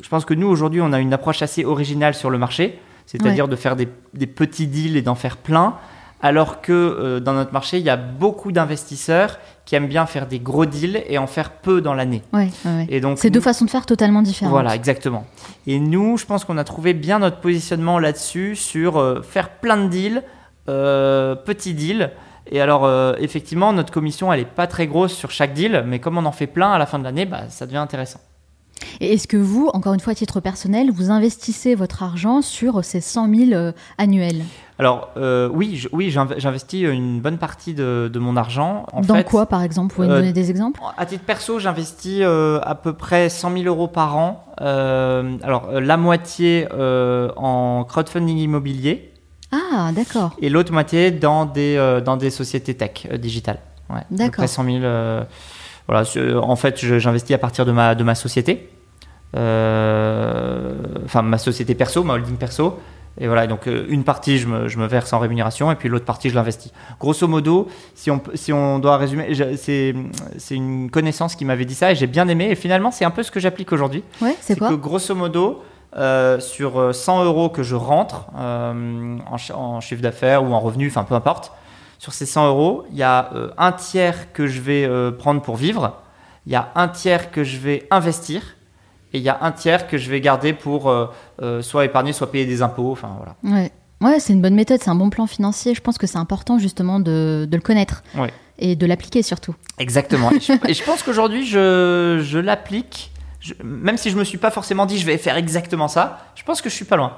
je 0.00 0.08
pense 0.08 0.24
que 0.24 0.34
nous, 0.34 0.46
aujourd'hui, 0.46 0.80
on 0.80 0.92
a 0.92 1.00
une 1.00 1.12
approche 1.12 1.42
assez 1.42 1.64
originale 1.64 2.14
sur 2.14 2.30
le 2.30 2.38
marché. 2.38 2.78
C'est-à-dire 3.06 3.48
de 3.48 3.56
faire 3.56 3.74
des, 3.74 3.88
des 4.14 4.26
petits 4.26 4.66
deals 4.66 4.96
et 4.96 5.02
d'en 5.02 5.14
faire 5.14 5.36
plein. 5.38 5.74
Alors 6.20 6.60
que 6.60 7.20
dans 7.20 7.32
notre 7.32 7.52
marché, 7.52 7.78
il 7.78 7.84
y 7.84 7.90
a 7.90 7.96
beaucoup 7.96 8.52
d'investisseurs 8.52 9.38
qui 9.64 9.76
aiment 9.76 9.86
bien 9.86 10.04
faire 10.06 10.26
des 10.26 10.40
gros 10.40 10.66
deals 10.66 11.02
et 11.08 11.16
en 11.16 11.26
faire 11.26 11.50
peu 11.52 11.80
dans 11.80 11.94
l'année. 11.94 12.22
Ouais. 12.32 12.48
Et 12.88 13.00
donc, 13.00 13.18
C'est 13.18 13.30
deux 13.30 13.40
façons 13.40 13.64
de 13.64 13.70
faire 13.70 13.86
totalement 13.86 14.20
différentes. 14.22 14.52
voilà, 14.52 14.74
exactement. 14.74 15.26
Et 15.66 15.78
nous, 15.80 16.18
je 16.18 16.26
pense 16.26 16.44
qu'on 16.44 16.58
a 16.58 16.64
trouvé 16.64 16.92
bien 16.92 17.18
notre 17.20 17.38
positionnement 17.38 17.98
là-dessus, 17.98 18.56
sur 18.56 19.22
faire 19.24 19.48
plein 19.50 19.76
de 19.84 19.88
deals, 19.88 20.22
euh, 20.68 21.34
petits 21.34 21.74
deals. 21.74 22.10
Et 22.50 22.60
alors, 22.60 22.84
euh, 22.86 23.14
effectivement, 23.18 23.72
notre 23.72 23.92
commission, 23.92 24.32
elle 24.32 24.40
n'est 24.40 24.46
pas 24.46 24.66
très 24.66 24.86
grosse 24.86 25.12
sur 25.12 25.30
chaque 25.30 25.52
deal, 25.52 25.84
mais 25.86 25.98
comme 25.98 26.16
on 26.16 26.24
en 26.24 26.32
fait 26.32 26.46
plein 26.46 26.72
à 26.72 26.78
la 26.78 26.86
fin 26.86 26.98
de 26.98 27.04
l'année, 27.04 27.26
bah, 27.26 27.42
ça 27.50 27.66
devient 27.66 27.76
intéressant. 27.78 28.20
Et 29.00 29.12
est-ce 29.14 29.26
que 29.26 29.36
vous, 29.36 29.68
encore 29.74 29.92
une 29.92 29.98
fois 30.00 30.12
à 30.12 30.14
titre 30.16 30.40
personnel, 30.40 30.90
vous 30.92 31.10
investissez 31.10 31.74
votre 31.74 32.02
argent 32.04 32.42
sur 32.42 32.84
ces 32.84 33.00
100 33.00 33.34
000 33.34 33.52
euh, 33.52 33.72
annuels? 33.98 34.42
Alors, 34.78 35.10
euh, 35.16 35.48
oui, 35.52 35.76
je- 35.76 35.88
oui 35.92 36.10
j'inv- 36.10 36.36
j'investis 36.38 36.84
une 36.84 37.20
bonne 37.20 37.38
partie 37.38 37.74
de, 37.74 38.08
de 38.10 38.18
mon 38.20 38.36
argent. 38.36 38.86
En 38.92 39.00
Dans 39.00 39.16
fait, 39.16 39.24
quoi, 39.24 39.46
par 39.46 39.62
exemple? 39.62 39.90
Vous 39.90 39.96
pouvez 39.96 40.08
me 40.08 40.12
euh, 40.14 40.18
donner 40.20 40.32
des 40.32 40.48
exemples? 40.50 40.80
À 40.96 41.06
titre 41.06 41.24
perso, 41.24 41.58
j'investis 41.58 42.22
à 42.22 42.74
peu 42.80 42.92
près 42.92 43.28
100 43.28 43.52
000 43.52 43.64
euros 43.64 43.88
par 43.88 44.16
an. 44.16 44.44
Alors, 44.58 45.70
la 45.72 45.96
moitié 45.96 46.68
en 46.72 47.84
crowdfunding 47.86 48.38
immobilier 48.38 49.12
Ah, 49.52 49.90
d'accord. 49.94 50.36
et 50.40 50.50
l'autre 50.50 50.72
moitié 50.72 51.10
dans 51.10 51.46
des, 51.46 51.76
euh, 51.76 52.00
dans 52.00 52.16
des 52.16 52.30
sociétés 52.30 52.74
tech 52.74 53.06
euh, 53.10 53.16
digitales. 53.16 53.60
Ouais, 53.88 54.02
D'accord. 54.10 54.36
près 54.42 54.46
100 54.46 54.64
000. 54.64 54.76
euh, 54.82 55.24
voilà, 55.86 56.06
en 56.42 56.56
fait, 56.56 56.76
j'investis 56.98 57.34
à 57.34 57.38
partir 57.38 57.64
de 57.64 57.72
ma, 57.72 57.94
de 57.94 58.04
ma 58.04 58.14
société. 58.14 58.68
Enfin, 59.34 61.22
ma 61.22 61.38
société 61.38 61.74
perso, 61.74 62.04
ma 62.04 62.14
holding 62.14 62.36
perso. 62.36 62.78
Et 63.20 63.26
voilà, 63.26 63.46
donc 63.46 63.66
une 63.66 64.04
partie, 64.04 64.38
je 64.38 64.46
me, 64.46 64.68
je 64.68 64.78
me, 64.78 64.86
verse 64.86 65.12
en 65.12 65.18
rémunération 65.18 65.72
et 65.72 65.74
puis 65.74 65.88
l'autre 65.88 66.04
partie, 66.04 66.28
je 66.30 66.34
l'investis. 66.34 66.72
Grosso 67.00 67.26
modo, 67.26 67.66
si 67.94 68.10
on, 68.10 68.22
si 68.34 68.52
on 68.52 68.78
doit 68.78 68.96
résumer, 68.96 69.32
c'est 69.56 69.94
une 70.50 70.88
connaissance 70.90 71.34
qui 71.34 71.44
m'avait 71.44 71.64
dit 71.64 71.74
ça 71.74 71.90
et 71.90 71.94
j'ai 71.96 72.06
bien 72.06 72.28
aimé. 72.28 72.48
Et 72.50 72.54
finalement, 72.54 72.90
c'est 72.90 73.04
un 73.04 73.10
peu 73.10 73.22
ce 73.24 73.30
que 73.30 73.40
j'applique 73.40 73.72
aujourd'hui. 73.72 74.04
Ouais, 74.20 74.36
c'est 74.40 74.56
quoi 74.56 74.68
que 74.68 74.74
grosso 74.74 75.14
modo, 75.16 75.62
euh, 75.96 76.38
sur 76.40 76.94
100 76.94 77.20
euh, 77.20 77.24
euros 77.24 77.48
que 77.48 77.62
je 77.62 77.74
rentre 77.74 78.26
en, 78.34 79.36
en, 79.54 79.80
chiffre 79.80 80.02
d'affaires 80.02 80.44
ou 80.44 80.52
en 80.52 80.60
revenu, 80.60 80.88
enfin 80.88 81.04
peu 81.04 81.14
importe, 81.14 81.52
sur 81.98 82.12
ces 82.12 82.26
100 82.26 82.48
euros, 82.48 82.84
il 82.90 82.96
y 82.96 83.02
a 83.02 83.30
un 83.56 83.72
tiers 83.72 84.32
que 84.32 84.46
je 84.46 84.60
vais 84.60 85.12
prendre 85.18 85.42
pour 85.42 85.56
vivre, 85.56 85.96
il 86.46 86.52
y 86.52 86.56
a 86.56 86.70
un 86.76 86.88
tiers 86.88 87.30
que 87.30 87.42
je 87.42 87.58
vais 87.58 87.86
investir 87.90 88.42
et 89.12 89.18
il 89.18 89.24
y 89.24 89.28
a 89.28 89.38
un 89.40 89.52
tiers 89.52 89.86
que 89.86 89.96
je 89.96 90.10
vais 90.10 90.20
garder 90.20 90.52
pour 90.52 90.88
euh, 90.88 91.06
euh, 91.40 91.62
soit 91.62 91.84
épargner, 91.84 92.12
soit 92.12 92.30
payer 92.30 92.44
des 92.44 92.62
impôts. 92.62 92.92
Enfin, 92.92 93.16
voilà. 93.16 93.36
Ouais, 93.42 93.72
ouais 94.02 94.20
c'est 94.20 94.32
une 94.34 94.42
bonne 94.42 94.54
méthode, 94.54 94.80
c'est 94.82 94.90
un 94.90 94.94
bon 94.94 95.08
plan 95.08 95.26
financier. 95.26 95.74
Je 95.74 95.80
pense 95.80 95.96
que 95.96 96.06
c'est 96.06 96.18
important 96.18 96.58
justement 96.58 97.00
de, 97.00 97.46
de 97.50 97.56
le 97.56 97.62
connaître 97.62 98.02
ouais. 98.16 98.30
et 98.58 98.76
de 98.76 98.86
l'appliquer 98.86 99.22
surtout. 99.22 99.54
Exactement. 99.78 100.30
et, 100.30 100.74
je, 100.74 100.84
pense 100.84 101.02
qu'aujourd'hui, 101.02 101.46
je, 101.46 102.20
je 102.22 102.38
l'applique. 102.38 103.10
Même 103.62 103.96
si 103.96 104.10
je 104.10 104.16
me 104.16 104.24
suis 104.24 104.38
pas 104.38 104.50
forcément 104.50 104.86
dit 104.86 104.98
je 104.98 105.06
vais 105.06 105.18
faire 105.18 105.36
exactement 105.36 105.88
ça, 105.88 106.18
je 106.34 106.42
pense 106.42 106.62
que 106.62 106.68
je 106.68 106.74
suis 106.74 106.84
pas 106.84 106.96
loin. 106.96 107.16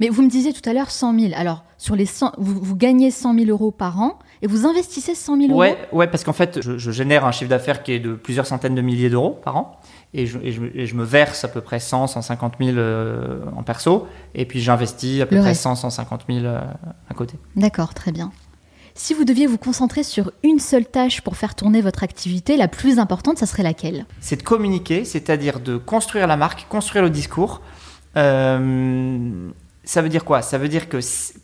Mais 0.00 0.08
vous 0.08 0.22
me 0.22 0.28
disiez 0.28 0.52
tout 0.52 0.66
à 0.68 0.72
l'heure 0.72 0.90
100 0.90 1.18
000. 1.18 1.32
Alors, 1.36 1.64
sur 1.78 1.94
les 1.94 2.06
100, 2.06 2.32
vous, 2.38 2.58
vous, 2.60 2.76
gagnez 2.76 3.10
100 3.10 3.34
000 3.34 3.50
euros 3.50 3.70
par 3.70 4.00
an 4.00 4.18
et 4.42 4.46
vous 4.46 4.66
investissez 4.66 5.14
100 5.14 5.36
000 5.36 5.48
euros 5.50 5.60
Ouais, 5.60 5.76
ouais 5.92 6.06
parce 6.06 6.24
qu'en 6.24 6.32
fait, 6.32 6.60
je, 6.62 6.78
je, 6.78 6.90
génère 6.90 7.26
un 7.26 7.32
chiffre 7.32 7.50
d'affaires 7.50 7.82
qui 7.82 7.92
est 7.92 8.00
de 8.00 8.14
plusieurs 8.14 8.46
centaines 8.46 8.74
de 8.74 8.80
milliers 8.80 9.10
d'euros 9.10 9.38
par 9.44 9.56
an 9.56 9.78
et 10.14 10.26
je, 10.26 10.38
je, 10.50 10.94
me 10.94 11.04
verse 11.04 11.44
à 11.44 11.48
peu 11.48 11.60
près 11.60 11.80
100, 11.80 12.06
150 12.06 12.54
000 12.60 12.78
en 13.56 13.62
perso, 13.64 14.06
et 14.34 14.46
puis 14.46 14.60
j'investis 14.60 15.20
à 15.20 15.26
peu 15.26 15.38
près 15.40 15.54
100, 15.54 15.74
150 15.74 16.24
000 16.30 16.46
à 16.46 17.14
côté. 17.14 17.34
D'accord, 17.56 17.94
très 17.94 18.12
bien. 18.12 18.30
Si 18.96 19.12
vous 19.12 19.24
deviez 19.24 19.48
vous 19.48 19.58
concentrer 19.58 20.04
sur 20.04 20.30
une 20.44 20.60
seule 20.60 20.86
tâche 20.86 21.20
pour 21.22 21.36
faire 21.36 21.56
tourner 21.56 21.80
votre 21.80 22.04
activité, 22.04 22.56
la 22.56 22.68
plus 22.68 23.00
importante, 23.00 23.38
ça 23.38 23.46
serait 23.46 23.64
laquelle? 23.64 24.06
C'est 24.20 24.36
de 24.36 24.44
communiquer, 24.44 25.04
c'est-à-dire 25.04 25.58
de 25.58 25.76
construire 25.76 26.28
la 26.28 26.36
marque, 26.36 26.68
construire 26.68 27.02
le 27.02 27.10
discours. 27.10 27.60
Euh, 28.16 29.50
ça 29.82 30.00
veut 30.00 30.08
dire 30.08 30.24
quoi? 30.24 30.42
Ça 30.42 30.58
veut 30.58 30.68
dire 30.68 30.88
que 30.88 30.98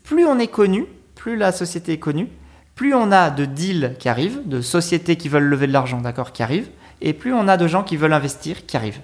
plus 0.05 0.25
on 0.27 0.39
est 0.39 0.47
connu, 0.47 0.87
plus 1.17 1.37
la 1.37 1.51
société 1.51 1.95
est 1.95 1.99
connue, 1.99 2.29
plus 2.77 2.95
on 2.95 3.11
a 3.11 3.31
de 3.31 3.47
deals 3.47 3.97
qui 3.99 4.09
arrivent, 4.09 4.47
de 4.47 4.61
sociétés 4.61 5.17
qui 5.17 5.29
veulent 5.29 5.43
lever 5.43 5.67
de 5.67 5.73
l'argent, 5.73 6.01
d'accord, 6.01 6.31
qui 6.31 6.45
arrivent, 6.45 6.71
et 7.01 7.13
plus 7.13 7.35
on 7.35 7.49
a 7.49 7.57
de 7.57 7.67
gens 7.67 7.83
qui 7.83 7.97
veulent 7.97 8.13
investir 8.13 8.65
qui 8.65 8.77
arrivent. 8.77 9.01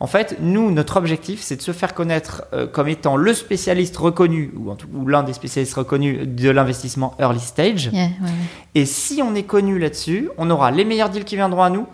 En 0.00 0.06
fait, 0.06 0.36
nous, 0.40 0.70
notre 0.70 0.96
objectif, 0.96 1.40
c'est 1.42 1.56
de 1.56 1.62
se 1.62 1.72
faire 1.72 1.92
connaître 1.92 2.44
euh, 2.52 2.66
comme 2.66 2.88
étant 2.88 3.16
le 3.16 3.34
spécialiste 3.34 3.96
reconnu, 3.96 4.52
ou, 4.56 5.06
l'un 5.06 5.24
des 5.24 5.32
spécialistes 5.32 5.74
reconnus 5.74 6.26
de 6.26 6.50
l'investissement 6.50 7.14
early 7.18 7.40
stage. 7.40 7.90
Et 8.74 8.86
si 8.86 9.22
on 9.22 9.34
est 9.34 9.42
connu 9.42 9.78
là-dessus, 9.78 10.30
on 10.38 10.50
aura 10.50 10.70
les 10.70 10.84
meilleurs 10.84 11.10
deals 11.10 11.24
qui 11.24 11.36
viendront 11.36 11.62
à 11.62 11.70
nous 11.70 11.86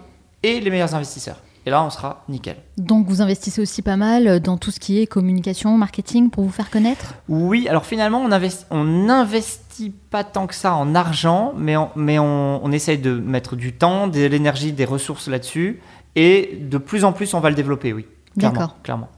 et 0.43 0.61
les 0.61 0.71
meilleurs 0.71 0.95
investisseurs. 0.95 1.41
Et 1.67 1.71
là, 1.71 1.83
on 1.83 1.89
sera 1.89 2.25
nickel. 2.29 2.57
Donc, 2.77 3.07
vous 3.07 3.23
investissez 3.23 3.63
aussi 3.63 3.81
pas 3.81 3.97
mal 3.97 4.41
dans 4.41 4.59
tout 4.59 4.71
ce 4.71 4.79
qui 4.79 5.01
est 5.01 5.07
communication, 5.07 5.79
marketing 5.79 6.29
pour 6.29 6.45
vous 6.45 6.51
faire 6.51 6.69
connaître? 6.69 7.15
Oui, 7.31 7.67
alors 7.69 7.87
finalement, 7.87 8.23
on 8.71 8.85
n'investit 8.85 9.95
pas 10.11 10.25
tant 10.25 10.47
que 10.47 10.55
ça 10.55 10.75
en 10.75 10.95
argent, 10.95 11.55
mais 11.57 11.79
on, 11.79 11.89
mais 11.97 12.19
on, 12.19 12.71
essaye 12.71 12.99
de 12.99 13.13
mettre 13.19 13.57
du 13.57 13.73
temps, 13.73 14.09
de 14.09 14.27
l'énergie, 14.27 14.73
des 14.73 14.85
ressources 14.85 15.27
là-dessus. 15.27 15.81
Et 16.17 16.59
de 16.61 16.79
plus 16.79 17.05
en 17.05 17.13
plus, 17.13 17.35
on 17.35 17.41
va 17.41 17.51
le 17.51 17.57
développer, 17.57 17.93
oui. 17.93 18.07
D'accord. 18.37 18.77
Clairement. 18.83 19.09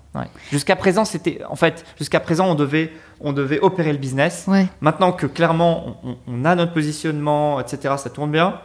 Jusqu'à 0.51 0.77
présent, 0.77 1.05
c'était 1.05 1.41
en 1.49 1.57
fait, 1.57 1.85
jusqu'à 1.99 2.21
présent, 2.21 2.47
on 2.47 2.55
devait, 2.55 2.91
on 3.21 3.33
devait 3.33 3.61
opérer 3.61 3.93
le 3.93 3.99
business. 3.99 4.49
Maintenant 4.81 5.13
que 5.13 5.27
clairement, 5.27 5.99
on, 6.05 6.17
on, 6.27 6.45
a 6.45 6.55
notre 6.55 6.73
positionnement, 6.73 7.61
etc., 7.61 7.95
ça 7.99 8.11
tourne 8.11 8.31
bien. 8.31 8.61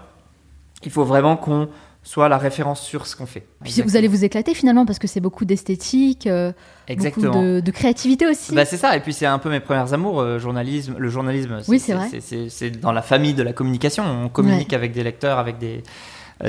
Il 0.84 0.92
faut 0.92 1.04
vraiment 1.04 1.36
qu'on 1.38 1.70
soit 2.04 2.30
la 2.30 2.40
référence 2.40 2.82
sur 2.82 3.06
ce 3.06 3.16
qu'on 3.16 3.28
fait. 3.28 3.46
Puis 3.64 3.82
vous 3.84 3.96
allez 3.96 4.08
vous 4.08 4.24
éclater 4.24 4.56
finalement 4.56 4.86
parce 4.86 4.98
que 4.98 5.08
c'est 5.08 5.20
beaucoup 5.20 5.46
d'esthétique, 5.46 6.26
euh, 6.26 6.52
beaucoup 6.90 7.22
de, 7.22 7.72
créativité 7.72 8.26
aussi. 8.26 8.56
Bah 8.56 8.66
c'est 8.66 8.78
ça, 8.78 8.96
et 8.98 9.02
puis 9.02 9.14
c'est 9.14 9.28
un 9.28 9.38
peu 9.38 9.52
mes 9.52 9.60
premières 9.60 9.94
amours, 9.94 10.20
euh, 10.20 10.40
journalisme, 10.40 10.96
le 10.98 11.10
journalisme. 11.10 11.60
Oui, 11.68 11.80
c'est 11.80 11.94
vrai. 11.94 12.10
C'est 12.22 12.72
dans 12.72 12.92
la 12.92 13.04
famille 13.04 13.34
de 13.34 13.44
la 13.44 13.54
communication. 13.54 14.04
On 14.04 14.30
communique 14.30 14.74
avec 14.74 14.94
des 14.94 15.04
lecteurs, 15.04 15.38
avec 15.38 15.60
des, 15.60 15.84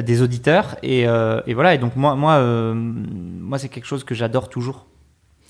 des 0.01 0.23
auditeurs, 0.23 0.77
et, 0.83 1.03
et, 1.03 1.55
voilà. 1.55 1.75
Et 1.75 1.79
donc 1.79 1.97
moi, 1.97 2.15
moi, 2.15 2.43
moi 2.75 3.59
c'est 3.59 3.69
quelque 3.69 3.87
chose 3.87 4.05
que 4.05 4.15
j'adore 4.15 4.49
toujours. 4.49 4.87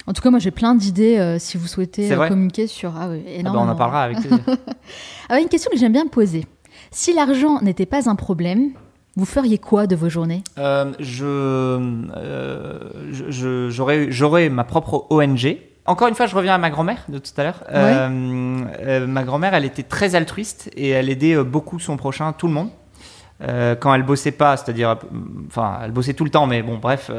En 0.07 0.13
tout 0.13 0.23
cas, 0.23 0.31
moi 0.31 0.41
j'ai 0.41 0.51
plein 0.51 0.75
d'idées 0.75 1.37
si 1.39 1.57
vous 1.57 1.67
souhaitez 1.67 2.09
communiquer 2.09 2.67
sur. 2.67 2.93
Ah 2.97 3.09
oui, 3.11 3.23
ah 3.39 3.43
bah, 3.45 3.53
on 3.55 3.69
en 3.69 3.77
parlera 3.77 4.03
avec 4.05 4.19
plaisir. 4.19 4.41
ah, 5.29 5.41
une 5.41 5.49
question 5.49 5.71
que 5.71 5.79
j'aime 5.79 5.93
bien 5.93 6.07
poser. 6.07 6.47
Si 6.91 7.15
l'argent 7.15 7.61
n'était 7.63 7.87
pas 7.87 8.11
un 8.11 8.17
problème, 8.17 8.73
vous 9.17 9.27
feriez 9.27 9.59
quoi 9.59 9.87
de 9.87 9.95
vos 9.95 10.09
journées? 10.09 10.43
Euh, 10.59 10.93
euh, 11.21 12.79
je, 13.11 14.09
j'aurais, 14.11 14.49
ma 14.49 14.65
propre 14.65 15.07
ONG. 15.11 15.59
Encore 15.85 16.09
une 16.09 16.15
fois, 16.15 16.27
je 16.27 16.37
reviens 16.37 16.55
à 16.55 16.59
ma 16.59 16.71
grand-mère 16.71 17.05
de 17.09 17.19
tout 17.19 17.33
à 17.37 17.43
l'heure. 17.43 17.65
Euh, 17.73 19.07
ma 19.07 19.23
grand-mère, 19.25 19.55
elle 19.55 19.65
était 19.65 19.83
très 19.83 20.15
altruiste 20.15 20.71
et 20.77 20.91
elle 20.91 21.11
aidait 21.11 21.43
beaucoup 21.43 21.79
son 21.79 21.97
prochain, 21.97 22.33
tout 22.33 22.47
le 22.47 22.53
monde. 22.53 22.71
Quand 23.81 23.95
elle 23.95 24.05
bossait 24.05 24.33
pas, 24.33 24.57
c'est-à-dire, 24.57 24.97
enfin, 25.49 25.81
elle 25.85 25.93
bossait 25.93 26.15
tout 26.15 26.25
le 26.25 26.31
temps, 26.31 26.47
mais 26.47 26.63
bon, 26.63 26.79
bref, 26.79 27.11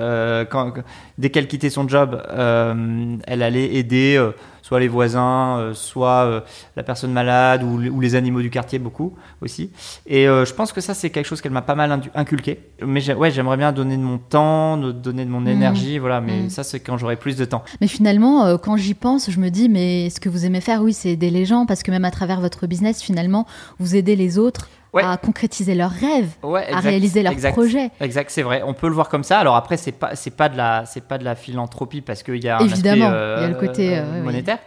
quand, 0.49 0.73
dès 1.17 1.29
qu'elle 1.29 1.47
quittait 1.47 1.69
son 1.69 1.87
job, 1.87 2.21
elle 2.29 3.43
allait 3.43 3.75
aider 3.75 4.31
soit 4.63 4.79
les 4.79 4.87
voisins, 4.87 5.57
euh, 5.59 5.73
soit 5.75 6.23
euh, 6.25 6.41
la 6.75 6.83
personne 6.83 7.11
malade 7.11 7.63
ou, 7.63 7.99
les 7.99 8.15
animaux 8.15 8.41
du 8.41 8.49
quartier 8.49 8.79
beaucoup 8.79 9.13
aussi. 9.41 9.69
Et 10.07 10.27
euh, 10.27 10.45
je 10.45 10.53
pense 10.53 10.71
que 10.71 10.81
ça 10.81 10.93
c'est 10.93 11.09
quelque 11.09 11.27
chose 11.27 11.41
qu'elle 11.41 11.51
m'a 11.51 11.61
pas 11.61 11.75
mal 11.75 12.01
inculqué. 12.15 12.59
Mais 12.81 13.13
ouais, 13.13 13.29
j'aimerais 13.29 13.57
bien 13.57 13.71
donner 13.71 13.97
de 13.97 14.01
mon 14.01 14.17
temps, 14.17 14.77
donner 14.77 15.25
de 15.25 15.29
mon 15.29 15.41
mmh. 15.41 15.47
énergie, 15.47 15.97
voilà. 15.99 16.21
Mais 16.21 16.43
mmh. 16.43 16.49
ça 16.49 16.63
c'est 16.63 16.79
quand 16.79 16.97
j'aurai 16.97 17.17
plus 17.17 17.35
de 17.35 17.45
temps. 17.45 17.63
Mais 17.81 17.87
finalement, 17.87 18.57
quand 18.57 18.77
j'y 18.77 18.93
pense, 18.93 19.29
je 19.29 19.39
me 19.39 19.49
dis 19.49 19.69
mais 19.69 20.09
ce 20.09 20.19
que 20.19 20.29
vous 20.29 20.45
aimez 20.45 20.61
faire, 20.61 20.81
oui, 20.81 20.93
c'est 20.93 21.09
aider 21.09 21.29
les 21.29 21.45
gens 21.45 21.65
parce 21.65 21.83
que 21.83 21.91
même 21.91 22.05
à 22.05 22.11
travers 22.11 22.39
votre 22.39 22.65
business, 22.65 23.01
finalement, 23.01 23.45
vous 23.79 23.95
aidez 23.95 24.15
les 24.15 24.39
autres 24.39 24.69
à 25.01 25.17
concrétiser 25.17 25.75
leurs 25.75 25.91
rêves, 25.91 26.29
à 26.43 26.79
réaliser 26.79 27.23
leurs 27.23 27.35
projets. 27.53 27.89
Exact, 27.99 28.29
c'est 28.29 28.43
vrai. 28.43 28.61
On 28.65 28.73
peut 28.73 28.87
le 28.87 28.93
voir 28.93 29.09
comme 29.09 29.23
ça. 29.23 29.39
Alors 29.39 29.55
après, 29.55 29.77
c'est 29.77 29.91
pas 29.91 30.15
c'est 30.15 30.31
pas 30.31 30.49
de 30.49 30.57
la 30.57 30.85
c'est 30.85 31.03
pas 31.03 31.17
de 31.17 31.23
la 31.23 31.35
philanthropie 31.35 32.01
parce 32.01 32.23
qu'il 32.23 32.43
y 32.43 32.49
a 32.49 32.61
évidemment 32.61 33.07
il 33.07 33.41
y 33.41 33.45
a 33.45 33.47
le 33.47 33.55
côté 33.55 33.97
euh, 33.97 34.03
euh, 34.03 34.23
monétaire. 34.23 34.59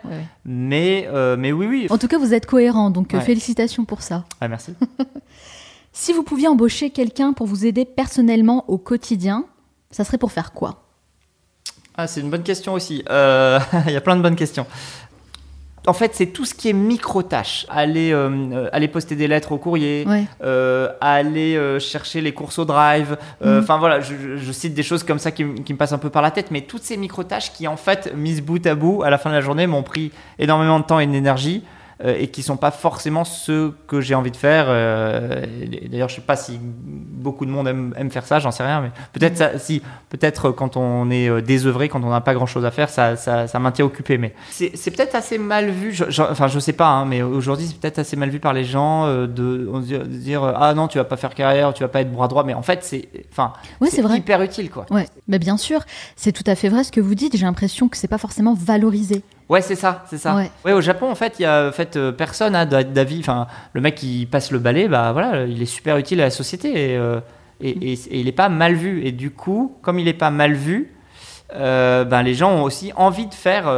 Mais 0.44 1.08
euh, 1.12 1.36
mais 1.38 1.52
oui 1.52 1.66
oui. 1.66 1.86
En 1.90 1.98
tout 1.98 2.08
cas, 2.08 2.18
vous 2.18 2.34
êtes 2.34 2.46
cohérent, 2.46 2.90
donc 2.90 3.16
félicitations 3.20 3.84
pour 3.84 4.02
ça. 4.02 4.24
merci. 4.48 4.74
si 5.92 6.12
vous 6.12 6.22
pouviez 6.22 6.48
embaucher 6.48 6.90
quelqu'un 6.90 7.32
pour 7.32 7.46
vous 7.46 7.66
aider 7.66 7.84
personnellement 7.84 8.64
au 8.68 8.78
quotidien, 8.78 9.44
ça 9.90 10.04
serait 10.04 10.18
pour 10.18 10.32
faire 10.32 10.52
quoi? 10.52 10.82
Ah, 11.98 12.06
c'est 12.06 12.20
une 12.20 12.28
bonne 12.28 12.42
question 12.42 12.74
aussi. 12.74 12.96
Il 13.08 13.92
y 13.92 13.96
a 13.96 14.00
plein 14.02 14.16
de 14.16 14.22
bonnes 14.22 14.36
questions 14.36 14.66
en 15.86 15.92
fait, 15.92 16.14
c'est 16.14 16.26
tout 16.26 16.44
ce 16.44 16.54
qui 16.54 16.68
est 16.68 16.72
micro-tâches. 16.72 17.66
Aller, 17.68 18.12
euh, 18.12 18.28
euh, 18.52 18.68
aller 18.72 18.88
poster 18.88 19.14
des 19.14 19.28
lettres 19.28 19.52
au 19.52 19.58
courrier, 19.58 20.06
euh, 20.42 20.88
aller 21.00 21.78
chercher 21.80 22.20
les 22.20 22.32
courses 22.32 22.58
au 22.58 22.64
drive. 22.64 23.16
Mhm. 23.44 23.60
Enfin 23.60 23.78
voilà, 23.78 24.00
je, 24.00 24.52
cite 24.52 24.74
des 24.74 24.82
choses 24.82 25.02
comme 25.02 25.18
ça 25.18 25.30
qui, 25.30 25.44
qui, 25.64 25.72
me 25.72 25.78
passent 25.78 25.92
un 25.92 25.98
peu 25.98 26.10
par 26.10 26.22
la 26.22 26.30
tête, 26.30 26.50
mais 26.50 26.62
toutes 26.62 26.82
ces 26.82 26.96
micro-tâches 26.96 27.52
qui, 27.52 27.68
en 27.68 27.76
fait, 27.76 28.12
mises 28.16 28.42
bout 28.42 28.64
à 28.66 28.74
bout, 28.74 29.02
à 29.02 29.10
la 29.10 29.18
fin 29.18 29.30
de 29.30 29.34
la 29.34 29.40
journée, 29.40 29.66
m'ont 29.66 29.82
pris 29.82 30.12
énormément 30.38 30.80
de 30.80 30.84
temps 30.84 30.98
et 30.98 31.06
d'énergie. 31.06 31.62
Euh, 32.04 32.14
et 32.18 32.28
qui 32.28 32.42
sont 32.42 32.58
pas 32.58 32.72
forcément 32.72 33.24
ceux 33.24 33.72
que 33.86 34.02
j'ai 34.02 34.14
envie 34.14 34.30
de 34.30 34.36
faire. 34.36 34.66
Euh, 34.68 35.46
d'ailleurs, 35.90 36.10
je 36.10 36.16
sais 36.16 36.20
pas 36.20 36.36
si 36.36 36.58
beaucoup 36.60 37.46
de 37.46 37.50
monde 37.50 37.68
aime, 37.68 38.10
faire 38.10 38.26
ça, 38.26 38.38
j'en 38.38 38.50
sais 38.50 38.62
rien, 38.62 38.82
mais 38.82 38.90
peut-être 39.14 39.58
si, 39.58 39.80
peut-être 40.10 40.50
quand 40.50 40.76
on 40.76 41.10
est 41.10 41.30
euh, 41.30 41.40
désœuvré, 41.40 41.88
quand 41.88 42.04
on 42.04 42.10
n'a 42.10 42.20
pas 42.20 42.34
grand-chose 42.34 42.66
à 42.66 42.70
faire, 42.70 42.90
ça, 42.90 43.16
ça, 43.16 43.46
ça, 43.46 43.58
maintient 43.60 43.86
occupé. 43.86 44.18
Mais 44.18 44.34
c'est 44.50 44.90
peut-être 44.94 45.14
assez 45.14 45.38
mal 45.38 45.70
vu. 45.70 45.94
Je, 45.94 46.20
enfin, 46.20 46.48
je 46.48 46.58
sais 46.58 46.74
pas, 46.74 46.88
hein, 46.88 47.06
mais 47.06 47.22
aujourd'hui, 47.22 47.66
c'est 47.66 47.80
peut-être 47.80 47.98
assez 48.00 48.16
mal 48.16 48.28
vu 48.28 48.40
par 48.40 48.52
les 48.52 48.64
gens 48.64 49.06
de, 49.08 50.04
dire 50.04 50.44
ah 50.44 50.74
non, 50.74 50.88
tu 50.88 50.98
vas 50.98 51.04
pas 51.04 51.16
faire 51.16 51.34
carrière, 51.34 51.72
tu 51.72 51.82
vas 51.82 51.88
pas 51.88 52.02
être 52.02 52.12
bras 52.12 52.28
droit, 52.28 52.44
mais 52.44 52.52
en 52.52 52.62
fait, 52.62 52.84
c'est 52.84 53.08
enfin, 53.32 53.54
c'est 53.88 54.02
hyper 54.02 54.42
utile, 54.42 54.68
quoi. 54.68 54.84
Ouais, 54.90 55.08
mais 55.28 55.38
bien 55.38 55.56
sûr, 55.56 55.80
c'est 56.14 56.32
tout 56.32 56.44
à 56.46 56.56
fait 56.56 56.68
vrai 56.68 56.84
ce 56.84 56.92
que 56.92 57.00
vous 57.00 57.14
dites. 57.14 57.38
J'ai 57.38 57.46
l'impression 57.46 57.88
que 57.88 57.96
c'est 57.96 58.06
pas 58.06 58.18
forcément 58.18 58.52
valorisé. 58.52 59.22
Ouais, 59.48 59.60
c'est 59.60 59.76
ça, 59.76 60.04
c'est 60.10 60.18
ça. 60.18 60.34
Ouais. 60.64 60.72
au 60.72 60.80
Japon, 60.80 61.08
en 61.10 61.14
fait, 61.14 61.36
il 61.38 61.42
y 61.42 61.44
a 61.46 61.68
en 61.68 61.72
fait 61.72 61.96
euh, 61.96 62.10
personne 62.12 62.54
a 62.56 62.64
d'avis. 62.66 63.20
Enfin, 63.20 63.46
le 63.74 63.80
mec 63.80 63.94
qui 63.94 64.26
passe 64.26 64.50
le 64.50 64.58
balai, 64.58 64.88
bah 64.88 65.12
voilà, 65.12 65.44
il 65.46 65.62
est 65.62 65.66
super 65.66 65.96
utile 65.98 66.20
à 66.20 66.24
la 66.24 66.30
société 66.30 66.92
et, 66.92 66.96
euh, 66.96 67.20
et, 67.60 67.92
et, 67.92 67.98
il 68.18 68.26
est 68.26 68.32
pas 68.32 68.48
mal 68.48 68.74
vu. 68.74 69.04
Et 69.06 69.12
du 69.12 69.30
coup, 69.30 69.76
comme 69.82 69.98
il 70.00 70.08
est 70.08 70.14
pas 70.14 70.30
mal 70.30 70.54
vu, 70.54 70.92
euh, 71.54 72.04
ben 72.04 72.22
les 72.22 72.34
gens 72.34 72.52
ont 72.56 72.62
aussi 72.64 72.92
envie 72.96 73.26
de 73.26 73.34
faire 73.34 73.68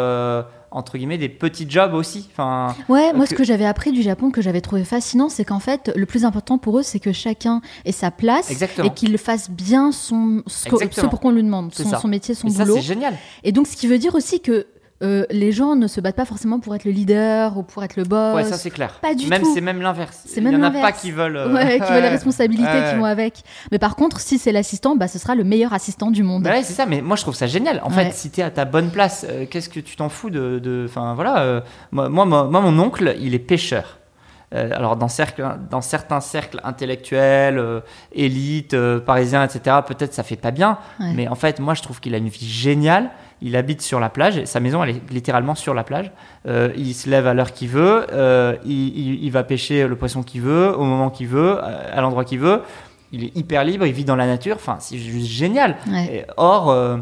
entre 0.71 0.99
guillemets 0.99 1.19
des 1.19 1.29
petits 1.29 1.69
jobs 1.69 1.95
aussi. 1.95 2.29
Enfin, 2.33 2.75
Ouais, 2.89 3.12
moi 3.12 3.25
que- 3.25 3.31
ce 3.31 3.35
que 3.35 3.45
j'avais 3.45 3.64
appris 3.64 3.93
du 3.93 4.03
Japon, 4.03 4.31
que 4.31 4.43
j'avais 4.43 4.61
trouvé 4.61 4.85
fascinant, 4.85 5.29
c'est 5.29 5.45
qu'en 5.45 5.61
fait, 5.61 5.91
le 5.95 6.07
plus 6.07 6.25
important 6.25 6.59
pour 6.59 6.79
eux, 6.79 6.83
c'est 6.83 7.01
que 7.01 7.12
chacun 7.12 7.61
ait 7.85 7.93
sa 7.93 8.11
place 8.11 8.51
Exactement. 8.51 8.87
et 8.89 8.95
qu'il 8.95 9.16
fasse 9.19 9.51
bien 9.51 9.93
son, 9.93 10.43
ce, 10.47 10.69
ce 10.91 11.07
pour 11.07 11.21
qu'on 11.21 11.31
lui 11.31 11.43
demande, 11.43 11.73
son, 11.75 12.09
métier, 12.09 12.35
son 12.35 12.49
et 12.49 12.51
ça 12.51 12.64
boulot. 12.64 12.77
c'est 12.77 12.83
génial. 12.83 13.14
Et 13.45 13.53
donc, 13.53 13.66
ce 13.66 13.77
qui 13.77 13.87
veut 13.87 13.99
dire 13.99 14.14
aussi 14.14 14.41
que 14.41 14.66
euh, 15.03 15.24
les 15.30 15.53
gens 15.53 15.76
ne 15.76 15.86
se 15.86 16.01
battent 16.01 16.16
pas 16.16 16.24
forcément 16.24 16.59
pour 16.59 16.74
être 16.74 16.84
le 16.84 16.90
leader 16.90 17.57
ou 17.57 17.62
pour 17.62 17.84
être 17.84 17.94
le 17.96 18.03
boss. 18.05 18.34
Ouais, 18.34 18.44
ça 18.44 18.57
c'est 18.57 18.70
clair. 18.70 18.94
pas 19.01 19.14
du 19.14 19.28
même 19.28 19.42
tout. 19.42 19.55
c'est 19.55 19.61
même 19.61 19.80
l'inverse. 19.80 20.22
C'est 20.26 20.38
Il 20.40 20.42
même 20.44 20.55
y 20.55 20.57
en 20.57 20.62
a 20.64 20.70
pas 20.72 20.90
qui 20.92 21.12
veulent. 21.12 21.36
euh, 21.36 21.53
Ouais, 21.53 21.78
qui 21.80 21.92
veulent 21.92 22.03
les 22.03 22.09
responsabilités 22.09 22.82
qui 22.90 22.96
vont 22.96 23.05
avec. 23.05 23.42
Mais 23.70 23.78
par 23.78 23.94
contre, 23.94 24.18
si 24.20 24.38
c'est 24.38 24.51
l'assistant, 24.53 24.96
bah, 24.96 25.07
ce 25.07 25.18
sera 25.18 25.34
le 25.36 25.44
meilleur 25.44 25.72
assistant 25.72 26.11
du 26.11 26.22
monde. 26.24 26.42
Bah 26.42 26.51
ouais, 26.51 26.62
c'est 26.64 26.72
ça, 26.74 26.84
mais 26.86 27.01
moi 27.01 27.14
je 27.16 27.22
trouve 27.22 27.34
ça 27.36 27.46
génial. 27.46 27.80
En 27.84 27.90
Ouais. 27.90 28.07
fait, 28.07 28.12
si 28.12 28.30
t'es 28.30 28.42
à 28.42 28.51
ta 28.51 28.64
bonne 28.64 28.90
place, 28.90 29.24
euh, 29.28 29.46
qu'est-ce 29.49 29.68
que 29.68 29.80
tu 29.80 29.94
t'en 29.96 30.09
fous 30.09 30.30
de. 30.30 30.59
de- 30.59 30.86
Enfin 30.88 31.14
voilà, 31.14 31.42
euh, 31.42 31.61
moi, 31.92 32.09
moi, 32.09 32.24
moi, 32.24 32.44
moi, 32.44 32.61
mon 32.61 32.78
oncle, 32.80 33.14
il 33.20 33.34
est 33.34 33.38
pêcheur. 33.38 33.99
Euh, 34.55 34.70
alors 34.74 34.96
dans, 34.96 35.09
cercle, 35.09 35.46
dans 35.70 35.82
certains 35.82 36.20
cercles 36.22 36.59
intellectuels, 36.64 37.59
euh, 37.59 37.80
élites, 38.12 38.72
euh, 38.74 38.99
parisiens, 38.99 39.44
etc., 39.44 39.76
peut-être 39.86 40.14
ça 40.14 40.22
fait 40.22 40.36
pas 40.36 40.51
bien, 40.51 40.78
Ouais. 40.99 41.12
mais 41.14 41.28
en 41.28 41.34
fait, 41.34 41.61
moi 41.61 41.74
je 41.74 41.82
trouve 41.82 42.01
qu'il 42.01 42.14
a 42.14 42.18
une 42.18 42.28
vie 42.30 42.49
géniale. 42.49 43.11
Il 43.41 43.55
habite 43.57 43.82
sur 43.82 44.01
la 44.01 44.09
plage, 44.09 44.45
sa 44.47 44.59
maison 44.61 44.82
elle 44.82 44.91
est 44.97 45.11
littéralement 45.12 45.55
sur 45.55 45.72
la 45.74 45.84
plage. 45.84 46.11
Euh, 46.47 46.70
il 46.76 46.93
se 46.95 47.09
lève 47.09 47.26
à 47.26 47.34
l'heure 47.34 47.53
qu'il 47.53 47.68
veut, 47.68 48.07
euh, 48.12 48.57
il, 48.64 48.89
il- 48.99 49.24
il 49.24 49.30
va 49.30 49.45
pêcher 49.45 49.86
le 49.86 49.95
poisson 49.97 50.22
qu'il 50.24 50.41
veut, 50.43 50.76
au 50.76 50.84
moment 50.84 51.11
qu'il 51.11 51.28
veut, 51.28 51.59
à 51.62 51.97
à 51.97 52.01
l'endroit 52.01 52.24
qu'il 52.24 52.41
veut. 52.41 52.62
Il 53.12 53.24
est 53.24 53.36
hyper 53.36 53.64
libre, 53.64 53.86
il 53.86 53.93
vit 53.93 54.05
dans 54.05 54.16
la 54.16 54.26
nature, 54.26 54.57
enfin 54.57 54.76
c'est 54.80 54.99
juste 54.99 55.28
génial. 55.28 55.76
Ouais. 55.91 56.05
Et 56.12 56.24
or, 56.36 56.70
euh, 56.70 56.99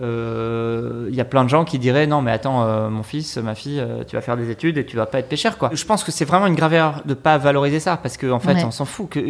euh, 0.00 1.06
il 1.10 1.14
y 1.14 1.20
a 1.20 1.24
plein 1.24 1.44
de 1.44 1.48
gens 1.50 1.64
qui 1.64 1.78
diraient 1.78 2.06
non 2.06 2.22
mais 2.22 2.30
attends 2.32 2.64
mon 2.90 3.02
fils, 3.02 3.36
ma 3.36 3.54
fille, 3.54 3.84
tu 4.08 4.16
vas 4.16 4.22
faire 4.22 4.36
des 4.36 4.50
études 4.50 4.78
et 4.78 4.86
tu 4.86 4.96
vas 4.96 5.06
pas 5.06 5.18
être 5.18 5.28
pêcheur 5.28 5.58
quoi. 5.58 5.70
Je 5.72 5.84
pense 5.84 6.04
que 6.04 6.12
c'est 6.12 6.24
vraiment 6.24 6.46
une 6.46 6.54
grave 6.54 6.72
erreur 6.74 7.02
de 7.04 7.14
pas 7.14 7.38
valoriser 7.38 7.80
ça 7.80 7.96
parce 7.96 8.16
qu'en 8.16 8.30
en 8.32 8.40
fait 8.40 8.54
Ouais. 8.54 8.64
on 8.64 8.70
s'en 8.70 8.84
fout. 8.84 9.08
Que, 9.10 9.20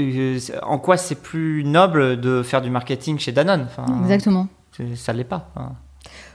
en 0.65 0.79
quoi 0.79 0.97
c'est 0.97 1.21
plus 1.21 1.65
noble 1.65 2.21
de 2.21 2.43
faire 2.43 2.63
du 2.63 2.71
marketing 2.71 3.19
chez 3.19 3.33
Danone 3.33 3.67
Exactement. 4.03 4.47
Ça 4.95 5.13
l'est 5.13 5.25
pas. 5.25 5.51
hein. 5.57 5.73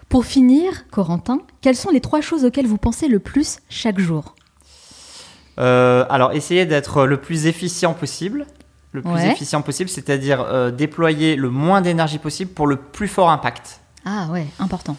Pour 0.10 0.26
finir, 0.26 0.88
Corentin, 0.92 1.40
quelles 1.62 1.76
sont 1.76 1.90
les 1.92 2.00
trois 2.02 2.22
choses 2.22 2.46
auxquelles 2.46 2.68
vous 2.68 2.78
pensez 2.78 3.08
le 3.08 3.20
plus 3.20 3.58
chaque 3.70 4.00
jour 4.00 4.36
Euh, 5.58 6.06
alors 6.10 6.34
essayer 6.34 6.66
d'être 6.66 7.06
le 7.06 7.18
plus 7.18 7.46
efficient 7.48 7.94
possible. 7.94 8.46
Le 8.92 9.02
plus 9.02 9.12
Ouais. 9.12 9.32
efficient 9.32 9.62
possible, 9.62 9.90
c'est-à-dire 9.90 10.42
euh, 10.42 10.72
déployer 10.72 11.36
le 11.36 11.50
moins 11.50 11.82
d'énergie 11.82 12.18
possible 12.20 12.52
pour 12.52 12.68
le 12.68 12.78
plus 12.78 13.08
fort 13.10 13.30
impact. 13.30 13.80
Ah 14.06 14.28
ouais, 14.32 14.46
important. 14.60 14.96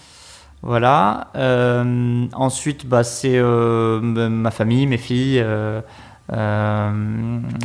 Voilà. 0.63 1.29
Euh, 1.37 2.27
ensuite, 2.35 2.87
bah, 2.87 3.05
c'est 3.05 3.41
ma 3.41 4.51
famille, 4.51 4.87
mes 4.87 4.99
filles, 4.99 5.43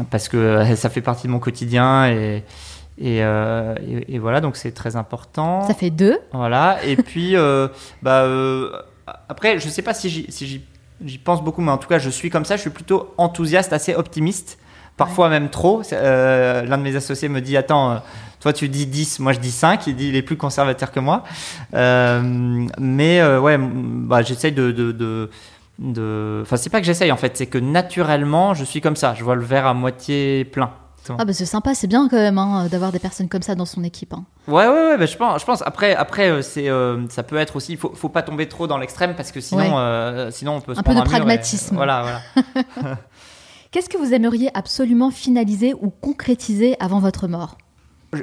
parce 0.10 0.30
que 0.30 0.64
ça 0.76 0.90
fait 0.90 1.02
partie 1.02 1.28
de 1.28 1.32
mon 1.32 1.40
quotidien 1.40 2.08
et, 2.08 2.44
et, 2.98 3.24
euh, 3.24 3.76
et- 3.88 4.16
et 4.16 4.20
voilà, 4.20 4.42
donc 4.42 4.56
c'est 4.58 4.72
très 4.72 4.96
important. 4.96 5.68
Ça 5.68 5.74
fait 5.74 5.90
deux. 5.90 6.20
Voilà. 6.34 6.78
Et 6.86 6.96
puis, 6.96 7.36
euh, 7.36 7.68
bah, 8.02 8.24
euh, 8.24 8.72
après, 9.30 9.60
je 9.60 9.70
sais 9.70 9.82
pas 9.82 9.94
si 9.94 10.10
j'y 10.10 10.28
si 10.32 11.18
pense 11.24 11.44
beaucoup, 11.44 11.62
mais 11.62 11.72
en 11.72 11.78
tout 11.78 11.88
cas, 11.88 11.98
je 12.00 12.10
suis 12.10 12.30
comme 12.30 12.46
ça. 12.46 12.56
Je 12.58 12.62
suis 12.62 12.70
plutôt 12.70 13.14
enthousiaste, 13.18 13.74
assez 13.74 13.96
optimiste. 13.96 14.60
Parfois 14.98 15.30
même 15.30 15.50
trop. 15.50 15.82
L'un 15.92 16.78
de 16.78 16.84
mes 16.84 16.96
associés 16.96 17.28
me 17.30 17.42
dit 17.42 17.58
Attends, 17.58 18.04
toi 18.40 18.54
tu 18.54 18.70
dis 18.70 18.86
10, 18.86 19.20
moi 19.20 19.34
je 19.34 19.40
dis 19.40 19.50
5. 19.52 19.88
Il 19.88 19.96
dit 19.96 20.10
Il 20.10 20.16
est 20.16 20.22
plus 20.22 20.38
conservateur 20.38 20.92
que 20.92 21.00
moi. 21.00 21.24
Mais 22.80 23.24
ouais, 23.38 23.58
bah, 23.60 24.22
j'essaye 24.22 24.52
de. 24.52 24.72
de, 24.72 24.92
de 24.92 25.30
de- 25.80 26.40
Enfin, 26.44 26.58
c'est 26.58 26.70
pas 26.70 26.80
que 26.80 26.86
j'essaye 26.86 27.12
en 27.12 27.18
fait, 27.18 27.36
c'est 27.36 27.48
que 27.48 27.58
naturellement 27.58 28.54
je 28.54 28.64
suis 28.64 28.82
comme 28.82 28.96
ça. 28.96 29.16
Je 29.18 29.24
vois 29.24 29.34
le 29.36 29.42
verre 29.44 29.66
à 29.66 29.74
moitié 29.74 30.46
plein. 30.46 30.70
Ah 31.18 31.26
bah 31.26 31.34
c'est 31.34 31.46
sympa, 31.46 31.74
c'est 31.74 31.88
bien 31.88 32.08
quand 32.10 32.18
même 32.18 32.38
hein, 32.38 32.68
d'avoir 32.70 32.92
des 32.92 33.00
personnes 33.00 33.28
comme 33.28 33.42
ça 33.42 33.56
dans 33.56 33.66
son 33.66 33.84
équipe. 33.84 34.14
hein. 34.14 34.24
Ouais, 34.48 34.68
ouais, 34.68 34.74
ouais, 34.74 34.98
bah, 34.98 35.06
je 35.06 35.18
pense. 35.18 35.42
Je 35.42 35.46
pense. 35.46 35.62
Après, 35.66 35.96
après, 35.96 36.30
euh, 36.30 36.42
c'est, 36.42 36.70
euh, 36.70 37.08
ça 37.10 37.24
peut 37.24 37.38
être 37.38 37.56
aussi. 37.56 37.76
Faut, 37.76 37.92
faut 37.96 38.10
pas 38.10 38.22
tomber 38.22 38.48
trop 38.48 38.68
dans 38.68 38.78
l'extrême 38.78 39.16
parce 39.16 39.32
que 39.32 39.42
sinon, 39.42 39.64
Ouais. 39.76 39.78
euh, 39.80 40.32
sinon 40.32 40.56
on 40.58 40.62
peut 40.62 40.74
se 40.76 40.80
Un 40.80 40.84
peu 40.84 40.94
de 40.94 41.00
et- 41.00 41.04
pragmatisme. 41.04 41.76
voilà, 41.76 42.22
voilà. 42.44 42.98
Qu'est-ce 43.72 43.90
que 43.90 43.98
vous 43.98 44.14
aimeriez 44.14 44.50
absolument 44.54 45.12
finaliser 45.12 45.74
ou 45.74 45.90
concrétiser 45.90 46.76
avant 46.80 47.00
votre 47.00 47.28
mort? 47.28 47.58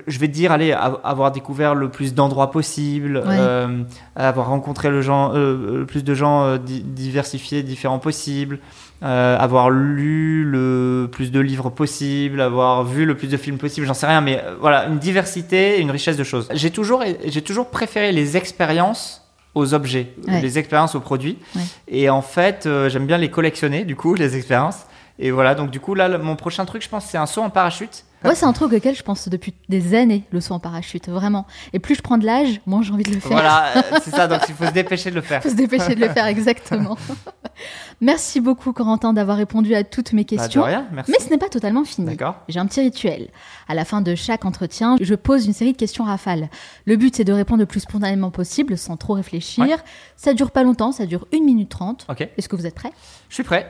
Je, 0.07 0.19
vais 0.19 0.29
te 0.29 0.33
dire, 0.35 0.53
allez, 0.53 0.73
av- 0.73 1.01
avoir 1.03 1.33
découvert 1.33 1.75
le 1.75 1.91
plus 1.91 2.13
d'endroits 2.13 2.51
possible, 2.51 3.23
euh, 3.27 3.83
avoir 4.17 4.49
rencontré 4.49 4.91
le, 4.91 5.01
gens, 5.01 5.33
euh, 5.35 5.79
le 5.79 5.87
plus 5.87 6.05
de 6.05 6.13
gens 6.15 6.43
euh, 6.45 6.59
di- 6.59 6.83
diversifiés, 6.83 7.63
différents 7.63 7.99
possibles, 7.99 8.59
euh, 9.03 9.37
avoir 9.39 9.71
lu 9.71 10.45
le 10.45 11.09
plus 11.11 11.31
de 11.31 11.41
livres 11.41 11.71
possible, 11.71 12.41
avoir 12.41 12.85
vu 12.85 13.05
le 13.05 13.17
plus 13.17 13.29
de 13.29 13.37
films 13.37 13.59
possible, 13.59 13.87
j'en 13.87 13.95
sais 13.95 14.07
rien, 14.07 14.21
mais 14.21 14.41
euh, 14.45 14.57
voilà, 14.61 14.87
une 14.87 14.99
diversité 14.99 15.79
et 15.79 15.81
une 15.81 15.91
richesse 15.91 16.17
de 16.17 16.25
choses. 16.25 16.49
J'ai 16.53 16.71
toujours, 16.71 17.05
j'ai 17.25 17.43
toujours 17.43 17.71
préféré 17.71 18.11
les 18.13 18.37
expériences 18.37 19.25
aux 19.55 19.73
objets, 19.75 20.13
Ouais. 20.27 20.41
les 20.41 20.59
expériences 20.59 20.95
aux 20.95 21.01
produits. 21.01 21.39
Ouais. 21.57 21.63
Et 21.89 22.11
en 22.11 22.23
fait, 22.23 22.67
euh, 22.67 22.89
j'aime 22.89 23.07
bien 23.07 23.19
les 23.19 23.31
collectionner, 23.31 23.85
du 23.85 23.97
coup, 23.97 24.15
les 24.15 24.37
expériences. 24.37 24.81
Et 25.19 25.31
voilà, 25.31 25.55
donc 25.55 25.71
du 25.71 25.81
coup, 25.81 25.95
là, 25.95 26.17
mon 26.19 26.37
prochain 26.37 26.65
truc, 26.65 26.83
je 26.83 26.89
pense, 26.89 27.05
c'est 27.07 27.19
un 27.19 27.27
saut 27.27 27.43
en 27.43 27.51
parachute. 27.51 28.05
Moi, 28.25 28.35
c'est 28.35 28.47
un 28.47 28.53
truc 28.53 28.73
auquel 28.73 28.95
je 28.97 29.03
pense 29.03 29.29
depuis 29.29 29.55
des 29.69 29.95
années, 29.95 30.25
le 30.33 30.41
saut 30.41 30.55
en 30.55 30.59
parachute, 30.59 31.09
vraiment. 31.09 31.47
Et 31.73 31.79
plus 31.79 31.95
je 31.95 32.03
prends 32.03 32.19
de 32.19 32.27
l'âge, 32.27 32.61
moins 32.67 32.83
j'ai 32.83 32.93
envie 32.93 33.05
de 33.05 33.13
le 33.15 33.21
faire. 33.21 33.31
Voilà, 33.33 33.77
euh, 33.77 33.83
c'est 34.03 34.11
ça, 34.11 34.27
donc 34.27 34.41
il 34.49 34.55
faut 34.55 34.67
se 34.67 34.73
dépêcher 34.73 35.11
de 35.11 35.15
le 35.15 35.21
faire. 35.21 35.43
faut 35.43 35.51
se 35.51 35.55
dépêcher 35.55 35.95
de 35.95 36.01
le 36.01 36.09
faire 36.09 36.27
exactement. 36.27 36.97
Merci 38.01 38.41
beaucoup, 38.41 38.73
Corentin, 38.73 39.13
d'avoir 39.13 39.37
répondu 39.37 39.75
à 39.75 39.83
toutes 39.85 40.13
mes 40.13 40.23
Bah, 40.23 40.37
de 40.37 40.37
questions. 40.43 40.63
rien, 40.63 40.87
merci. 40.93 41.11
Mais 41.13 41.25
ce 41.25 41.31
n'est 41.31 41.39
pas 41.39 41.49
totalement 41.49 41.85
fini. 41.85 42.07
D'accord. 42.07 42.37
J'ai 42.49 42.61
un 42.61 42.67
petit 42.67 42.81
rituel. 42.81 43.29
À 43.69 43.75
la 43.75 43.85
fin 43.85 44.01
de 44.01 44.15
chaque 44.15 44.45
entretien, 44.45 44.97
je 45.01 45.15
pose 45.15 45.47
une 45.47 45.53
série 45.53 45.73
de 45.73 45.77
questions 45.77 46.05
rafales. 46.05 46.49
Le 46.85 46.97
but, 46.97 47.17
c'est 47.17 47.25
de 47.25 47.33
répondre 47.33 47.61
le 47.61 47.67
plus 47.67 47.81
spontanément 47.81 48.31
possible, 48.31 48.79
sans 48.79 48.97
trop 48.97 49.15
réfléchir. 49.15 49.65
Ouais. 49.65 49.77
Ça 50.17 50.35
dure 50.35 50.51
pas 50.53 50.63
longtemps, 50.63 50.93
ça 50.93 51.07
dure 51.07 51.27
1 51.35 51.41
minute 51.45 51.69
30. 51.71 52.07
Ok, 52.09 52.29
Est-ce 52.37 52.49
que 52.49 52.55
vous 52.57 52.67
êtes 52.67 52.75
prêts? 52.77 52.93
Je 53.29 53.35
suis 53.35 53.43
prêt. 53.45 53.69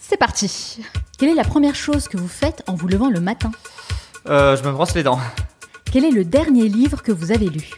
C'est 0.00 0.16
parti 0.16 0.80
Quelle 1.18 1.30
est 1.30 1.34
la 1.34 1.44
première 1.44 1.74
chose 1.74 2.08
que 2.08 2.16
vous 2.16 2.28
faites 2.28 2.62
en 2.66 2.74
vous 2.74 2.88
levant 2.88 3.10
le 3.10 3.20
matin 3.20 3.50
Euh, 4.28 4.56
je 4.56 4.62
me 4.64 4.72
brosse 4.72 4.94
les 4.94 5.02
dents. 5.02 5.20
Quel 5.90 6.04
est 6.04 6.10
le 6.10 6.24
dernier 6.24 6.68
livre 6.68 7.02
que 7.02 7.12
vous 7.12 7.32
avez 7.32 7.46
lu 7.48 7.70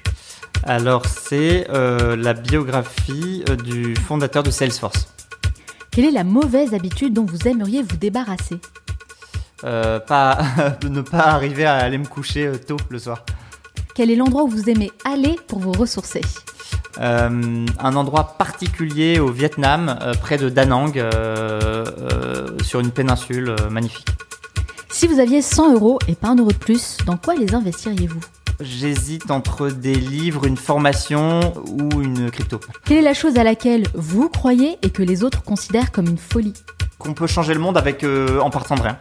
Alors, 0.65 1.07
c'est 1.07 1.67
euh, 1.71 2.17
la 2.17 2.35
biographie 2.35 3.45
euh, 3.49 3.57
du 3.57 3.95
fondateur 3.97 4.43
de 4.43 4.51
Salesforce. 4.51 5.09
Quelle 5.91 6.05
est 6.07 6.11
la 6.11 6.25
mauvaise 6.25 6.75
habitude 6.75 7.13
dont 7.15 7.25
vous 7.25 7.49
aimeriez 7.49 7.83
vous 7.83 7.97
débarrasser 7.97 8.59
Euh, 9.65 10.01
pas, 10.01 10.39
ne 10.85 11.01
pas 11.03 11.27
arriver 11.27 11.65
à 11.67 11.77
aller 11.77 11.99
me 11.99 12.07
coucher 12.07 12.51
tôt 12.67 12.79
le 12.89 12.99
soir. 12.99 13.25
Quel 13.95 14.11
est 14.11 14.17
l'endroit 14.17 14.45
où 14.45 14.49
vous 14.49 14.71
aimez 14.71 14.91
aller 15.05 15.37
pour 15.49 15.59
vous 15.59 15.73
ressourcer 15.73 16.21
Euh, 17.01 17.67
un 17.79 17.97
endroit 17.97 18.35
particulier 18.37 19.21
au 19.21 19.29
Vietnam, 19.29 19.99
euh, 20.03 20.13
près 20.13 20.37
de 20.37 20.51
Da 20.51 20.67
Nang, 20.67 20.93
euh, 20.99 21.85
sur 22.63 22.81
une 22.81 22.91
péninsule 22.91 23.57
magnifique. 23.71 24.07
Si 24.91 25.07
vous 25.07 25.19
aviez 25.19 25.41
100 25.41 25.73
euros 25.75 25.99
et 26.09 26.15
pas 26.15 26.29
un 26.29 26.37
euro 26.37 26.51
de 26.51 26.57
plus, 26.57 26.99
dans 27.07 27.17
quoi 27.17 27.35
les 27.35 27.55
investiriez-vous? 27.55 28.21
J'hésite 28.61 29.31
entre 29.31 29.71
des 29.71 29.95
livres, 29.95 30.45
une 30.45 30.59
formation 30.59 31.55
ou 31.67 32.03
une 32.03 32.31
crypto. 32.31 32.61
Quelle 32.85 32.99
est 32.99 33.03
la 33.03 33.15
chose 33.15 33.39
à 33.39 33.45
laquelle 33.45 33.85
vous 33.95 34.29
croyez 34.29 34.79
et 34.83 34.91
que 34.91 35.03
les 35.03 35.25
autres 35.25 35.43
considèrent 35.43 35.93
comme 35.93 36.07
une 36.07 36.19
folie? 36.19 36.53
Qu'on 36.99 37.15
peut 37.15 37.27
changer 37.27 37.55
le 37.55 37.61
monde 37.61 37.79
avec 37.79 38.05
en 38.05 38.51
partant 38.51 38.75
de 38.75 38.83
rien. 38.83 38.99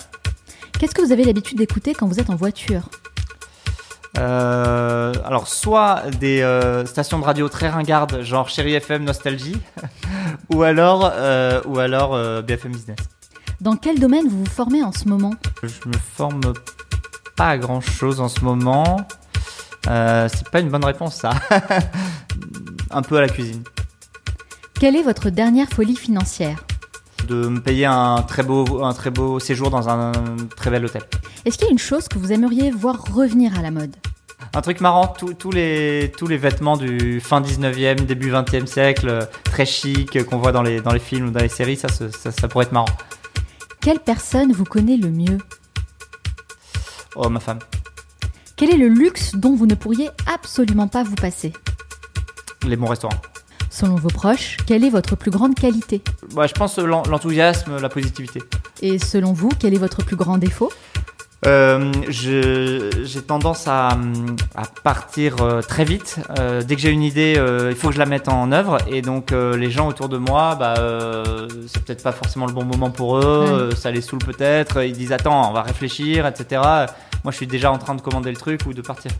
Qu'est-ce 0.80 0.96
que 0.96 1.02
vous 1.02 1.12
avez 1.12 1.26
l'habitude 1.26 1.58
d'écouter 1.58 1.94
quand 1.94 2.08
vous 2.08 2.22
êtes 2.22 2.30
en 2.30 2.38
voiture? 2.38 2.90
Euh, 4.18 5.14
alors, 5.24 5.48
soit 5.48 6.04
des 6.20 6.42
euh, 6.42 6.86
stations 6.86 7.20
de 7.20 7.24
radio 7.24 7.48
très 7.48 7.70
ringardes, 7.70 8.22
genre 8.22 8.50
Chéri 8.50 8.74
FM 8.74 9.04
Nostalgie, 9.04 9.58
ou 10.54 10.64
alors, 10.64 11.12
euh, 11.14 11.62
ou 11.66 11.80
alors 11.80 12.12
BFM 12.44 12.72
Business. 12.72 12.98
Dans 13.62 13.76
quel 13.76 14.00
domaine 14.00 14.28
vous 14.28 14.40
vous 14.40 14.50
formez 14.50 14.84
en 14.84 14.92
ce 14.92 15.08
moment? 15.08 15.34
Je 15.64 15.88
me 15.88 15.98
forme 16.16 16.54
pas 17.36 17.50
à 17.50 17.58
grand 17.58 17.82
chose 17.82 18.22
en 18.22 18.30
ce 18.30 18.42
moment. 18.42 18.98
C'est 19.86 20.50
pas 20.50 20.60
une 20.60 20.70
bonne 20.70 20.86
réponse, 20.86 21.16
ça. 21.16 21.32
un 22.92 23.02
peu 23.02 23.18
à 23.18 23.22
la 23.22 23.30
cuisine. 23.30 23.64
Quelle 24.80 24.96
est 24.96 25.04
votre 25.04 25.30
dernière 25.30 25.68
folie 25.68 25.96
financière? 25.96 26.64
De 27.28 27.48
me 27.48 27.60
payer 27.60 27.86
un 27.86 28.24
très 28.24 28.42
beau, 28.44 28.84
un 28.84 28.94
très 28.94 29.12
beau 29.12 29.40
séjour 29.40 29.70
dans 29.70 29.88
un 29.90 30.12
très 30.56 30.72
bel 30.72 30.84
hôtel. 30.86 31.04
Est-ce 31.46 31.58
qu'il 31.58 31.68
y 31.68 31.70
a 31.70 31.72
une 31.72 31.78
chose 31.80 32.08
que 32.08 32.18
vous 32.18 32.32
aimeriez 32.32 32.72
voir 32.72 33.04
revenir 33.14 33.58
à 33.58 33.62
la 33.62 33.70
mode? 33.72 33.96
Un 34.56 34.62
truc 34.62 34.82
marrant, 34.82 35.06
tous- 35.08 35.52
les, 35.52 36.12
tous 36.18 36.26
les 36.26 36.38
vêtements 36.38 36.76
du 36.78 37.20
fin 37.20 37.40
19e, 37.42 38.06
début 38.06 38.32
20e 38.32 38.66
siècle, 38.66 39.28
très 39.44 39.66
chic, 39.66 40.16
euh, 40.16 40.24
qu'on 40.24 40.38
voit 40.38 40.52
dans 40.52 40.64
les, 40.64 40.82
dans 40.82 40.92
les 40.94 41.00
films 41.00 41.28
ou 41.28 41.32
dans 41.32 41.42
les 41.42 41.50
séries, 41.50 41.76
ça, 41.76 41.88
ça, 41.90 42.10
ça- 42.12 42.32
ça 42.32 42.48
pourrait 42.48 42.66
être 42.66 42.72
marrant. 42.72 42.88
Quelle 43.80 44.00
personne 44.00 44.52
vous 44.52 44.64
connaît 44.66 44.98
le 44.98 45.10
mieux? 45.12 45.38
Oh, 47.16 47.30
ma 47.30 47.40
femme. 47.40 47.60
Quel 48.56 48.72
est 48.72 48.78
le 48.78 48.88
luxe 48.88 49.36
dont 49.36 49.56
vous 49.56 49.68
ne 49.68 49.76
pourriez 49.76 50.10
absolument 50.34 50.88
pas 50.88 51.04
vous 51.04 51.16
passer? 51.16 51.54
Les 52.66 52.76
bons 52.76 52.88
restaurants. 52.88 53.22
Selon 53.80 53.96
vos 53.96 54.10
proches, 54.10 54.58
quelle 54.66 54.84
est 54.84 54.90
votre 54.90 55.16
plus 55.16 55.32
grande 55.32 55.56
qualité 55.56 56.02
Bah, 56.36 56.48
je 56.48 56.54
pense 56.54 56.78
l'en- 56.80 57.04
l'enthousiasme, 57.04 57.78
la 57.82 57.88
positivité. 57.88 58.42
Et 58.82 59.00
selon 59.00 59.32
vous, 59.32 59.50
quel 59.58 59.74
est 59.74 59.78
votre 59.78 60.04
plus 60.04 60.18
grand 60.18 60.38
défaut 60.38 60.70
Euh, 61.46 61.90
j'ai 62.10 63.22
tendance 63.22 63.70
à, 63.70 63.92
à 64.56 64.64
partir 64.84 65.42
euh, 65.42 65.62
très 65.62 65.86
vite. 65.86 66.18
Euh, 66.38 66.62
dès 66.62 66.76
que 66.76 66.82
j'ai 66.82 66.90
une 66.90 67.02
idée, 67.04 67.36
euh, 67.38 67.70
il 67.72 67.78
faut 67.78 67.88
que 67.88 67.94
je 67.94 68.00
la 68.00 68.06
mette 68.06 68.28
en 68.28 68.52
œuvre. 68.52 68.80
Et 68.92 69.02
donc, 69.02 69.32
les 69.32 69.72
gens 69.72 69.88
autour 69.88 70.10
de 70.10 70.18
moi, 70.18 70.56
bah, 70.56 70.74
c'est 71.68 71.82
peut-être 71.86 72.04
pas 72.04 72.12
forcément 72.12 72.48
le 72.48 72.52
bon 72.54 72.66
moment 72.66 72.90
pour 72.90 73.18
eux. 73.18 73.70
Ça 73.78 73.92
les 73.92 74.02
saoule 74.02 74.20
peut-être. 74.20 74.84
Ils 74.84 74.92
disent 74.92 75.14
attends, 75.14 75.50
on 75.50 75.54
va 75.54 75.62
réfléchir, 75.62 76.28
etc. 76.28 76.62
Moi, 77.24 77.32
je 77.32 77.38
suis 77.38 77.48
déjà 77.48 77.72
en 77.72 77.78
train 77.78 77.96
de 77.96 78.02
commander 78.02 78.32
le 78.32 78.38
truc 78.38 78.62
ou 78.68 78.74
de 78.74 78.82
partir. 78.82 79.12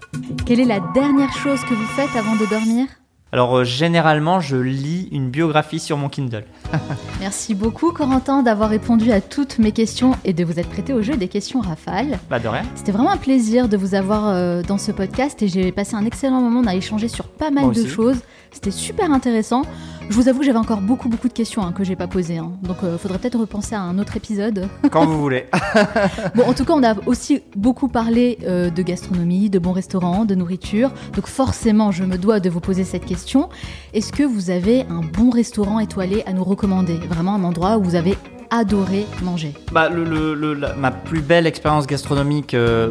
Quelle 0.46 0.60
est 0.60 0.66
la 0.66 0.82
dernière 0.94 1.32
chose 1.32 1.62
que 1.62 1.74
vous 1.74 1.88
faites 1.96 2.14
avant 2.18 2.36
de 2.36 2.46
dormir 2.50 2.88
Alors, 3.32 3.58
euh, 3.60 3.64
généralement, 3.64 4.40
je 4.40 4.58
lis 4.58 5.08
une 5.12 5.30
biographie 5.30 5.80
sur 5.80 5.98
mon 5.98 6.10
Kindle. 6.10 6.46
Merci 7.20 7.54
beaucoup 7.54 7.92
Corentin 7.92 8.42
d'avoir 8.42 8.70
répondu 8.72 9.12
à 9.12 9.22
toutes 9.22 9.60
mes 9.60 9.72
questions 9.72 10.16
et 10.26 10.34
de 10.34 10.44
vous 10.44 10.60
être 10.60 10.70
prêté 10.70 10.94
au 10.94 11.04
jeu 11.04 11.16
des 11.16 11.28
questions 11.28 11.62
rafales. 11.62 12.18
Bah, 12.30 12.40
de 12.40 12.48
rien. 12.48 12.64
C'était 12.74 12.92
vraiment 12.92 13.12
un 13.12 13.18
plaisir 13.18 13.70
de 13.70 13.78
vous 13.78 13.94
avoir 13.94 14.30
euh, 14.30 14.64
dans 14.64 14.80
ce 14.80 14.92
podcast 14.92 15.44
et 15.44 15.48
j'ai 15.48 15.72
passé 15.72 15.96
un 15.96 16.06
excellent 16.06 16.42
moment. 16.42 16.62
On 16.62 16.68
a 16.68 16.76
échangé 16.76 17.08
sur 17.08 17.26
pas 17.28 17.52
mal 17.52 17.66
Moi 17.66 17.74
de 17.74 17.82
aussi. 17.82 17.90
choses. 17.90 18.18
C'était 18.52 18.72
super 18.72 19.12
intéressant. 19.12 19.62
Je 20.10 20.16
vous 20.16 20.28
avoue, 20.28 20.42
j'avais 20.42 20.58
encore 20.58 20.82
beaucoup, 20.82 21.08
beaucoup 21.08 21.28
de 21.28 21.34
questions 21.34 21.62
hein, 21.62 21.72
que 21.72 21.84
j'ai 21.84 21.96
pas 21.96 22.08
posées. 22.08 22.40
hein. 22.40 22.52
Donc, 22.64 22.78
il 22.82 22.98
faudrait 22.98 23.20
peut-être 23.20 23.38
repenser 23.38 23.76
à 23.76 23.82
un 23.82 24.00
autre 24.00 24.18
épisode. 24.18 24.68
Quand 24.92 25.06
vous 25.06 25.20
voulez. 25.20 25.46
Bon, 26.36 26.44
en 26.48 26.54
tout 26.54 26.66
cas, 26.66 26.74
on 26.74 26.84
a 26.84 26.96
aussi 27.06 27.42
beaucoup 27.56 27.88
parlé 27.88 28.38
euh, 28.44 28.70
de 28.72 28.82
gastronomie, 28.82 29.50
de 29.52 29.60
bons 29.60 29.72
restaurants, 29.72 30.26
de 30.26 30.34
nourriture. 30.36 30.92
Donc, 31.16 31.28
forcément, 31.28 31.92
je 31.92 32.04
me 32.04 32.18
dois 32.18 32.40
de 32.40 32.50
vous 32.50 32.60
poser 32.60 32.84
cette 32.86 33.06
question. 33.06 33.50
Est-ce 33.94 34.12
que 34.12 34.24
vous 34.24 34.50
avez 34.50 34.82
un 34.90 35.02
bon 35.02 35.30
restaurant 35.30 35.80
étoilé 35.80 36.24
à 36.26 36.34
nous 36.34 36.44
recommander? 36.44 36.96
Vraiment 36.96 37.36
un 37.36 37.44
endroit 37.44 37.78
où 37.78 37.84
vous 37.84 37.96
avez 37.96 38.18
adoré 38.50 39.06
manger 39.22 39.54
Bah, 39.72 39.90
le, 39.90 40.04
le- 40.04 40.34
le- 40.34 40.56
la- 40.56 40.74
ma 40.74 40.90
plus 40.90 41.22
belle 41.22 41.46
expérience 41.46 41.86
gastronomique, 41.86 42.56
euh, 42.56 42.90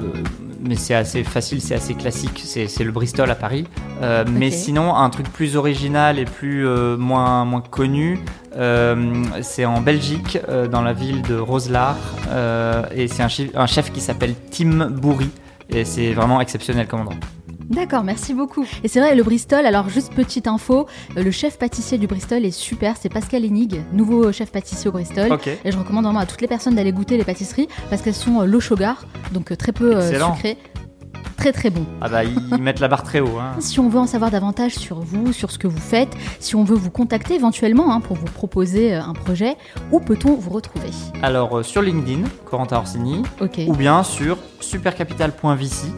mais 0.61 0.77
c'est 0.77 0.95
assez 0.95 1.25
facile, 1.25 1.61
c'est 1.61 1.75
assez 1.75 1.95
classique, 1.95 2.43
c'est 2.45 2.85
le 2.85 2.93
Bristol 2.93 3.31
à 3.31 3.35
Paris. 3.35 3.67
Euh, 4.03 4.25
Mais 4.31 4.51
sinon, 4.51 4.95
un 4.95 5.11
truc 5.11 5.31
plus 5.33 5.57
original 5.57 6.19
et 6.19 6.25
plus 6.25 6.67
euh, 6.67 6.97
moins, 6.97 7.45
moins 7.45 7.61
connu, 7.61 8.21
euh, 8.57 9.25
c'est 9.43 9.65
en 9.65 9.81
Belgique, 9.81 10.39
dans 10.71 10.83
la 10.83 10.93
ville 10.93 11.23
de 11.23 11.37
Roselare. 11.37 11.97
euh, 12.31 12.83
et 12.95 13.09
c'est 13.09 13.23
un, 13.23 13.67
chef 13.67 13.93
qui 13.93 14.01
s'appelle 14.01 14.35
Tim 14.51 14.89
Bourri. 14.91 15.31
Et 15.71 15.85
c'est 15.85 16.13
vraiment 16.13 16.41
exceptionnel 16.41 16.87
comme 16.87 17.01
endroit. 17.01 17.17
D'accord, 17.69 18.03
merci 18.03 18.33
beaucoup. 18.33 18.65
Et 18.83 18.89
c'est 18.89 18.99
vrai, 19.01 19.15
le 19.15 19.23
Bristol, 19.23 19.67
alors 19.67 19.89
juste 19.89 20.15
petite 20.15 20.47
info, 20.47 20.87
euh, 21.17 21.23
le 21.23 21.31
chef 21.31 21.59
pâtissier 21.59 21.99
du 21.99 22.07
Bristol 22.07 22.45
est 22.45 22.51
super, 22.51 22.97
c'est 22.99 23.11
Pascal 23.11 23.45
Enig, 23.45 23.83
nouveau 23.93 24.33
chef 24.33 24.51
pâtissier 24.51 24.89
au 24.89 24.93
Bristol. 24.93 25.31
Ok. 25.33 25.49
Et 25.49 25.71
je 25.71 25.77
recommande 25.79 26.05
vraiment 26.05 26.21
à 26.21 26.27
toutes 26.27 26.41
les 26.41 26.49
personnes 26.49 26.75
d'aller 26.77 26.93
goûter 26.93 27.17
les 27.19 27.25
pâtisseries 27.25 27.69
parce 27.91 28.01
qu'elles 28.03 28.15
sont 28.15 28.41
euh, 28.41 28.47
low 28.47 28.61
sugar, 28.61 29.05
donc 29.33 29.53
euh, 29.53 29.57
très 29.57 29.73
peu 29.73 29.99
Excellent. 30.01 30.35
sucrées. 30.35 30.57
Très 31.37 31.53
très 31.53 31.71
bon. 31.71 31.85
Ah 32.01 32.09
bah, 32.09 32.25
ils 32.25 32.59
mettent 32.59 32.81
la 32.81 32.89
barre 32.89 33.05
très 33.05 33.21
haut. 33.21 33.39
Hein. 33.39 33.53
Si 33.61 33.79
on 33.79 33.89
veut 33.89 34.01
en 34.01 34.09
savoir 34.09 34.33
davantage 34.33 34.75
sur 34.75 34.99
vous, 34.99 35.33
sur 35.33 35.53
ce 35.53 35.59
que 35.59 35.69
vous 35.69 35.79
faites, 35.79 36.09
si 36.41 36.57
on 36.57 36.65
veut 36.65 36.75
vous 36.75 36.91
contacter 36.91 37.35
éventuellement 37.35 37.93
hein, 37.95 38.01
pour 38.01 38.17
vous 38.17 38.25
proposer 38.27 38.95
un 38.95 39.13
projet, 39.13 39.57
où 39.93 40.01
peut-on 40.01 40.35
vous 40.35 40.51
retrouver? 40.51 40.89
Alors, 41.23 41.59
euh, 41.59 41.63
sur 41.63 41.81
LinkedIn, 41.83 42.23
Corentin 42.45 42.79
Orsini, 42.79 43.23
Ok. 43.41 43.61
ou 43.69 43.75
bien 43.75 44.03
sur 44.03 44.37
supercapital.vc 44.59 45.93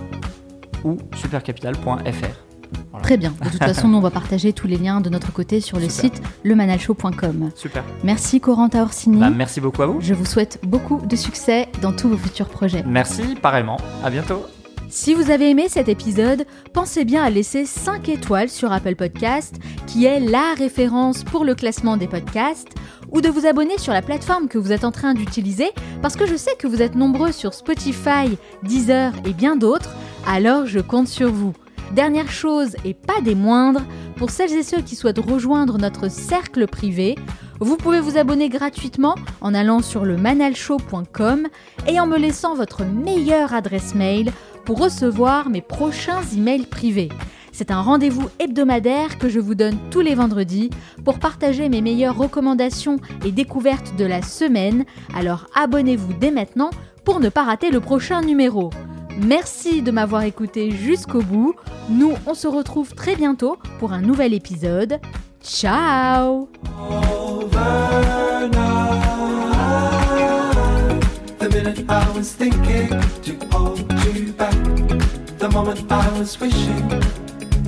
ou 0.85 0.97
supercapital.fr. 1.15 2.51
Voilà. 2.93 3.05
Très 3.05 3.17
bien. 3.17 3.35
De 3.43 3.49
toute 3.51 3.59
façon, 3.65 3.89
nous 3.89 3.99
on 3.99 4.01
va 4.01 4.11
partager 4.11 4.53
tous 4.53 4.67
les 4.67 4.77
liens 4.77 5.01
de 5.01 5.11
notre 5.11 5.33
côté 5.33 5.61
sur 5.61 5.79
le 5.79 5.89
Super. 5.89 6.17
site 6.17 6.23
lemanalshow.com. 6.45 7.51
Super. 7.55 7.85
Merci 8.05 8.41
Corentin 8.41 8.83
Orsini. 8.83 9.21
Bah, 9.21 9.31
merci 9.31 9.61
beaucoup 9.61 9.83
à 9.83 9.87
vous. 9.87 10.01
Je 10.01 10.15
vous 10.15 10.25
souhaite 10.25 10.61
beaucoup 10.65 11.01
de 11.05 11.17
succès 11.17 11.69
dans 11.83 11.93
tous 11.93 12.09
vos 12.09 12.17
futurs 12.17 12.49
projets. 12.49 12.85
Merci, 12.87 13.35
pareillement. 13.41 13.79
À 14.05 14.11
bientôt. 14.11 14.45
Si 14.89 15.15
vous 15.15 15.31
avez 15.31 15.51
aimé 15.51 15.67
cet 15.69 15.89
épisode, 15.89 16.45
pensez 16.73 17.05
bien 17.05 17.23
à 17.23 17.31
laisser 17.31 17.65
5 17.65 18.09
étoiles 18.09 18.49
sur 18.49 18.73
Apple 18.73 18.97
Podcast, 18.97 19.55
qui 19.87 20.05
est 20.05 20.19
la 20.19 20.53
référence 20.59 21.23
pour 21.23 21.45
le 21.45 21.55
classement 21.55 21.97
des 21.97 22.09
podcasts, 22.09 22.75
ou 23.13 23.21
de 23.21 23.29
vous 23.29 23.47
abonner 23.47 23.79
sur 23.79 23.93
la 23.93 24.03
plateforme 24.03 24.49
que 24.49 24.59
vous 24.59 24.73
êtes 24.73 24.85
en 24.85 24.91
train 24.91 25.15
d'utiliser, 25.15 25.71
parce 26.03 26.17
que 26.17 26.27
je 26.27 26.35
sais 26.35 26.57
que 26.59 26.67
vous 26.67 26.83
êtes 26.83 26.97
nombreux 26.97 27.31
sur 27.31 27.55
Spotify, 27.55 28.37
Deezer 28.65 29.13
et 29.25 29.33
bien 29.33 29.55
d'autres, 29.55 29.95
alors 30.27 30.67
je 30.67 30.81
compte 30.81 31.09
sur 31.09 31.31
vous. 31.31 31.53
Dernière 31.93 32.31
chose 32.31 32.77
et 32.85 32.95
pas 32.95 33.21
des 33.21 33.35
moindres, 33.35 33.83
pour 34.17 34.31
celles 34.31 34.53
et 34.53 34.63
ceux 34.63 34.81
qui 34.81 34.97
souhaitent 34.97 35.19
rejoindre 35.19 35.79
notre 35.79 36.09
cercle 36.11 36.67
privé, 36.67 37.17
vous 37.59 37.77
pouvez 37.77 38.01
vous 38.01 38.17
abonner 38.17 38.49
gratuitement 38.49 39.15
en 39.41 39.55
allant 39.55 39.83
sur 39.83 40.05
le 40.05 40.17
manalshow.com 40.17 41.49
et 41.87 42.01
en 42.01 42.07
me 42.07 42.17
laissant 42.17 42.55
votre 42.55 42.85
meilleure 42.85 43.55
adresse 43.55 43.95
mail 43.95 44.33
pour 44.65 44.79
recevoir 44.79 45.51
mes 45.51 45.63
prochains 45.63 46.23
emails 46.35 46.67
privés. 46.67 47.09
C'est 47.53 47.71
un 47.71 47.83
rendez-vous 47.83 48.29
hebdomadaire 48.39 49.19
que 49.19 49.29
je 49.29 49.41
vous 49.41 49.55
donne 49.55 49.77
tous 49.91 50.01
les 50.01 50.15
vendredis 50.15 50.71
pour 51.05 51.19
partager 51.19 51.69
mes 51.69 51.83
meilleures 51.83 52.17
recommandations 52.17 52.99
et 53.25 53.33
découvertes 53.33 53.97
de 53.97 54.05
la 54.05 54.23
semaine. 54.23 54.85
Alors 55.15 55.47
abonnez-vous 55.55 56.15
dès 56.15 56.31
maintenant 56.31 56.71
pour 57.05 57.21
ne 57.21 57.29
pas 57.29 57.43
rater 57.43 57.71
le 57.71 57.81
prochain 57.81 58.23
numéro. 58.23 58.71
Merci 59.19 59.83
de 59.83 59.91
m'avoir 59.91 60.23
écouté 60.23 60.71
jusqu'au 60.71 61.23
bout. 61.23 61.55
Nous, 61.89 62.15
on 62.27 62.35
se 62.35 62.49
retrouve 62.49 62.95
très 62.95 63.17
bientôt 63.17 63.59
pour 63.79 63.93
un 63.93 64.01
nouvel 64.01 64.35
épisode. 64.35 65.01
Ciao 65.43 66.49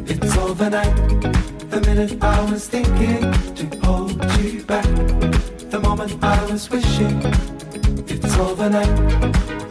it's 0.09 0.37
overnight. 0.37 0.95
The 1.71 1.81
minute 1.87 2.23
I 2.23 2.51
was 2.51 2.69
thinking 2.69 3.21
to 3.55 3.87
hold 3.87 4.13
you 4.41 4.63
back, 4.65 4.85
the 5.71 5.81
moment 5.83 6.13
I 6.23 6.45
was 6.51 6.71
wishing 6.71 7.21
it's 8.09 8.37
overnight. 8.37 9.62